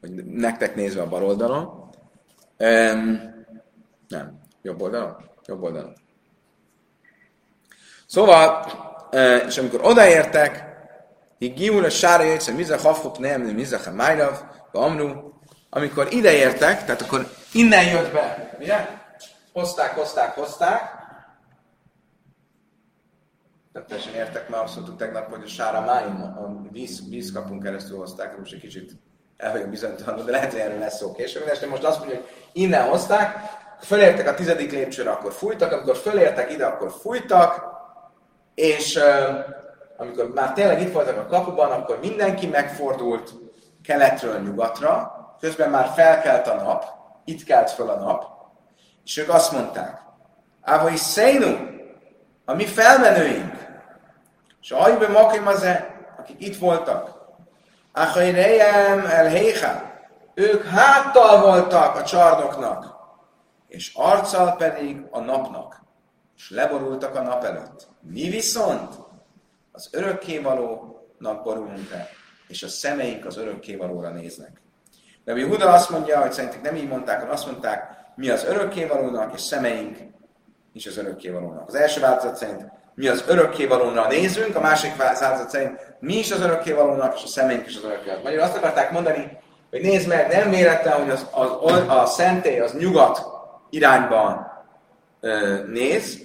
vagy 0.00 0.24
nektek 0.24 0.74
nézve 0.74 1.02
a 1.02 1.08
bal 1.08 1.24
oldalon. 1.24 1.90
Um, 2.58 3.34
nem, 4.08 4.40
jobb 4.62 4.80
oldalon? 4.80 5.16
Jobb 5.46 5.62
oldalon. 5.62 5.94
Szóval, 8.06 8.66
és 9.46 9.58
amikor 9.58 9.84
odaértek, 9.84 10.64
így 11.38 11.54
giul 11.54 11.84
a 11.84 12.22
jöjjtsz, 12.22 12.44
hogy 12.46 12.54
mize 12.54 12.78
hafok 12.78 13.18
nem, 13.18 13.40
mize 13.42 13.78
ha 13.84 13.90
májrav, 13.90 14.40
amru, 14.72 15.32
amikor 15.70 16.12
ideértek, 16.12 16.84
tehát 16.84 17.02
akkor 17.02 17.30
innen 17.52 17.84
jött 17.84 18.12
be, 18.12 18.56
ugye? 18.60 18.88
Hozták, 19.52 19.94
hozták, 19.94 20.34
hozták, 20.34 20.95
tehát 23.76 23.90
teljesen 23.90 24.14
értek, 24.14 24.48
mert 24.48 24.62
azt 24.62 24.74
mondtuk 24.74 24.96
tegnap, 24.96 25.30
hogy 25.30 25.42
a 25.44 25.48
sára 25.48 25.80
májn, 25.80 26.20
a 26.20 26.70
víz, 26.72 27.08
vízkapunk 27.08 27.62
keresztül 27.62 27.98
hozták, 27.98 28.38
most 28.38 28.52
egy 28.52 28.60
kicsit 28.60 28.92
el 29.36 29.52
vagyok 29.52 29.68
bizonytalan, 29.68 30.24
de 30.24 30.30
lehet, 30.30 30.50
hogy 30.50 30.60
erről 30.60 30.78
lesz 30.78 30.96
szó 30.96 31.12
később. 31.12 31.44
De 31.60 31.66
most 31.66 31.84
azt 31.84 31.98
mondja, 31.98 32.16
hogy 32.16 32.26
innen 32.52 32.88
hozták, 32.88 33.36
fölértek 33.80 34.28
a 34.28 34.34
tizedik 34.34 34.72
lépcsőre, 34.72 35.10
akkor 35.10 35.32
fújtak, 35.32 35.72
amikor 35.72 35.96
fölértek 35.96 36.52
ide, 36.52 36.66
akkor 36.66 36.92
fújtak, 37.00 37.64
és 38.54 38.96
uh, 38.96 39.04
amikor 39.96 40.32
már 40.32 40.52
tényleg 40.52 40.80
itt 40.80 40.92
voltak 40.92 41.16
a 41.16 41.26
kapuban, 41.26 41.70
akkor 41.70 41.98
mindenki 42.00 42.46
megfordult 42.46 43.32
keletről 43.82 44.40
nyugatra, 44.40 45.14
közben 45.40 45.70
már 45.70 45.92
felkelt 45.94 46.46
a 46.46 46.54
nap, 46.54 46.84
itt 47.24 47.44
kelt 47.44 47.70
föl 47.70 47.88
a 47.88 47.98
nap, 47.98 48.24
és 49.04 49.16
ők 49.16 49.28
azt 49.28 49.52
mondták, 49.52 50.00
Ávai 50.62 50.96
Szénu, 50.96 51.74
a 52.44 52.54
mi 52.54 52.66
felmenőink, 52.66 53.65
és 54.66 54.72
a 54.72 54.76
hajbe 54.76 55.08
makim 55.08 55.46
az 55.46 55.66
akik 56.18 56.46
itt 56.46 56.56
voltak, 56.56 57.14
Achairejem 57.92 59.06
el 59.06 59.28
Hécha, 59.28 59.92
ők 60.34 60.64
háttal 60.64 61.40
voltak 61.40 61.96
a 61.96 62.02
csarnoknak, 62.02 62.96
és 63.68 63.92
arccal 63.94 64.56
pedig 64.56 65.02
a 65.10 65.20
napnak, 65.20 65.82
és 66.36 66.50
leborultak 66.50 67.14
a 67.14 67.22
nap 67.22 67.44
előtt. 67.44 67.86
Mi 68.00 68.28
viszont 68.28 68.94
az 69.72 69.88
örökkévalónak 69.92 71.42
borulunk 71.42 71.90
el, 71.92 72.08
és 72.48 72.62
a 72.62 72.68
szemeink 72.68 73.26
az 73.26 73.36
örökkévalóra 73.36 74.10
néznek. 74.10 74.60
De 75.24 75.32
a 75.32 75.46
Huda 75.46 75.72
azt 75.72 75.90
mondja, 75.90 76.20
hogy 76.20 76.32
szerintük 76.32 76.62
nem 76.62 76.76
így 76.76 76.88
mondták, 76.88 77.18
hanem 77.18 77.32
azt 77.32 77.46
mondták, 77.46 77.96
mi 78.14 78.28
az 78.28 78.44
örökkévalónak, 78.44 79.34
és 79.34 79.40
szemeink 79.40 79.96
is 80.72 80.86
az 80.86 80.96
örökkévalónak. 80.96 81.68
Az 81.68 81.74
első 81.74 82.00
változat 82.00 82.36
szerint 82.36 82.75
mi 82.96 83.08
az 83.08 83.24
örökkévalónak 83.26 84.08
nézünk, 84.08 84.56
a 84.56 84.60
másik 84.60 84.96
változat 84.96 85.50
szerint 85.50 85.96
mi 86.00 86.14
is 86.14 86.30
az 86.30 86.40
örökkévalónak, 86.40 87.16
és 87.16 87.22
a 87.24 87.26
szemeink 87.26 87.66
is 87.66 87.76
az 87.76 87.84
örökkévalónak. 87.84 88.22
Magyarul 88.22 88.44
azt 88.44 88.56
akarták 88.56 88.90
mondani, 88.90 89.38
hogy 89.70 89.80
nézd 89.80 90.08
meg, 90.08 90.28
nem 90.28 90.50
véletlen, 90.50 91.00
hogy 91.00 91.10
az, 91.10 91.26
az, 91.60 91.82
a 91.88 92.06
szentély 92.06 92.60
az 92.60 92.72
nyugat 92.72 93.26
irányban 93.70 94.52
ö, 95.20 95.58
néz, 95.66 96.18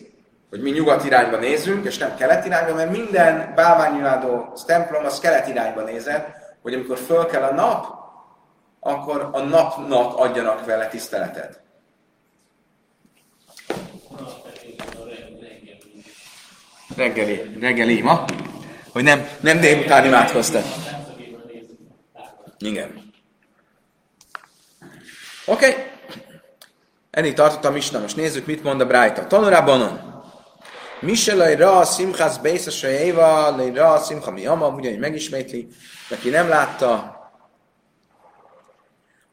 hogy 0.49 0.61
mi 0.61 0.69
nyugat 0.69 1.05
irányba 1.05 1.37
nézünk, 1.37 1.85
és 1.85 1.97
nem 1.97 2.15
kelet 2.15 2.45
irányba, 2.45 2.73
mert 2.73 2.91
minden 2.91 3.53
bálványimádó 3.55 4.53
templom 4.65 5.05
az 5.05 5.19
kelet 5.19 5.47
irányba 5.47 5.81
nézett, 5.81 6.27
hogy 6.61 6.73
amikor 6.73 6.97
föl 6.97 7.25
kell 7.25 7.43
a 7.43 7.53
nap, 7.53 7.85
akkor 8.79 9.29
a 9.31 9.39
napnak 9.39 10.17
adjanak 10.17 10.65
vele 10.65 10.87
tiszteletet. 10.87 11.59
Reggeli, 16.95 17.57
reggeli 17.59 18.01
ma, 18.01 18.25
hogy 18.89 19.03
nem, 19.03 19.27
nem 19.39 19.59
délután 19.59 20.05
imádkoztak. 20.05 20.63
Igen. 22.59 23.13
Oké. 25.45 25.69
Okay. 25.69 25.83
Ennig 27.11 27.33
tartott 27.33 27.65
a 27.65 27.71
Misna. 27.71 27.99
Most 27.99 28.15
nézzük, 28.15 28.45
mit 28.45 28.63
mond 28.63 28.81
a 28.81 28.85
Brájta. 28.85 29.27
Tanulában 29.27 30.09
Miselaj 31.01 31.55
ra 31.55 31.85
simchas 31.85 32.39
bész 32.39 32.83
a 32.83 32.87
éva, 32.87 33.55
lej 33.55 33.71
ra 33.73 33.97
simcha 33.97 34.31
mi 34.31 34.45
ama, 34.45 34.67
ugyanígy 34.67 34.99
megismétli, 34.99 35.67
aki 36.09 36.29
nem 36.29 36.47
látta, 36.47 37.15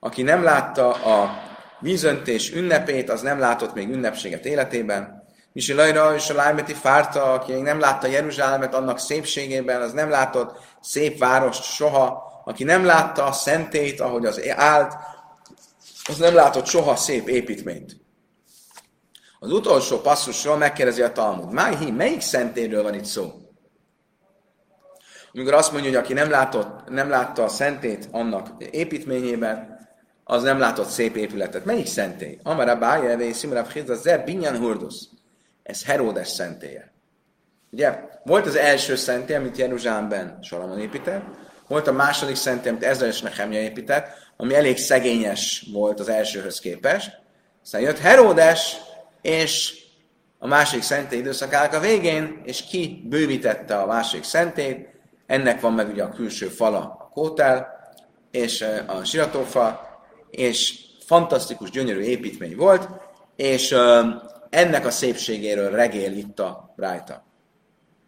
aki 0.00 0.22
nem 0.22 0.42
látta 0.42 0.92
a 0.92 1.42
vízöntés 1.80 2.52
ünnepét, 2.52 3.11
az 3.11 3.20
nem 3.20 3.38
látott 3.38 3.74
még 3.74 3.88
ünnepséget 3.88 4.44
életében. 4.44 5.17
Miselaj 5.53 5.92
ra 5.92 6.14
és 6.14 6.30
a 6.30 6.34
lájmeti 6.34 6.74
fárta, 6.74 7.32
aki 7.32 7.53
még 7.53 7.62
nem 7.62 7.80
látta 7.80 8.07
Jeruzsálemet 8.07 8.74
annak 8.74 8.99
szépségében, 8.99 9.82
az 9.82 9.92
nem 9.92 10.11
látott 10.11 10.59
szép 10.80 11.18
várost 11.18 11.62
soha, 11.62 12.26
aki 12.44 12.64
nem 12.64 12.84
látta 12.84 13.24
a 13.24 13.32
szentét, 13.32 14.01
ahogy 14.01 14.26
az 14.26 14.40
állt, 14.57 14.94
az 16.09 16.16
nem 16.16 16.34
látott 16.34 16.66
soha 16.66 16.96
szép 16.96 17.28
építményt. 17.28 17.96
Az 19.38 19.53
utolsó 19.53 20.01
passzusról 20.01 20.57
megkérdezi 20.57 21.03
a 21.03 21.12
Talmud. 21.12 21.53
Májhi, 21.53 21.90
melyik 21.90 22.20
szentéről 22.20 22.82
van 22.82 22.94
itt 22.94 23.05
szó? 23.05 23.32
Amikor 25.32 25.55
azt 25.55 25.72
mondja, 25.72 25.90
hogy 25.90 25.99
aki 25.99 26.12
nem, 26.12 26.30
látott, 26.30 26.88
nem 26.88 27.09
látta 27.09 27.44
a 27.44 27.49
szentét 27.49 28.09
annak 28.11 28.49
építményében, 28.70 29.78
az 30.24 30.42
nem 30.42 30.59
látott 30.59 30.88
szép 30.88 31.16
épületet. 31.16 31.64
Melyik 31.64 31.86
szentély? 31.86 32.38
Amara 32.42 32.76
Bája, 32.76 33.11
Evé, 33.11 33.32
Szimra 33.32 33.66
Ze, 33.86 34.18
Binyan 34.18 34.59
Hurdus. 34.59 35.09
Ez 35.68 35.84
Heródes 35.84 36.28
szentélye. 36.28 36.92
Ugye, 37.70 37.98
volt 38.24 38.46
az 38.46 38.56
első 38.56 38.96
szentély, 38.96 39.36
amit 39.36 39.56
Jeruzsálemben 39.56 40.38
Salamon 40.42 40.80
épített, 40.80 41.22
volt 41.66 41.86
a 41.86 41.92
második 41.92 42.36
szentély, 42.36 42.70
amit 42.70 42.84
Ezra 42.84 43.06
és 43.06 43.20
Nehemja 43.20 43.60
épített, 43.60 44.08
ami 44.36 44.54
elég 44.54 44.76
szegényes 44.76 45.66
volt 45.72 46.00
az 46.00 46.08
elsőhöz 46.08 46.60
képest. 46.60 47.10
Aztán 47.62 47.80
jött 47.80 47.98
Heródes, 47.98 48.76
és 49.22 49.74
a 50.38 50.46
másik 50.46 50.82
szentély 50.82 51.18
időszakának 51.18 51.72
a 51.72 51.80
végén, 51.80 52.40
és 52.44 52.64
ki 52.64 53.04
bővítette 53.08 53.76
a 53.76 53.86
másik 53.86 54.24
szentét, 54.24 54.88
ennek 55.26 55.60
van 55.60 55.72
meg 55.72 55.88
ugye 55.88 56.02
a 56.02 56.12
külső 56.12 56.46
fala, 56.46 56.78
a 56.78 57.10
kótel, 57.12 57.68
és 58.30 58.64
a 58.86 59.04
siratófa, 59.04 59.86
és 60.30 60.74
fantasztikus, 61.06 61.70
gyönyörű 61.70 62.00
építmény 62.00 62.56
volt, 62.56 62.88
és 63.36 63.76
ennek 64.51 64.86
a 64.86 64.90
szépségéről 64.90 65.70
regél 65.70 66.12
itt 66.12 66.38
a 66.38 66.72
rajta. 66.76 67.26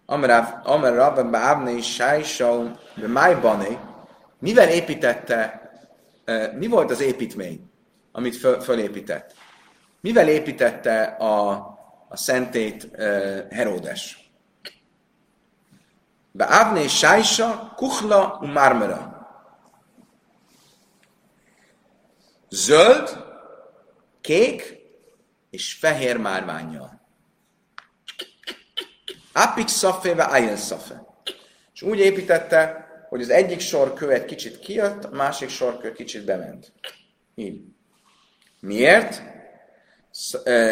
Amar 0.06 0.94
Rabban 0.94 1.30
Bábne 1.30 1.70
is 1.70 1.94
Sájsaun, 1.94 2.78
Májbani, 3.06 3.78
mivel 4.38 4.68
építette, 4.68 5.70
mi 6.54 6.66
volt 6.66 6.90
az 6.90 7.00
építmény, 7.00 7.70
amit 8.12 8.36
föl, 8.36 8.60
fölépített? 8.60 9.34
Mivel 10.00 10.28
építette 10.28 11.02
a, 11.02 11.50
a 12.08 12.16
szentét 12.16 12.88
Heródes? 13.50 14.30
Be 16.32 16.44
Avné 16.44 16.86
Sájsa, 16.86 17.72
Kuchla, 17.76 18.38
Marmara. 18.52 19.28
Zöld, 22.48 23.24
kék 24.20 24.79
és 25.50 25.74
fehér 25.74 26.16
márványjal. 26.16 27.00
Apik 29.32 29.68
szaféve 29.68 30.24
ájön 30.30 30.56
szafe. 30.56 31.04
És 31.74 31.82
úgy 31.82 31.98
építette, 31.98 32.88
hogy 33.08 33.20
az 33.20 33.30
egyik 33.30 33.60
sorkő 33.60 34.10
egy 34.10 34.24
kicsit 34.24 34.58
kijött, 34.58 35.04
a 35.04 35.10
másik 35.10 35.48
sorkő 35.48 35.92
kicsit 35.92 36.24
bement. 36.24 36.72
Így. 37.34 37.62
Miért? 38.60 39.22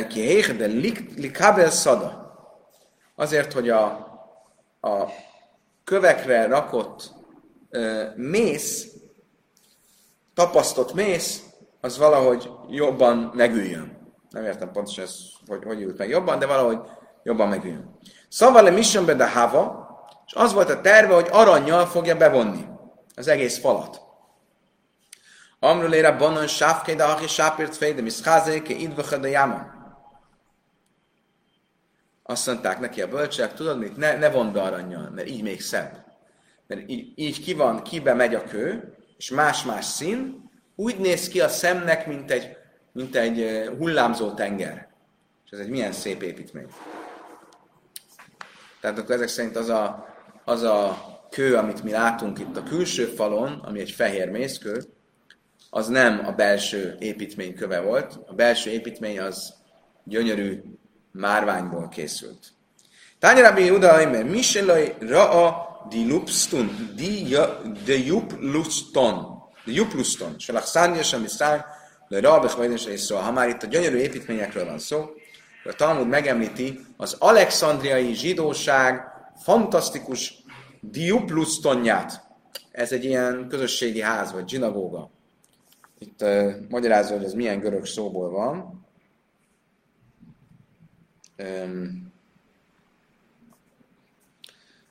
Ki 0.09 0.41
de 0.41 0.67
likabel 1.17 1.71
szada. 1.71 2.27
Azért, 3.15 3.53
hogy 3.53 3.69
a, 3.69 3.85
a 4.81 5.09
kövekre 5.85 6.47
rakott 6.47 7.13
uh, 7.71 8.17
mész, 8.17 8.87
tapasztott 10.35 10.95
mész, 10.95 11.43
az 11.81 11.99
valahogy 11.99 12.51
jobban 12.69 13.33
megüljön. 13.35 13.98
Nem 14.31 14.45
értem 14.45 14.73
pontosan, 14.73 15.05
ez, 15.05 15.17
hogy 15.47 15.65
hogy 15.65 15.83
ült 15.83 15.99
meg 15.99 16.09
jobban, 16.09 16.39
de 16.39 16.47
valahogy 16.47 16.79
jobban 17.23 17.49
megüljön. 17.49 17.99
Szóval 18.29 18.63
le 18.63 18.71
missionbe 18.71 19.15
de 19.15 19.31
hava, 19.31 19.89
és 20.27 20.33
az 20.35 20.53
volt 20.53 20.71
a 20.71 20.81
terve, 20.81 21.15
hogy 21.15 21.29
aranyjal 21.31 21.87
fogja 21.87 22.17
bevonni 22.17 22.67
az 23.15 23.29
egész 23.29 23.59
falat. 23.59 24.01
Amru 25.59 25.89
lére 25.89 26.13
banon 26.13 26.47
sáfké 26.47 26.95
de 26.95 27.05
achi 27.05 27.27
sápírt 27.27 27.77
fej, 27.77 27.93
de 27.93 28.03
miszkázé, 28.03 28.63
ke 28.63 28.75
idvacha 28.75 29.17
de 29.17 29.29
jama. 29.29 29.77
Azt 32.23 32.47
mondták 32.47 32.81
neki 32.81 33.03
a 33.03 33.09
bölcsek, 33.09 33.55
tudod 33.55 33.79
mit, 33.79 33.97
ne, 33.97 34.17
ne 34.17 34.31
vond 34.31 34.53
be 34.53 34.63
aranyjal, 34.63 35.11
mert 35.11 35.29
így 35.29 35.43
még 35.43 35.61
szebb. 35.61 36.05
Mert 36.67 36.89
így, 36.91 37.13
így 37.15 37.43
ki 37.43 37.55
van, 37.55 37.83
kibe 37.83 38.15
megy 38.15 38.35
a 38.35 38.45
kő, 38.45 38.97
és 39.17 39.31
más-más 39.31 39.85
szín, 39.85 40.51
úgy 40.77 40.99
néz 40.99 41.29
ki 41.29 41.41
a 41.41 41.49
szemnek, 41.49 42.07
mint 42.07 42.31
egy, 42.31 42.57
mint 42.99 43.17
egy 43.17 43.71
hullámzó 43.79 44.33
tenger. 44.33 44.89
És 45.45 45.51
ez 45.51 45.59
egy 45.59 45.69
milyen 45.69 45.93
szép 45.93 46.23
építmény. 46.23 46.67
Tehát 48.81 48.99
akkor 48.99 49.15
ezek 49.15 49.29
szerint 49.29 49.57
az 49.57 49.69
a, 49.69 50.07
az 50.45 50.63
a 50.63 51.03
kő, 51.31 51.57
amit 51.57 51.83
mi 51.83 51.91
látunk 51.91 52.39
itt 52.39 52.57
a 52.57 52.63
külső 52.63 53.05
falon, 53.05 53.53
ami 53.53 53.81
egy 53.81 53.91
fehér 53.91 54.31
mészkő, 54.31 54.83
az 55.71 55.89
nem 55.89 56.27
a 56.27 56.33
belső 56.33 56.97
építmény 56.99 57.55
köve 57.55 57.81
volt. 57.81 58.19
A 58.27 58.35
belső 58.35 58.71
építmény 58.71 59.21
az 59.21 59.55
gyönyörű 60.05 60.63
márványból 61.13 61.89
készült. 61.89 62.47
Tányi 63.19 63.41
Rabbi 63.41 63.65
Yehuda 63.65 63.93
Aimer, 63.93 64.25
Mishelai 64.25 64.95
Ra'a 65.01 65.53
di 65.89 66.09
Lupstun, 66.09 66.93
di 66.95 67.37
de 67.85 67.97
Jupluston, 67.97 69.39
le 72.09 72.21
Ra'a 72.21 72.41
Bechvajdes 72.41 72.87
és 72.87 73.11
Ha 73.11 73.33
már 73.33 73.49
itt 73.49 73.63
a 73.63 73.67
gyönyörű 73.67 73.97
építményekről 73.97 74.65
van 74.65 74.79
szó, 74.79 75.11
a 75.65 75.73
Talmud 75.73 76.09
megemlíti 76.09 76.81
az 76.97 77.17
alexandriai 77.19 78.15
zsidóság 78.15 79.03
fantasztikus 79.37 80.43
Diuplustonját. 80.81 82.27
Ez 82.71 82.93
egy 82.93 83.05
ilyen 83.05 83.47
közösségi 83.49 84.01
ház, 84.01 84.33
vagy 84.33 84.49
zsinagóga. 84.49 85.11
Itt 85.99 86.23
uh, 86.23 86.53
magyarázza, 86.69 87.15
hogy 87.15 87.25
ez 87.25 87.33
milyen 87.33 87.61
görög 87.61 87.87
szóból 87.87 88.31
van. 88.31 88.87
Um, 91.39 92.13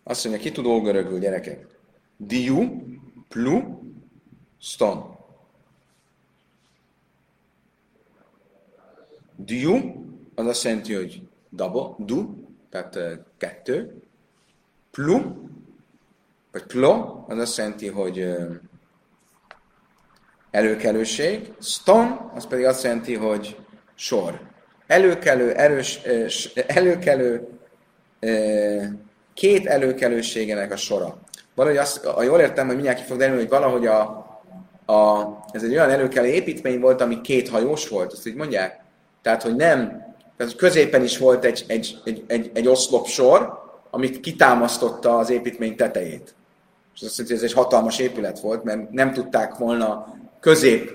azt 0.03 0.23
mondja, 0.23 0.43
ki 0.43 0.51
tud 0.51 0.65
ógörögül, 0.65 1.19
gyerekek? 1.19 1.67
Diu, 2.17 2.81
plu, 3.27 3.61
ston. 4.59 5.16
Diu, 9.37 9.75
az 10.35 10.45
azt 10.45 10.63
jelenti, 10.63 10.93
hogy 10.93 11.21
dabo, 11.51 11.95
du, 11.97 12.33
tehát 12.69 12.99
kettő. 13.37 14.01
Plu, 14.91 15.21
vagy 16.51 16.63
plo, 16.63 17.23
az 17.27 17.37
azt 17.37 17.57
jelenti, 17.57 17.87
hogy 17.87 18.35
előkelőség. 20.51 21.53
Ston, 21.61 22.31
az 22.35 22.47
pedig 22.47 22.65
azt 22.65 22.83
jelenti, 22.83 23.15
hogy 23.15 23.57
sor. 23.95 24.41
Előkelő, 24.87 25.53
erős, 25.53 26.01
előkelő, 26.67 27.47
két 29.33 29.65
előkelőségenek 29.65 30.71
a 30.71 30.75
sora. 30.75 31.19
Valahogy 31.55 31.77
azt, 31.77 32.05
ha 32.05 32.23
jól 32.23 32.39
értem, 32.39 32.65
hogy 32.65 32.75
mindjárt 32.75 32.99
ki 32.99 33.05
fog 33.05 33.17
derülni, 33.17 33.41
hogy 33.41 33.49
valahogy 33.49 33.85
a, 33.85 34.01
a, 34.85 35.27
ez 35.51 35.63
egy 35.63 35.71
olyan 35.71 35.89
előkelő 35.89 36.27
építmény 36.27 36.79
volt, 36.79 37.01
ami 37.01 37.21
két 37.21 37.49
hajós 37.49 37.87
volt, 37.87 38.11
azt 38.11 38.27
így 38.27 38.35
mondják? 38.35 38.85
Tehát, 39.21 39.43
hogy 39.43 39.55
nem, 39.55 40.05
tehát 40.37 40.55
középen 40.55 41.03
is 41.03 41.17
volt 41.17 41.45
egy, 41.45 41.63
egy, 41.67 41.97
egy, 42.03 42.23
egy, 42.27 42.51
egy 42.53 42.67
oszlop 42.67 43.07
sor, 43.07 43.65
amit 43.89 44.19
kitámasztotta 44.19 45.17
az 45.17 45.29
építmény 45.29 45.75
tetejét. 45.75 46.35
És 46.95 47.01
azt 47.01 47.17
jelenti, 47.17 47.35
hogy 47.35 47.43
ez 47.43 47.51
egy 47.51 47.63
hatalmas 47.63 47.99
épület 47.99 48.39
volt, 48.39 48.63
mert 48.63 48.91
nem 48.91 49.13
tudták 49.13 49.57
volna 49.57 50.15
közép 50.39 50.91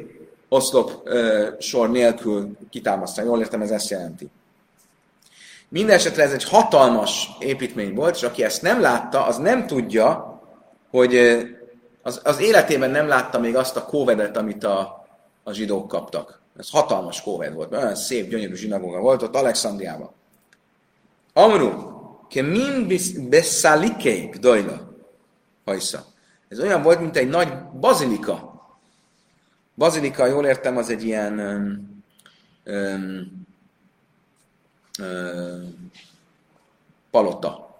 oszlop 0.48 1.00
ö, 1.04 1.48
sor 1.58 1.90
nélkül 1.90 2.56
kitámasztani. 2.70 3.26
Jól 3.26 3.40
értem, 3.40 3.62
ez 3.62 3.70
ezt 3.70 3.90
jelenti. 3.90 4.30
Mindenesetre 5.68 6.22
ez 6.22 6.32
egy 6.32 6.44
hatalmas 6.44 7.30
építmény 7.38 7.94
volt, 7.94 8.14
és 8.14 8.22
aki 8.22 8.44
ezt 8.44 8.62
nem 8.62 8.80
látta, 8.80 9.26
az 9.26 9.36
nem 9.36 9.66
tudja, 9.66 10.40
hogy 10.90 11.16
az, 12.02 12.20
az 12.24 12.40
életében 12.40 12.90
nem 12.90 13.08
látta 13.08 13.38
még 13.38 13.56
azt 13.56 13.76
a 13.76 13.84
kóvedet, 13.84 14.36
amit 14.36 14.64
a, 14.64 15.06
a 15.42 15.52
zsidók 15.52 15.88
kaptak. 15.88 16.41
Ez 16.56 16.70
hatalmas 16.70 17.22
kóved 17.22 17.54
volt, 17.54 17.72
olyan 17.72 17.94
szép, 17.94 18.28
gyönyörű 18.28 18.54
zsinagóga 18.54 18.98
volt 18.98 19.22
ott 19.22 19.34
Alexandriában. 19.34 20.10
Amru, 21.32 21.70
ke 22.28 22.42
min 22.42 22.88
beszalikék 23.28 24.36
dojla, 24.36 24.94
hajsza. 25.64 26.04
Ez 26.48 26.60
olyan 26.60 26.82
volt, 26.82 27.00
mint 27.00 27.16
egy 27.16 27.28
nagy 27.28 27.52
bazilika, 27.80 28.52
Bazilika, 29.74 30.26
jól 30.26 30.46
értem, 30.46 30.76
az 30.76 30.90
egy 30.90 31.04
ilyen 31.04 31.38
um, 31.38 32.02
um, 32.74 33.46
um, 35.00 35.90
palota 37.10 37.76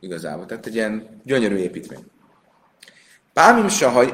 igazából. 0.00 0.46
Tehát 0.46 0.66
egy 0.66 0.74
ilyen 0.74 1.20
gyönyörű 1.24 1.56
építmény. 1.56 2.04
Pámim 3.32 3.68
sahaj, 3.68 4.12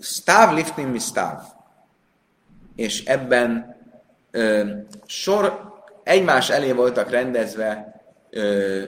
stáv 0.00 0.54
liftim 0.54 0.88
mi 0.88 0.98
stáv. 0.98 1.42
És 2.78 3.04
ebben 3.04 3.76
ö, 4.30 4.70
sor 5.06 5.72
egymás 6.02 6.50
elé 6.50 6.72
voltak 6.72 7.10
rendezve 7.10 8.00
ö, 8.30 8.82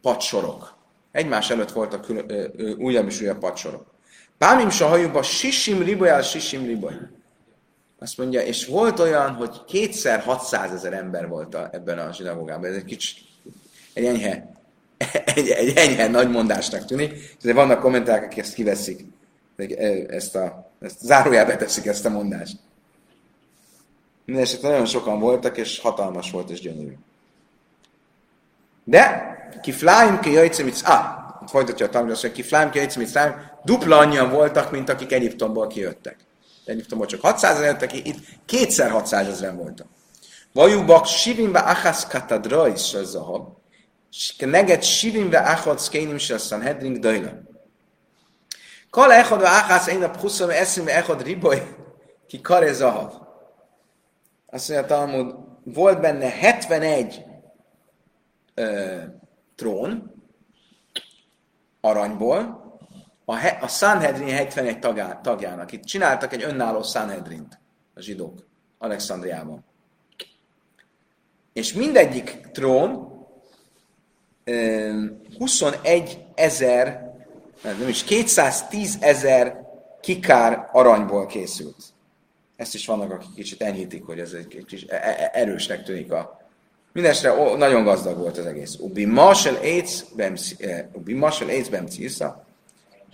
padsorok. 0.00 0.76
Egymás 1.12 1.50
előtt 1.50 1.72
voltak 1.72 2.00
külön, 2.00 2.24
ö, 2.28 2.46
ö, 2.56 2.74
újabb 2.74 3.06
és 3.06 3.20
újabb 3.20 3.38
padsorok. 3.38 3.86
Pámim 4.38 4.68
hajóba 4.70 5.22
sisim 5.22 5.82
ribolyál 5.82 6.22
sisim 6.22 6.66
riboly. 6.66 6.94
Azt 7.98 8.18
mondja, 8.18 8.40
és 8.40 8.66
volt 8.66 8.98
olyan, 8.98 9.34
hogy 9.34 9.64
kétszer 9.64 10.20
600 10.20 10.72
ezer 10.72 10.92
ember 10.92 11.28
volt 11.28 11.54
a, 11.54 11.68
ebben 11.72 11.98
a 11.98 12.12
zsinagógában. 12.12 12.70
Ez 12.70 12.76
egy 12.76 12.84
kicsi, 12.84 13.16
egy 13.92 14.04
enyhe, 14.04 14.52
egy, 15.34 15.48
egy 15.48 15.76
enyhe 15.76 16.08
nagy 16.08 16.30
mondásnak 16.30 16.84
tűnik. 16.84 17.36
De 17.42 17.52
vannak 17.52 17.80
kommentárok, 17.80 18.24
akik 18.24 18.38
ezt 18.38 18.54
kiveszik. 18.54 19.04
Ezt 20.08 20.36
a, 20.36 20.70
ezt 20.80 20.98
zárójelbe 21.00 21.56
teszik 21.56 21.86
ezt 21.86 22.06
a 22.06 22.10
mondást. 22.10 22.64
Mindenesetre 24.26 24.68
nagyon 24.68 24.86
sokan 24.86 25.20
voltak, 25.20 25.56
és 25.56 25.80
hatalmas 25.80 26.30
volt, 26.30 26.50
és 26.50 26.60
gyönyörű. 26.60 26.96
De, 28.84 29.34
ki 29.62 29.72
flying 29.72 30.20
ki 30.20 30.30
jöjjtsz, 30.30 30.82
ah, 30.84 31.26
folytatja 31.46 31.86
a 31.86 31.88
tanuló, 31.88 32.12
azt 32.12 32.22
mondja, 32.22 32.42
ki 32.42 32.48
flám, 32.48 32.70
ki 32.70 32.78
egyszerűen 32.78 33.60
dupla 33.64 33.98
annyian 33.98 34.30
voltak, 34.30 34.70
mint 34.70 34.88
akik 34.88 35.12
Egyiptomból 35.12 35.66
kijöttek. 35.66 36.16
Egyiptomból 36.64 37.06
csak 37.06 37.20
600 37.20 37.56
ezer 37.56 37.70
jöttek, 37.70 38.06
itt 38.06 38.18
kétszer 38.46 38.90
600 38.90 39.28
ezeren 39.28 39.56
voltak. 39.56 39.86
Vajubak 40.52 41.06
sivimbe 41.06 41.58
achas 41.58 42.06
katadra 42.06 42.68
is 42.68 42.94
a 42.94 43.04
zahab, 43.04 43.48
neget 44.38 44.82
sivimbe 44.82 45.38
achad 45.38 45.78
szkénim 45.78 46.18
se 46.18 46.34
a 46.34 46.38
Sanhedrin 46.38 47.00
dajla. 47.00 47.32
Kal 48.90 49.12
echad 49.12 49.42
a 49.42 49.46
achas 49.46 49.86
én 49.86 50.02
a 50.02 50.10
pchuszom 50.10 50.50
eszimbe 50.50 50.94
echad 50.94 51.22
riboly, 51.22 51.62
ki 52.26 52.40
kare 52.40 52.72
zahab. 52.72 53.25
Azt 54.46 54.68
mondja 54.68 54.86
a 54.86 54.88
Talmud, 54.88 55.34
volt 55.64 56.00
benne 56.00 56.28
71 56.28 57.24
ö, 58.54 59.02
trón, 59.54 60.14
aranyból, 61.80 62.64
a, 63.24 63.34
he, 63.34 63.48
a 63.48 63.68
Sanhedrin 63.68 64.34
71 64.34 64.78
tagjá, 64.78 65.20
tagjának. 65.20 65.72
Itt 65.72 65.84
csináltak 65.84 66.32
egy 66.32 66.42
önálló 66.42 66.82
Sanhedrint 66.82 67.60
a 67.94 68.00
zsidók 68.00 68.46
Alexandriában. 68.78 69.64
És 71.52 71.72
mindegyik 71.72 72.40
trón 72.52 73.14
21 75.38 76.24
ezer, 76.34 77.14
nem 77.62 77.88
is 77.88 78.04
210 78.04 78.96
ezer 79.00 79.66
kikár 80.00 80.68
aranyból 80.72 81.26
készült. 81.26 81.94
Ezt 82.56 82.74
is 82.74 82.86
vannak, 82.86 83.10
akik 83.10 83.34
kicsit 83.34 83.62
enyhítik, 83.62 84.04
hogy 84.04 84.18
ez 84.18 84.32
egy 84.32 84.64
kicsit 84.66 84.90
e- 84.90 84.96
e- 84.96 85.30
erősnek 85.32 85.84
tűnik 85.84 86.12
a 86.12 86.44
Mindenestre 86.96 87.32
ó, 87.32 87.56
nagyon 87.56 87.84
gazdag 87.84 88.18
volt 88.18 88.38
az 88.38 88.46
egész. 88.46 88.76
Ubi 88.80 89.04
Marshall 89.04 89.56
Aids 91.48 91.68
Bemcisza. 91.70 92.44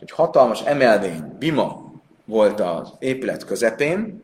Egy 0.01 0.11
hatalmas 0.11 0.61
emelvény, 0.61 1.36
bima 1.38 1.93
volt 2.24 2.61
az 2.61 2.93
épület 2.99 3.45
közepén. 3.45 4.22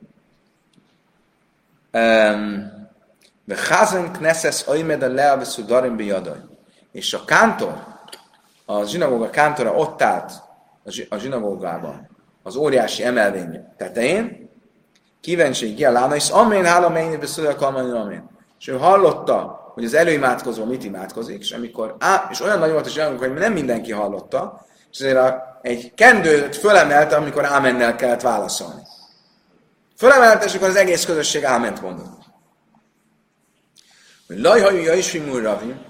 De 3.44 3.54
Chazen 3.54 4.12
Knesses 4.12 4.66
Oimed 4.66 5.02
a 5.02 5.08
Lea 5.08 5.36
Beszudarim 5.36 5.96
Biadaj. 5.96 6.38
És 6.92 7.14
a 7.14 7.24
kántor, 7.24 7.86
a 8.64 8.84
zsinagóga 8.84 9.30
kántora 9.30 9.72
ott 9.72 10.02
állt 10.02 10.32
a 11.08 11.16
zsinagógában, 11.16 12.08
az 12.42 12.56
óriási 12.56 13.04
emelvény 13.04 13.64
tetején, 13.76 14.47
kíváncsi, 15.20 15.74
Lána, 15.78 16.14
és 16.14 16.28
amén 16.28 16.64
hála 16.64 16.88
mennyi 16.88 17.16
beszél 17.16 17.46
a 17.46 17.64
amén 17.64 18.36
és 18.58 18.68
ő 18.68 18.76
hallotta, 18.76 19.70
hogy 19.74 19.84
az 19.84 19.94
előimádkozó 19.94 20.64
mit 20.64 20.84
imádkozik, 20.84 21.40
és 21.40 21.52
amikor, 21.52 21.96
á, 21.98 22.28
és 22.30 22.40
olyan 22.40 22.58
nagy 22.58 22.72
volt, 22.72 22.86
és 22.86 22.96
olyan, 22.96 23.18
hogy 23.18 23.34
nem 23.34 23.52
mindenki 23.52 23.92
hallotta, 23.92 24.66
és 24.90 24.98
ezért 24.98 25.16
a, 25.16 25.58
egy 25.62 25.94
kendőt 25.94 26.56
fölemelte, 26.56 27.16
amikor 27.16 27.44
ámennel 27.44 27.96
kellett 27.96 28.20
válaszolni. 28.20 28.82
Fölemelte, 29.96 30.44
és 30.44 30.54
akkor 30.54 30.68
az 30.68 30.76
egész 30.76 31.04
közösség 31.04 31.44
áment 31.44 31.80
mondott. 31.80 32.22
Hogy 34.26 34.38
lajhajú 34.38 34.82
jaisvimul 34.82 35.40
ravim, 35.40 35.86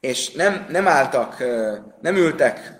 És 0.00 0.32
nem, 0.32 0.66
nem 0.68 0.88
álltak, 0.88 1.36
nem 2.00 2.16
ültek 2.16 2.78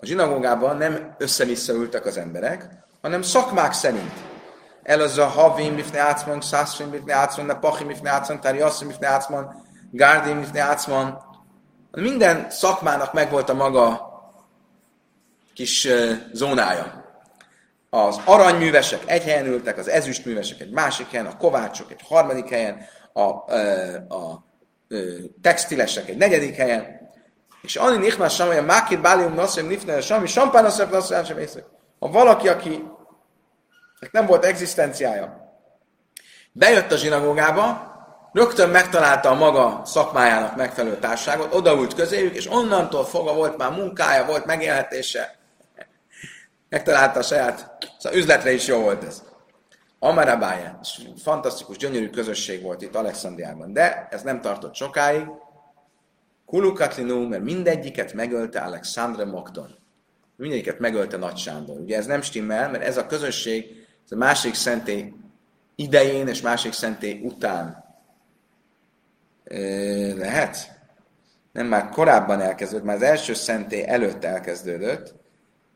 A 0.00 0.06
zsinagógában 0.06 0.76
nem 0.76 1.14
össze-vissza 1.18 1.72
ültek 1.72 2.06
az 2.06 2.16
emberek, 2.16 2.68
hanem 3.00 3.22
szakmák 3.22 3.72
szerint. 3.72 4.12
El 4.82 5.00
az 5.00 5.18
a 5.18 5.26
havim 5.26 5.74
mifne 5.74 6.00
átszman, 6.00 6.40
szászfim 6.40 6.88
mifne 6.88 7.14
átszman, 7.14 7.46
ne 7.46 7.54
pachim 7.54 7.86
mifne 7.86 8.10
átszman, 8.10 8.40
tári 8.40 8.60
asszim 8.60 8.86
mifne 8.86 9.06
átszman, 9.06 9.66
gárdim 9.90 10.36
mifne 10.36 10.60
átszman. 10.60 11.18
Minden 11.90 12.50
szakmának 12.50 13.12
megvolt 13.12 13.48
a 13.48 13.54
maga 13.54 14.10
kis 15.54 15.88
zónája. 16.32 17.01
Az 17.94 18.20
aranyművesek 18.24 19.02
egy 19.06 19.22
helyen 19.22 19.46
ültek, 19.46 19.78
az 19.78 19.88
ezüstművesek 19.88 20.60
egy 20.60 20.70
másik 20.70 21.10
helyen, 21.10 21.26
a 21.26 21.36
kovácsok 21.36 21.90
egy 21.90 22.00
harmadik 22.08 22.48
helyen, 22.48 22.86
a, 23.12 23.20
a, 23.20 23.54
a 24.08 24.44
textilesek 25.42 26.08
egy 26.08 26.16
negyedik 26.16 26.54
helyen, 26.54 27.10
és 27.62 27.76
Ani 27.76 27.96
Nichmas 27.96 28.34
Samai, 28.34 28.56
a 28.56 28.62
Mákir 28.62 29.00
Bálium 29.00 29.34
Nasszim 29.34 29.66
Nifne, 29.66 30.00
Sami, 30.00 30.26
Sampán 30.26 30.62
Nasszim 30.62 30.88
Nasszim 30.90 31.24
sem 31.24 31.38
észre. 31.38 31.62
Ha 31.98 32.08
valaki, 32.08 32.48
aki 32.48 32.84
nem 34.10 34.26
volt 34.26 34.44
egzisztenciája, 34.44 35.56
bejött 36.52 36.92
a 36.92 36.96
zsinagógába, 36.96 37.92
rögtön 38.32 38.68
megtalálta 38.68 39.30
a 39.30 39.34
maga 39.34 39.82
szakmájának 39.84 40.56
megfelelő 40.56 40.96
társágot, 40.96 41.54
odaült 41.54 41.94
közéjük, 41.94 42.34
és 42.34 42.50
onnantól 42.50 43.04
fogva 43.04 43.34
volt 43.34 43.56
már 43.56 43.70
munkája, 43.70 44.24
volt 44.24 44.44
megélhetése. 44.44 45.40
Megtalálta 46.72 47.18
a 47.18 47.22
saját, 47.22 47.70
szóval 47.98 48.18
üzletre 48.18 48.52
is 48.52 48.66
jó 48.66 48.80
volt 48.80 49.04
ez. 49.04 49.22
Amarabája, 49.98 50.80
fantasztikus, 51.22 51.76
gyönyörű 51.76 52.10
közösség 52.10 52.62
volt 52.62 52.82
itt 52.82 52.94
Alexandriában, 52.94 53.72
de 53.72 54.08
ez 54.10 54.22
nem 54.22 54.40
tartott 54.40 54.74
sokáig. 54.74 55.26
Kulukatlinú, 56.46 57.28
mert 57.28 57.42
mindegyiket 57.42 58.12
megölte 58.12 58.60
Alexandre 58.60 59.24
Mokdon. 59.24 59.78
Mindegyiket 60.36 60.78
megölte 60.78 61.16
Nagy 61.16 61.36
Sándor. 61.36 61.80
Ugye 61.80 61.96
ez 61.96 62.06
nem 62.06 62.22
stimmel, 62.22 62.70
mert 62.70 62.84
ez 62.84 62.96
a 62.96 63.06
közösség, 63.06 63.86
ez 64.04 64.12
a 64.12 64.16
másik 64.16 64.54
szentély 64.54 65.12
idején 65.74 66.28
és 66.28 66.40
másik 66.40 66.72
szentély 66.72 67.20
után 67.22 67.84
lehet? 70.16 70.80
Nem 71.52 71.66
már 71.66 71.88
korábban 71.88 72.40
elkezdődött, 72.40 72.86
már 72.86 72.96
az 72.96 73.02
első 73.02 73.34
szentély 73.34 73.88
előtt 73.88 74.24
elkezdődött, 74.24 75.20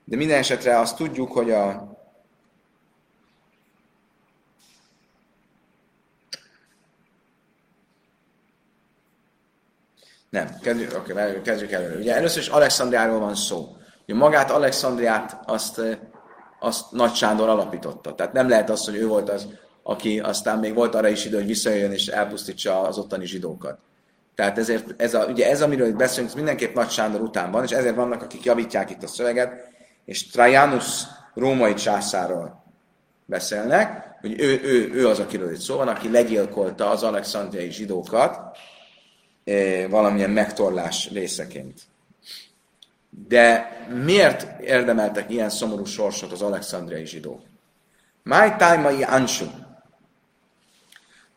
de 0.09 0.17
minden 0.17 0.39
esetre 0.39 0.79
azt 0.79 0.97
tudjuk, 0.97 1.33
hogy 1.33 1.51
a 1.51 1.95
Nem, 10.31 10.59
kezdjük, 10.63 10.93
okay, 10.97 11.41
kezdjük 11.43 11.71
előre. 11.71 11.97
Ugye 11.99 12.15
először 12.15 12.43
is 12.43 12.49
Alexandriáról 12.49 13.19
van 13.19 13.35
szó. 13.35 13.77
Ugye 14.07 14.19
magát 14.19 14.51
Alexandriát 14.51 15.39
azt, 15.45 15.81
azt 16.61 16.93
Nagy 16.93 17.15
Sándor 17.15 17.49
alapította. 17.49 18.15
Tehát 18.15 18.33
nem 18.33 18.49
lehet 18.49 18.71
az, 18.71 18.85
hogy 18.85 18.97
ő 18.97 19.07
volt 19.07 19.29
az, 19.29 19.47
aki 19.83 20.21
aztán 20.21 20.59
még 20.59 20.75
volt 20.75 20.95
arra 20.95 21.09
is 21.09 21.25
idő, 21.25 21.37
hogy 21.37 21.47
visszajöjjön 21.47 21.93
és 21.93 22.07
elpusztítsa 22.07 22.81
az 22.81 22.99
ottani 22.99 23.27
zsidókat. 23.27 23.79
Tehát 24.35 24.59
ezért 24.59 25.03
ez, 25.03 25.15
a, 25.15 25.27
ugye 25.27 25.51
ez, 25.51 25.63
amiről 25.63 25.93
beszélünk, 25.93 26.35
mindenképp 26.35 26.75
Nagy 26.75 26.91
Sándor 26.91 27.21
után 27.21 27.51
van, 27.51 27.65
és 27.65 27.71
ezért 27.71 27.95
vannak, 27.95 28.23
akik 28.23 28.45
javítják 28.45 28.91
itt 28.91 29.03
a 29.03 29.07
szöveget, 29.07 29.76
és 30.07 30.27
Trajanus 30.27 31.03
római 31.35 31.75
császáról 31.75 32.65
beszélnek, 33.25 34.15
hogy 34.21 34.41
ő, 34.41 34.61
ő, 34.63 34.93
ő 34.93 35.09
az, 35.09 35.19
akiről 35.19 35.53
itt 35.53 35.61
szó 35.61 35.77
van, 35.77 35.89
aki 35.89 36.11
legyilkolta 36.11 36.91
az 36.91 37.03
alexandriai 37.03 37.71
zsidókat 37.71 38.59
valamilyen 39.89 40.31
megtorlás 40.31 41.11
részeként. 41.11 41.81
De 43.29 43.77
miért 44.05 44.61
érdemeltek 44.61 45.31
ilyen 45.31 45.51
szomorú 45.51 45.85
sorsot 45.85 46.33
az 46.33 46.43
alexandriai 46.43 47.07
zsidók? 47.07 47.41
My 48.23 48.55
time 48.59 49.07
anshu. 49.07 49.47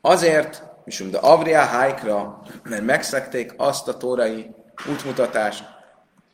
Azért, 0.01 0.63
és 0.85 1.03
de 1.09 1.17
Avria 1.17 1.61
Hájkra, 1.61 2.41
mert 2.63 2.83
megszekték 2.83 3.53
azt 3.57 3.87
a 3.87 3.97
tórai 3.97 4.55
útmutatást, 4.89 5.63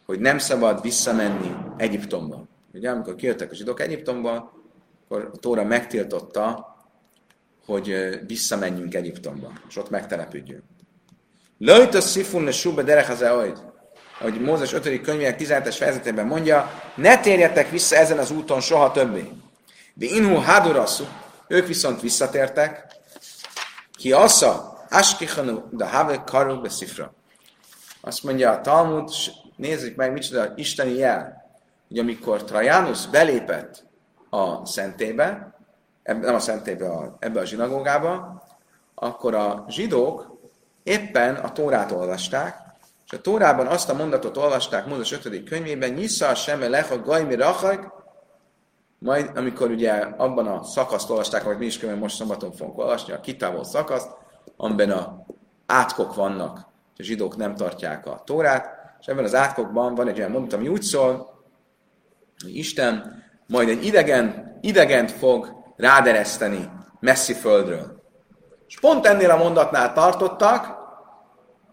hogy 0.06 0.20
nem 0.20 0.38
szabad 0.38 0.82
visszamenni 0.82 1.56
Egyiptomba. 1.78 2.44
Ugye, 2.74 2.90
amikor 2.90 3.16
kijöttek 3.16 3.52
a 3.52 3.56
zsidók 3.56 3.80
Egyiptomba, 3.80 4.54
akkor 5.04 5.30
a 5.34 5.38
Tóra 5.38 5.64
megtiltotta, 5.64 6.76
hogy 7.66 8.20
visszamenjünk 8.28 8.94
Egyiptomba, 8.94 9.52
és 9.70 9.78
ott 9.78 9.90
megtelepüljünk. 9.90 10.64
Lőjt 11.58 11.94
a 11.94 12.02
szifun 12.02 12.52
súbe 12.52 12.84
derek 12.84 13.10
az 13.10 13.22
ahogy 14.20 14.42
Mózes 14.42 14.74
5. 14.74 15.02
könyvének 15.02 15.42
17-es 15.42 15.76
fejezetében 15.78 16.26
mondja, 16.26 16.72
ne 16.96 17.20
térjetek 17.20 17.70
vissza 17.70 17.96
ezen 17.96 18.18
az 18.18 18.32
úton 18.32 18.62
soha 18.62 18.92
többé. 18.92 19.32
De 19.94 20.06
inhu 20.06 20.36
hadurasu, 20.36 21.04
ők 21.48 21.68
viszont 21.68 22.02
visszatértek, 22.02 22.86
ki 23.98 24.12
assza, 24.12 24.86
askichanu, 24.90 25.62
de 25.72 25.86
have 25.86 26.24
karu 26.26 26.62
be 26.62 26.70
szifra. 26.70 27.14
Azt 28.02 28.24
mondja 28.24 28.52
a 28.52 28.62
Talmud, 28.62 29.10
nézzük 29.56 29.96
meg, 29.96 30.12
micsoda 30.12 30.54
isteni 30.56 30.94
jel, 30.94 31.46
hogy 31.88 32.00
amikor 32.00 32.44
Trajanus 32.44 33.08
belépett 33.08 33.86
a 34.30 34.66
szentébe, 34.66 35.56
nem 36.04 36.36
a 36.36 36.40
szentébe, 36.40 36.90
a, 36.90 37.16
ebbe 37.20 37.40
a 37.40 37.46
zsinagógába, 37.46 38.44
akkor 38.96 39.36
a 39.36 39.66
zsidók 39.68 40.38
éppen 40.84 41.36
a 41.36 41.52
Tórát 41.52 41.92
olvasták, 41.92 42.58
és 43.06 43.12
a 43.12 43.22
Tórában 43.22 43.68
azt 43.68 43.90
a 43.90 43.94
mondatot 43.94 44.38
olvasták 44.38 44.86
Mózes 44.86 45.12
5. 45.12 45.44
könyvében, 45.44 45.90
Nyissza 45.90 46.28
a 46.28 46.36
seme 46.36 46.68
lecha 46.68 47.02
gajmi 47.02 47.36
rachag, 47.36 47.94
majd 49.00 49.32
amikor 49.38 49.70
ugye 49.70 49.92
abban 49.94 50.48
a 50.48 50.64
szakaszt 50.64 51.10
olvasták, 51.10 51.46
amit 51.46 51.60
mi 51.60 51.66
is 51.66 51.80
követ 51.80 52.00
most 52.00 52.16
szombaton 52.16 52.52
fogunk 52.52 52.78
olvasni, 52.78 53.14
a 53.14 53.20
kitávol 53.20 53.64
szakaszt, 53.64 54.10
amiben 54.58 54.92
a 54.92 55.26
átkok 55.66 56.16
vannak, 56.16 56.68
és 56.94 57.00
a 57.00 57.04
zsidók 57.04 57.38
nem 57.38 57.56
tartják 57.56 58.06
a 58.06 58.22
Tórát, 58.26 58.85
és 59.06 59.12
ebben 59.12 59.24
az 59.24 59.36
átkokban 59.36 59.96
van 59.96 60.08
egy 60.08 60.18
olyan 60.18 60.32
mondat, 60.32 60.54
ami 60.54 60.68
úgy 60.68 60.82
szól, 60.82 61.44
hogy 62.44 62.58
Isten 62.58 63.24
majd 63.48 63.70
egy 63.70 63.86
idegen, 63.86 64.58
idegent 64.62 65.12
fog 65.12 65.56
rádereszteni 65.78 66.70
messzi 67.00 67.34
földről. 67.34 68.04
És 68.68 68.80
pont 68.80 69.06
ennél 69.06 69.30
a 69.30 69.38
mondatnál 69.38 69.94
tartottak, 69.94 70.76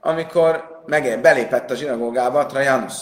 amikor 0.00 0.82
meg 0.86 1.20
belépett 1.20 1.70
a 1.70 1.74
zsinagógába 1.74 2.46
Trajanus. 2.46 3.00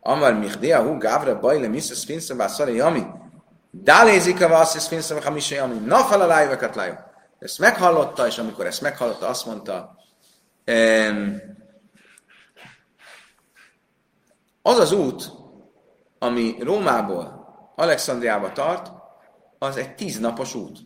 Amar 0.00 0.34
Michdia, 0.34 0.82
hu 0.82 0.98
gávra 0.98 1.40
bajle 1.40 1.68
misza 1.68 1.94
szfinsze 1.94 2.34
bászari 2.34 2.74
jami. 2.74 3.06
Dálézik 3.70 4.42
a 4.42 4.48
vasz 4.48 4.78
szfinsze 4.78 5.22
hamisé 5.22 5.54
jami. 5.54 5.78
Nafal 5.78 6.20
a 6.20 6.26
lájvekat 6.26 6.74
lájó. 6.74 6.94
Ezt 7.38 7.58
meghallotta, 7.58 8.26
és 8.26 8.38
amikor 8.38 8.66
ezt 8.66 8.80
meghallotta, 8.80 9.28
azt 9.28 9.46
mondta, 9.46 9.96
az 14.62 14.78
az 14.78 14.92
út, 14.92 15.32
ami 16.18 16.56
Rómából 16.60 17.40
Alexandriába 17.76 18.52
tart, 18.52 18.92
az 19.58 19.76
egy 19.76 19.94
tíznapos 19.94 20.54
út. 20.54 20.78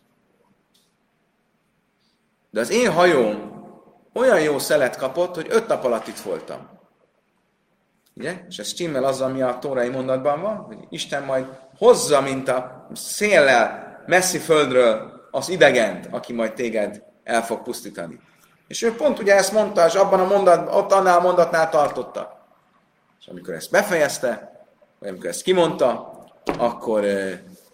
De 2.51 2.59
az 2.59 2.69
én 2.69 2.91
hajóm 2.91 3.53
olyan 4.13 4.41
jó 4.41 4.59
szelet 4.59 4.95
kapott, 4.95 5.35
hogy 5.35 5.47
öt 5.49 5.67
nap 5.67 5.83
alatt 5.83 6.07
itt 6.07 6.19
voltam. 6.19 6.69
Ugye? 8.15 8.43
És 8.47 8.57
ez 8.57 8.67
stimmel 8.67 9.03
az, 9.03 9.21
ami 9.21 9.41
a 9.41 9.57
tórai 9.59 9.89
mondatban 9.89 10.41
van, 10.41 10.55
hogy 10.55 10.77
Isten 10.89 11.23
majd 11.23 11.45
hozza, 11.77 12.21
mint 12.21 12.47
a 12.47 12.87
széllel 12.93 14.03
messzi 14.05 14.37
földről 14.37 15.11
az 15.31 15.49
idegent, 15.49 16.07
aki 16.11 16.33
majd 16.33 16.53
téged 16.53 17.03
el 17.23 17.45
fog 17.45 17.61
pusztítani. 17.61 18.19
És 18.67 18.81
ő 18.81 18.95
pont 18.95 19.19
ugye 19.19 19.35
ezt 19.35 19.51
mondta, 19.51 19.85
és 19.85 19.93
abban 19.93 20.19
a 20.19 20.25
mondat, 20.25 20.75
ott 20.75 20.91
annál 20.91 21.17
a 21.17 21.21
mondatnál 21.21 21.69
tartotta. 21.69 22.34
És 23.25 23.31
amikor 23.31 23.53
ezt 23.53 23.71
befejezte, 23.71 24.65
vagy 24.99 25.09
amikor 25.09 25.29
ezt 25.29 25.41
kimondta, 25.41 26.19
akkor 26.57 27.05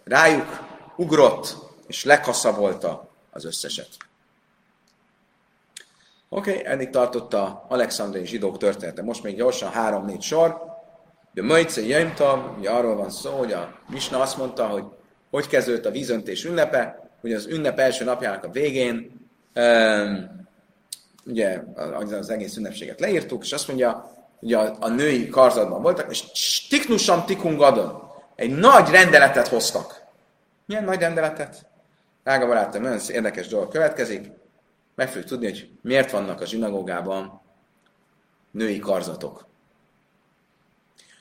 rájuk 0.03 0.59
ugrott, 0.95 1.55
és 1.87 2.03
lekaszabolta 2.03 3.09
az 3.31 3.45
összeset. 3.45 3.89
Oké, 6.29 6.51
okay, 6.51 6.65
eddig 6.65 6.89
tartotta 6.89 7.65
Alexandrai 7.67 8.25
zsidók 8.25 8.57
története. 8.57 9.01
Most 9.01 9.23
még 9.23 9.35
gyorsan 9.35 9.71
három-négy 9.71 10.21
sor. 10.21 10.61
De 11.33 11.41
Möjce 11.41 11.81
Jöjmtav, 11.81 12.57
ugye 12.57 12.69
arról 12.69 12.95
van 12.95 13.09
szó, 13.09 13.31
hogy 13.31 13.51
a 13.51 13.79
Misna 13.87 14.21
azt 14.21 14.37
mondta, 14.37 14.67
hogy 14.67 14.83
hogy 15.29 15.47
kezdődött 15.47 15.85
a 15.85 15.91
vízöntés 15.91 16.45
ünnepe, 16.45 17.09
hogy 17.21 17.33
az 17.33 17.45
ünnep 17.45 17.79
első 17.79 18.03
napjának 18.03 18.43
a 18.43 18.49
végén, 18.49 19.11
um, 19.55 20.45
ugye 21.25 21.63
az 22.19 22.29
egész 22.29 22.55
ünnepséget 22.55 22.99
leírtuk, 22.99 23.43
és 23.43 23.51
azt 23.51 23.67
mondja, 23.67 24.11
hogy 24.41 24.53
a, 24.53 24.75
a 24.79 24.87
női 24.87 25.29
karzatban 25.29 25.81
voltak, 25.81 26.11
és 26.11 26.67
tiknusam 26.67 27.25
tikungadon, 27.25 28.09
egy 28.35 28.55
nagy 28.55 28.89
rendeletet 28.89 29.47
hoztak. 29.47 30.01
Milyen 30.65 30.83
nagy 30.83 30.99
rendeletet? 30.99 31.65
Drága 32.23 32.47
barátom, 32.47 32.81
nagyon 32.81 32.99
érdekes 33.07 33.47
dolog 33.47 33.71
következik 33.71 34.31
meg 34.95 35.09
fogjuk 35.09 35.25
tudni, 35.25 35.45
hogy 35.45 35.69
miért 35.81 36.11
vannak 36.11 36.41
a 36.41 36.45
zsinagógában 36.45 37.41
női 38.51 38.79
karzatok. 38.79 39.45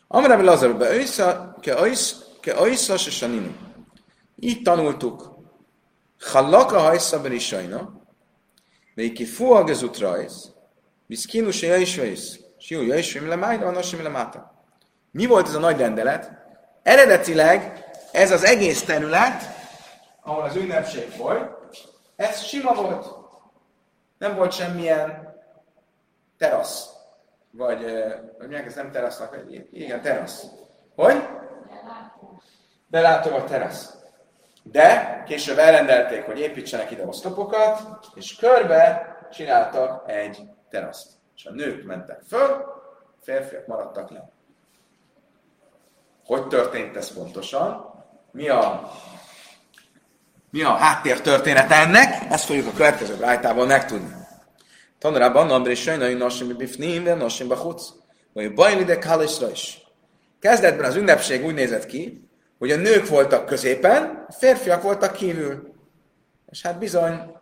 Amrám 0.06 0.44
Lazar, 0.44 0.76
be 0.76 0.94
ősza, 0.94 1.56
ke 1.60 1.86
ősz, 1.86 2.24
ke 2.40 2.66
ősza, 2.66 2.96
se 2.96 3.10
saninu. 3.10 3.52
Így 4.36 4.62
tanultuk. 4.62 5.38
Hallaka 6.20 6.78
hajsza 6.78 7.20
berisajna, 7.20 7.98
Veiki 8.94 9.24
fuag 9.24 9.68
az 9.68 9.82
utrajz, 9.82 10.54
viszkinu 11.06 11.50
se 11.50 11.66
jaisvaisz, 12.68 12.68
és 12.68 12.70
jó 12.70 12.82
jaisvaim 12.82 13.28
le 13.28 13.36
májna, 13.36 13.64
van 13.64 14.02
le 14.02 14.08
máta. 14.08 14.52
Mi 15.11 15.26
volt 15.26 15.46
ez 15.46 15.54
a 15.54 15.58
nagy 15.58 15.78
rendelet? 15.78 16.30
Eredetileg 16.82 17.84
ez 18.12 18.30
az 18.30 18.44
egész 18.44 18.84
terület, 18.84 19.42
ahol 20.22 20.42
az 20.42 20.56
ünnepség 20.56 21.16
volt, 21.16 21.58
ez 22.16 22.40
sima 22.40 22.74
volt. 22.74 23.06
Nem 24.18 24.36
volt 24.36 24.52
semmilyen 24.52 25.34
terasz. 26.38 26.88
Vagy, 27.50 27.82
vagy 28.38 28.48
milyen 28.48 28.64
ez 28.64 28.74
nem 28.74 28.90
terasznak, 28.90 29.38
igen, 29.70 30.02
terasz. 30.02 30.46
Hogy? 30.94 31.28
Belátom 32.86 33.34
a 33.34 33.44
terasz. 33.44 33.94
De 34.62 35.22
később 35.26 35.58
elrendelték, 35.58 36.24
hogy 36.24 36.38
építsenek 36.38 36.90
ide 36.90 37.06
oszlopokat, 37.06 37.80
és 38.14 38.36
körbe 38.36 39.16
csináltak 39.32 40.11
egy 40.11 40.42
teraszt. 40.70 41.19
És 41.41 41.47
a 41.47 41.51
nők 41.51 41.84
mentek 41.84 42.20
föl, 42.28 42.64
férfiak 43.22 43.66
maradtak 43.66 44.11
le. 44.11 44.30
Hogy 46.24 46.47
történt 46.47 46.97
ez 46.97 47.12
pontosan? 47.12 47.95
Mi 48.30 48.49
a, 48.49 48.91
mi 50.51 50.62
a 50.62 50.70
háttér 50.70 51.20
történet 51.20 51.70
ennek? 51.70 52.30
Ezt 52.30 52.45
fogjuk 52.45 52.66
a 52.66 52.72
következő 52.72 53.14
rájtában 53.14 53.66
megtudni. 53.66 54.14
Tanulában 54.99 55.51
André 55.51 55.74
Sajnai 55.74 56.14
Nasim 56.14 56.57
Bifnim, 56.57 57.03
Nasim 57.03 57.49
Bachutz, 57.49 57.95
vagy 58.32 58.55
Bajli 58.55 58.84
de 58.84 58.99
Kalisra 58.99 59.51
is. 59.51 59.82
Kezdetben 60.41 60.84
az 60.84 60.97
ünnepség 60.97 61.45
úgy 61.45 61.55
nézett 61.55 61.86
ki, 61.86 62.28
hogy 62.59 62.70
a 62.70 62.76
nők 62.76 63.09
voltak 63.09 63.47
középen, 63.47 64.24
a 64.28 64.32
férfiak 64.32 64.82
voltak 64.82 65.12
kívül. 65.12 65.74
És 66.51 66.62
hát 66.62 66.78
bizony 66.78 67.36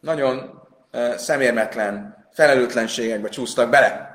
nagyon 0.00 0.62
uh, 0.92 1.14
szemérmetlen 1.14 2.21
felelőtlenségekbe 2.32 3.28
csúsztak 3.28 3.70
bele. 3.70 4.10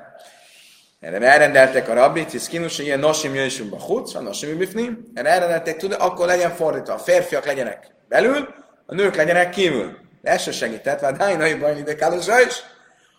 Erre 1.00 1.26
elrendeltek 1.26 1.88
a 1.88 1.94
rabbit, 1.94 2.34
és 2.34 2.48
kinus, 2.48 2.78
ilyen 2.78 2.98
nosim 2.98 3.34
jöjjön 3.34 3.72
a 3.72 3.76
chutz, 3.86 4.14
a 4.14 4.20
nosim 4.20 4.58
bifni. 4.58 4.98
Erre 5.14 5.28
elrendelték, 5.28 5.76
tudod, 5.76 6.00
akkor 6.00 6.26
legyen 6.26 6.54
fordítva. 6.54 6.92
A 6.92 6.98
férfiak 6.98 7.44
legyenek 7.44 7.94
belül, 8.08 8.54
a 8.86 8.94
nők 8.94 9.14
legyenek 9.14 9.50
kívül. 9.50 9.96
De 10.22 10.30
ez 10.30 10.42
se 10.42 10.52
segített, 10.52 11.00
mert 11.00 11.22
hájnai 11.22 11.54
bajni 11.54 11.82
de 11.82 11.94
kálosra 11.94 12.40
is. 12.40 12.62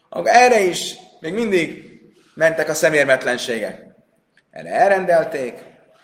Akkor 0.09 0.29
erre 0.29 0.59
is 0.59 0.95
még 1.19 1.33
mindig 1.33 1.89
mentek 2.33 2.69
a 2.69 2.73
szemérmetlenségek. 2.73 3.85
Erre 4.51 4.69
elrendelték, 4.69 5.53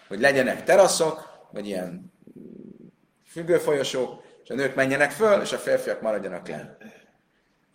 hogy 0.07 0.19
legyenek 0.19 0.63
teraszok, 0.63 1.47
vagy 1.51 1.67
ilyen 1.67 2.13
függőfolyosók, 3.31 4.23
és 4.43 4.49
a 4.49 4.53
nők 4.53 4.75
menjenek 4.75 5.11
föl, 5.11 5.41
és 5.41 5.51
a 5.51 5.57
férfiak 5.57 6.01
maradjanak 6.01 6.47
le. 6.47 6.77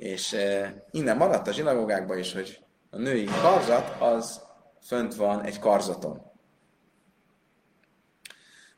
És 0.00 0.32
e, 0.32 0.74
innen 0.90 1.16
maradt 1.16 1.48
a 1.48 1.52
zsinagógákban 1.52 2.18
is, 2.18 2.32
hogy 2.32 2.60
a 2.90 2.96
női 2.96 3.28
karzat 3.42 3.96
az 3.98 4.40
fönt 4.82 5.14
van 5.14 5.42
egy 5.44 5.58
karzaton. 5.58 6.22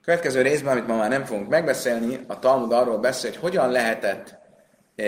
Következő 0.03 0.43
részben, 0.43 0.73
amit 0.73 0.87
ma 0.87 0.97
már 0.97 1.09
nem 1.09 1.25
fogunk 1.25 1.49
megbeszélni, 1.49 2.25
a 2.27 2.39
Talmud 2.39 2.73
arról 2.73 2.99
beszél, 2.99 3.31
hogy 3.31 3.41
hogyan 3.41 3.71
lehetett 3.71 4.35
e, 4.97 5.05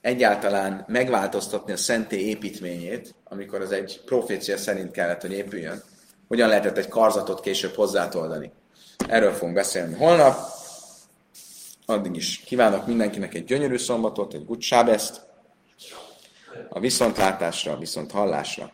egyáltalán 0.00 0.84
megváltoztatni 0.88 1.72
a 1.72 1.76
szenté 1.76 2.18
építményét, 2.18 3.14
amikor 3.24 3.60
az 3.60 3.72
egy 3.72 4.00
profécia 4.04 4.56
szerint 4.56 4.90
kellett, 4.90 5.20
hogy 5.20 5.32
épüljön 5.32 5.82
hogyan 6.28 6.48
lehetett 6.48 6.76
egy 6.76 6.88
karzatot 6.88 7.40
később 7.40 7.74
hozzátoldani. 7.74 8.52
Erről 9.08 9.32
fogunk 9.32 9.54
beszélni 9.54 9.94
holnap. 9.94 10.36
Addig 11.86 12.16
is 12.16 12.38
kívánok 12.38 12.86
mindenkinek 12.86 13.34
egy 13.34 13.44
gyönyörű 13.44 13.76
szombatot, 13.76 14.34
egy 14.34 14.44
good 14.44 14.62
a 16.68 16.80
viszontlátásra, 16.80 17.72
a 17.72 17.78
viszont 17.78 18.10
hallásra. 18.10 18.72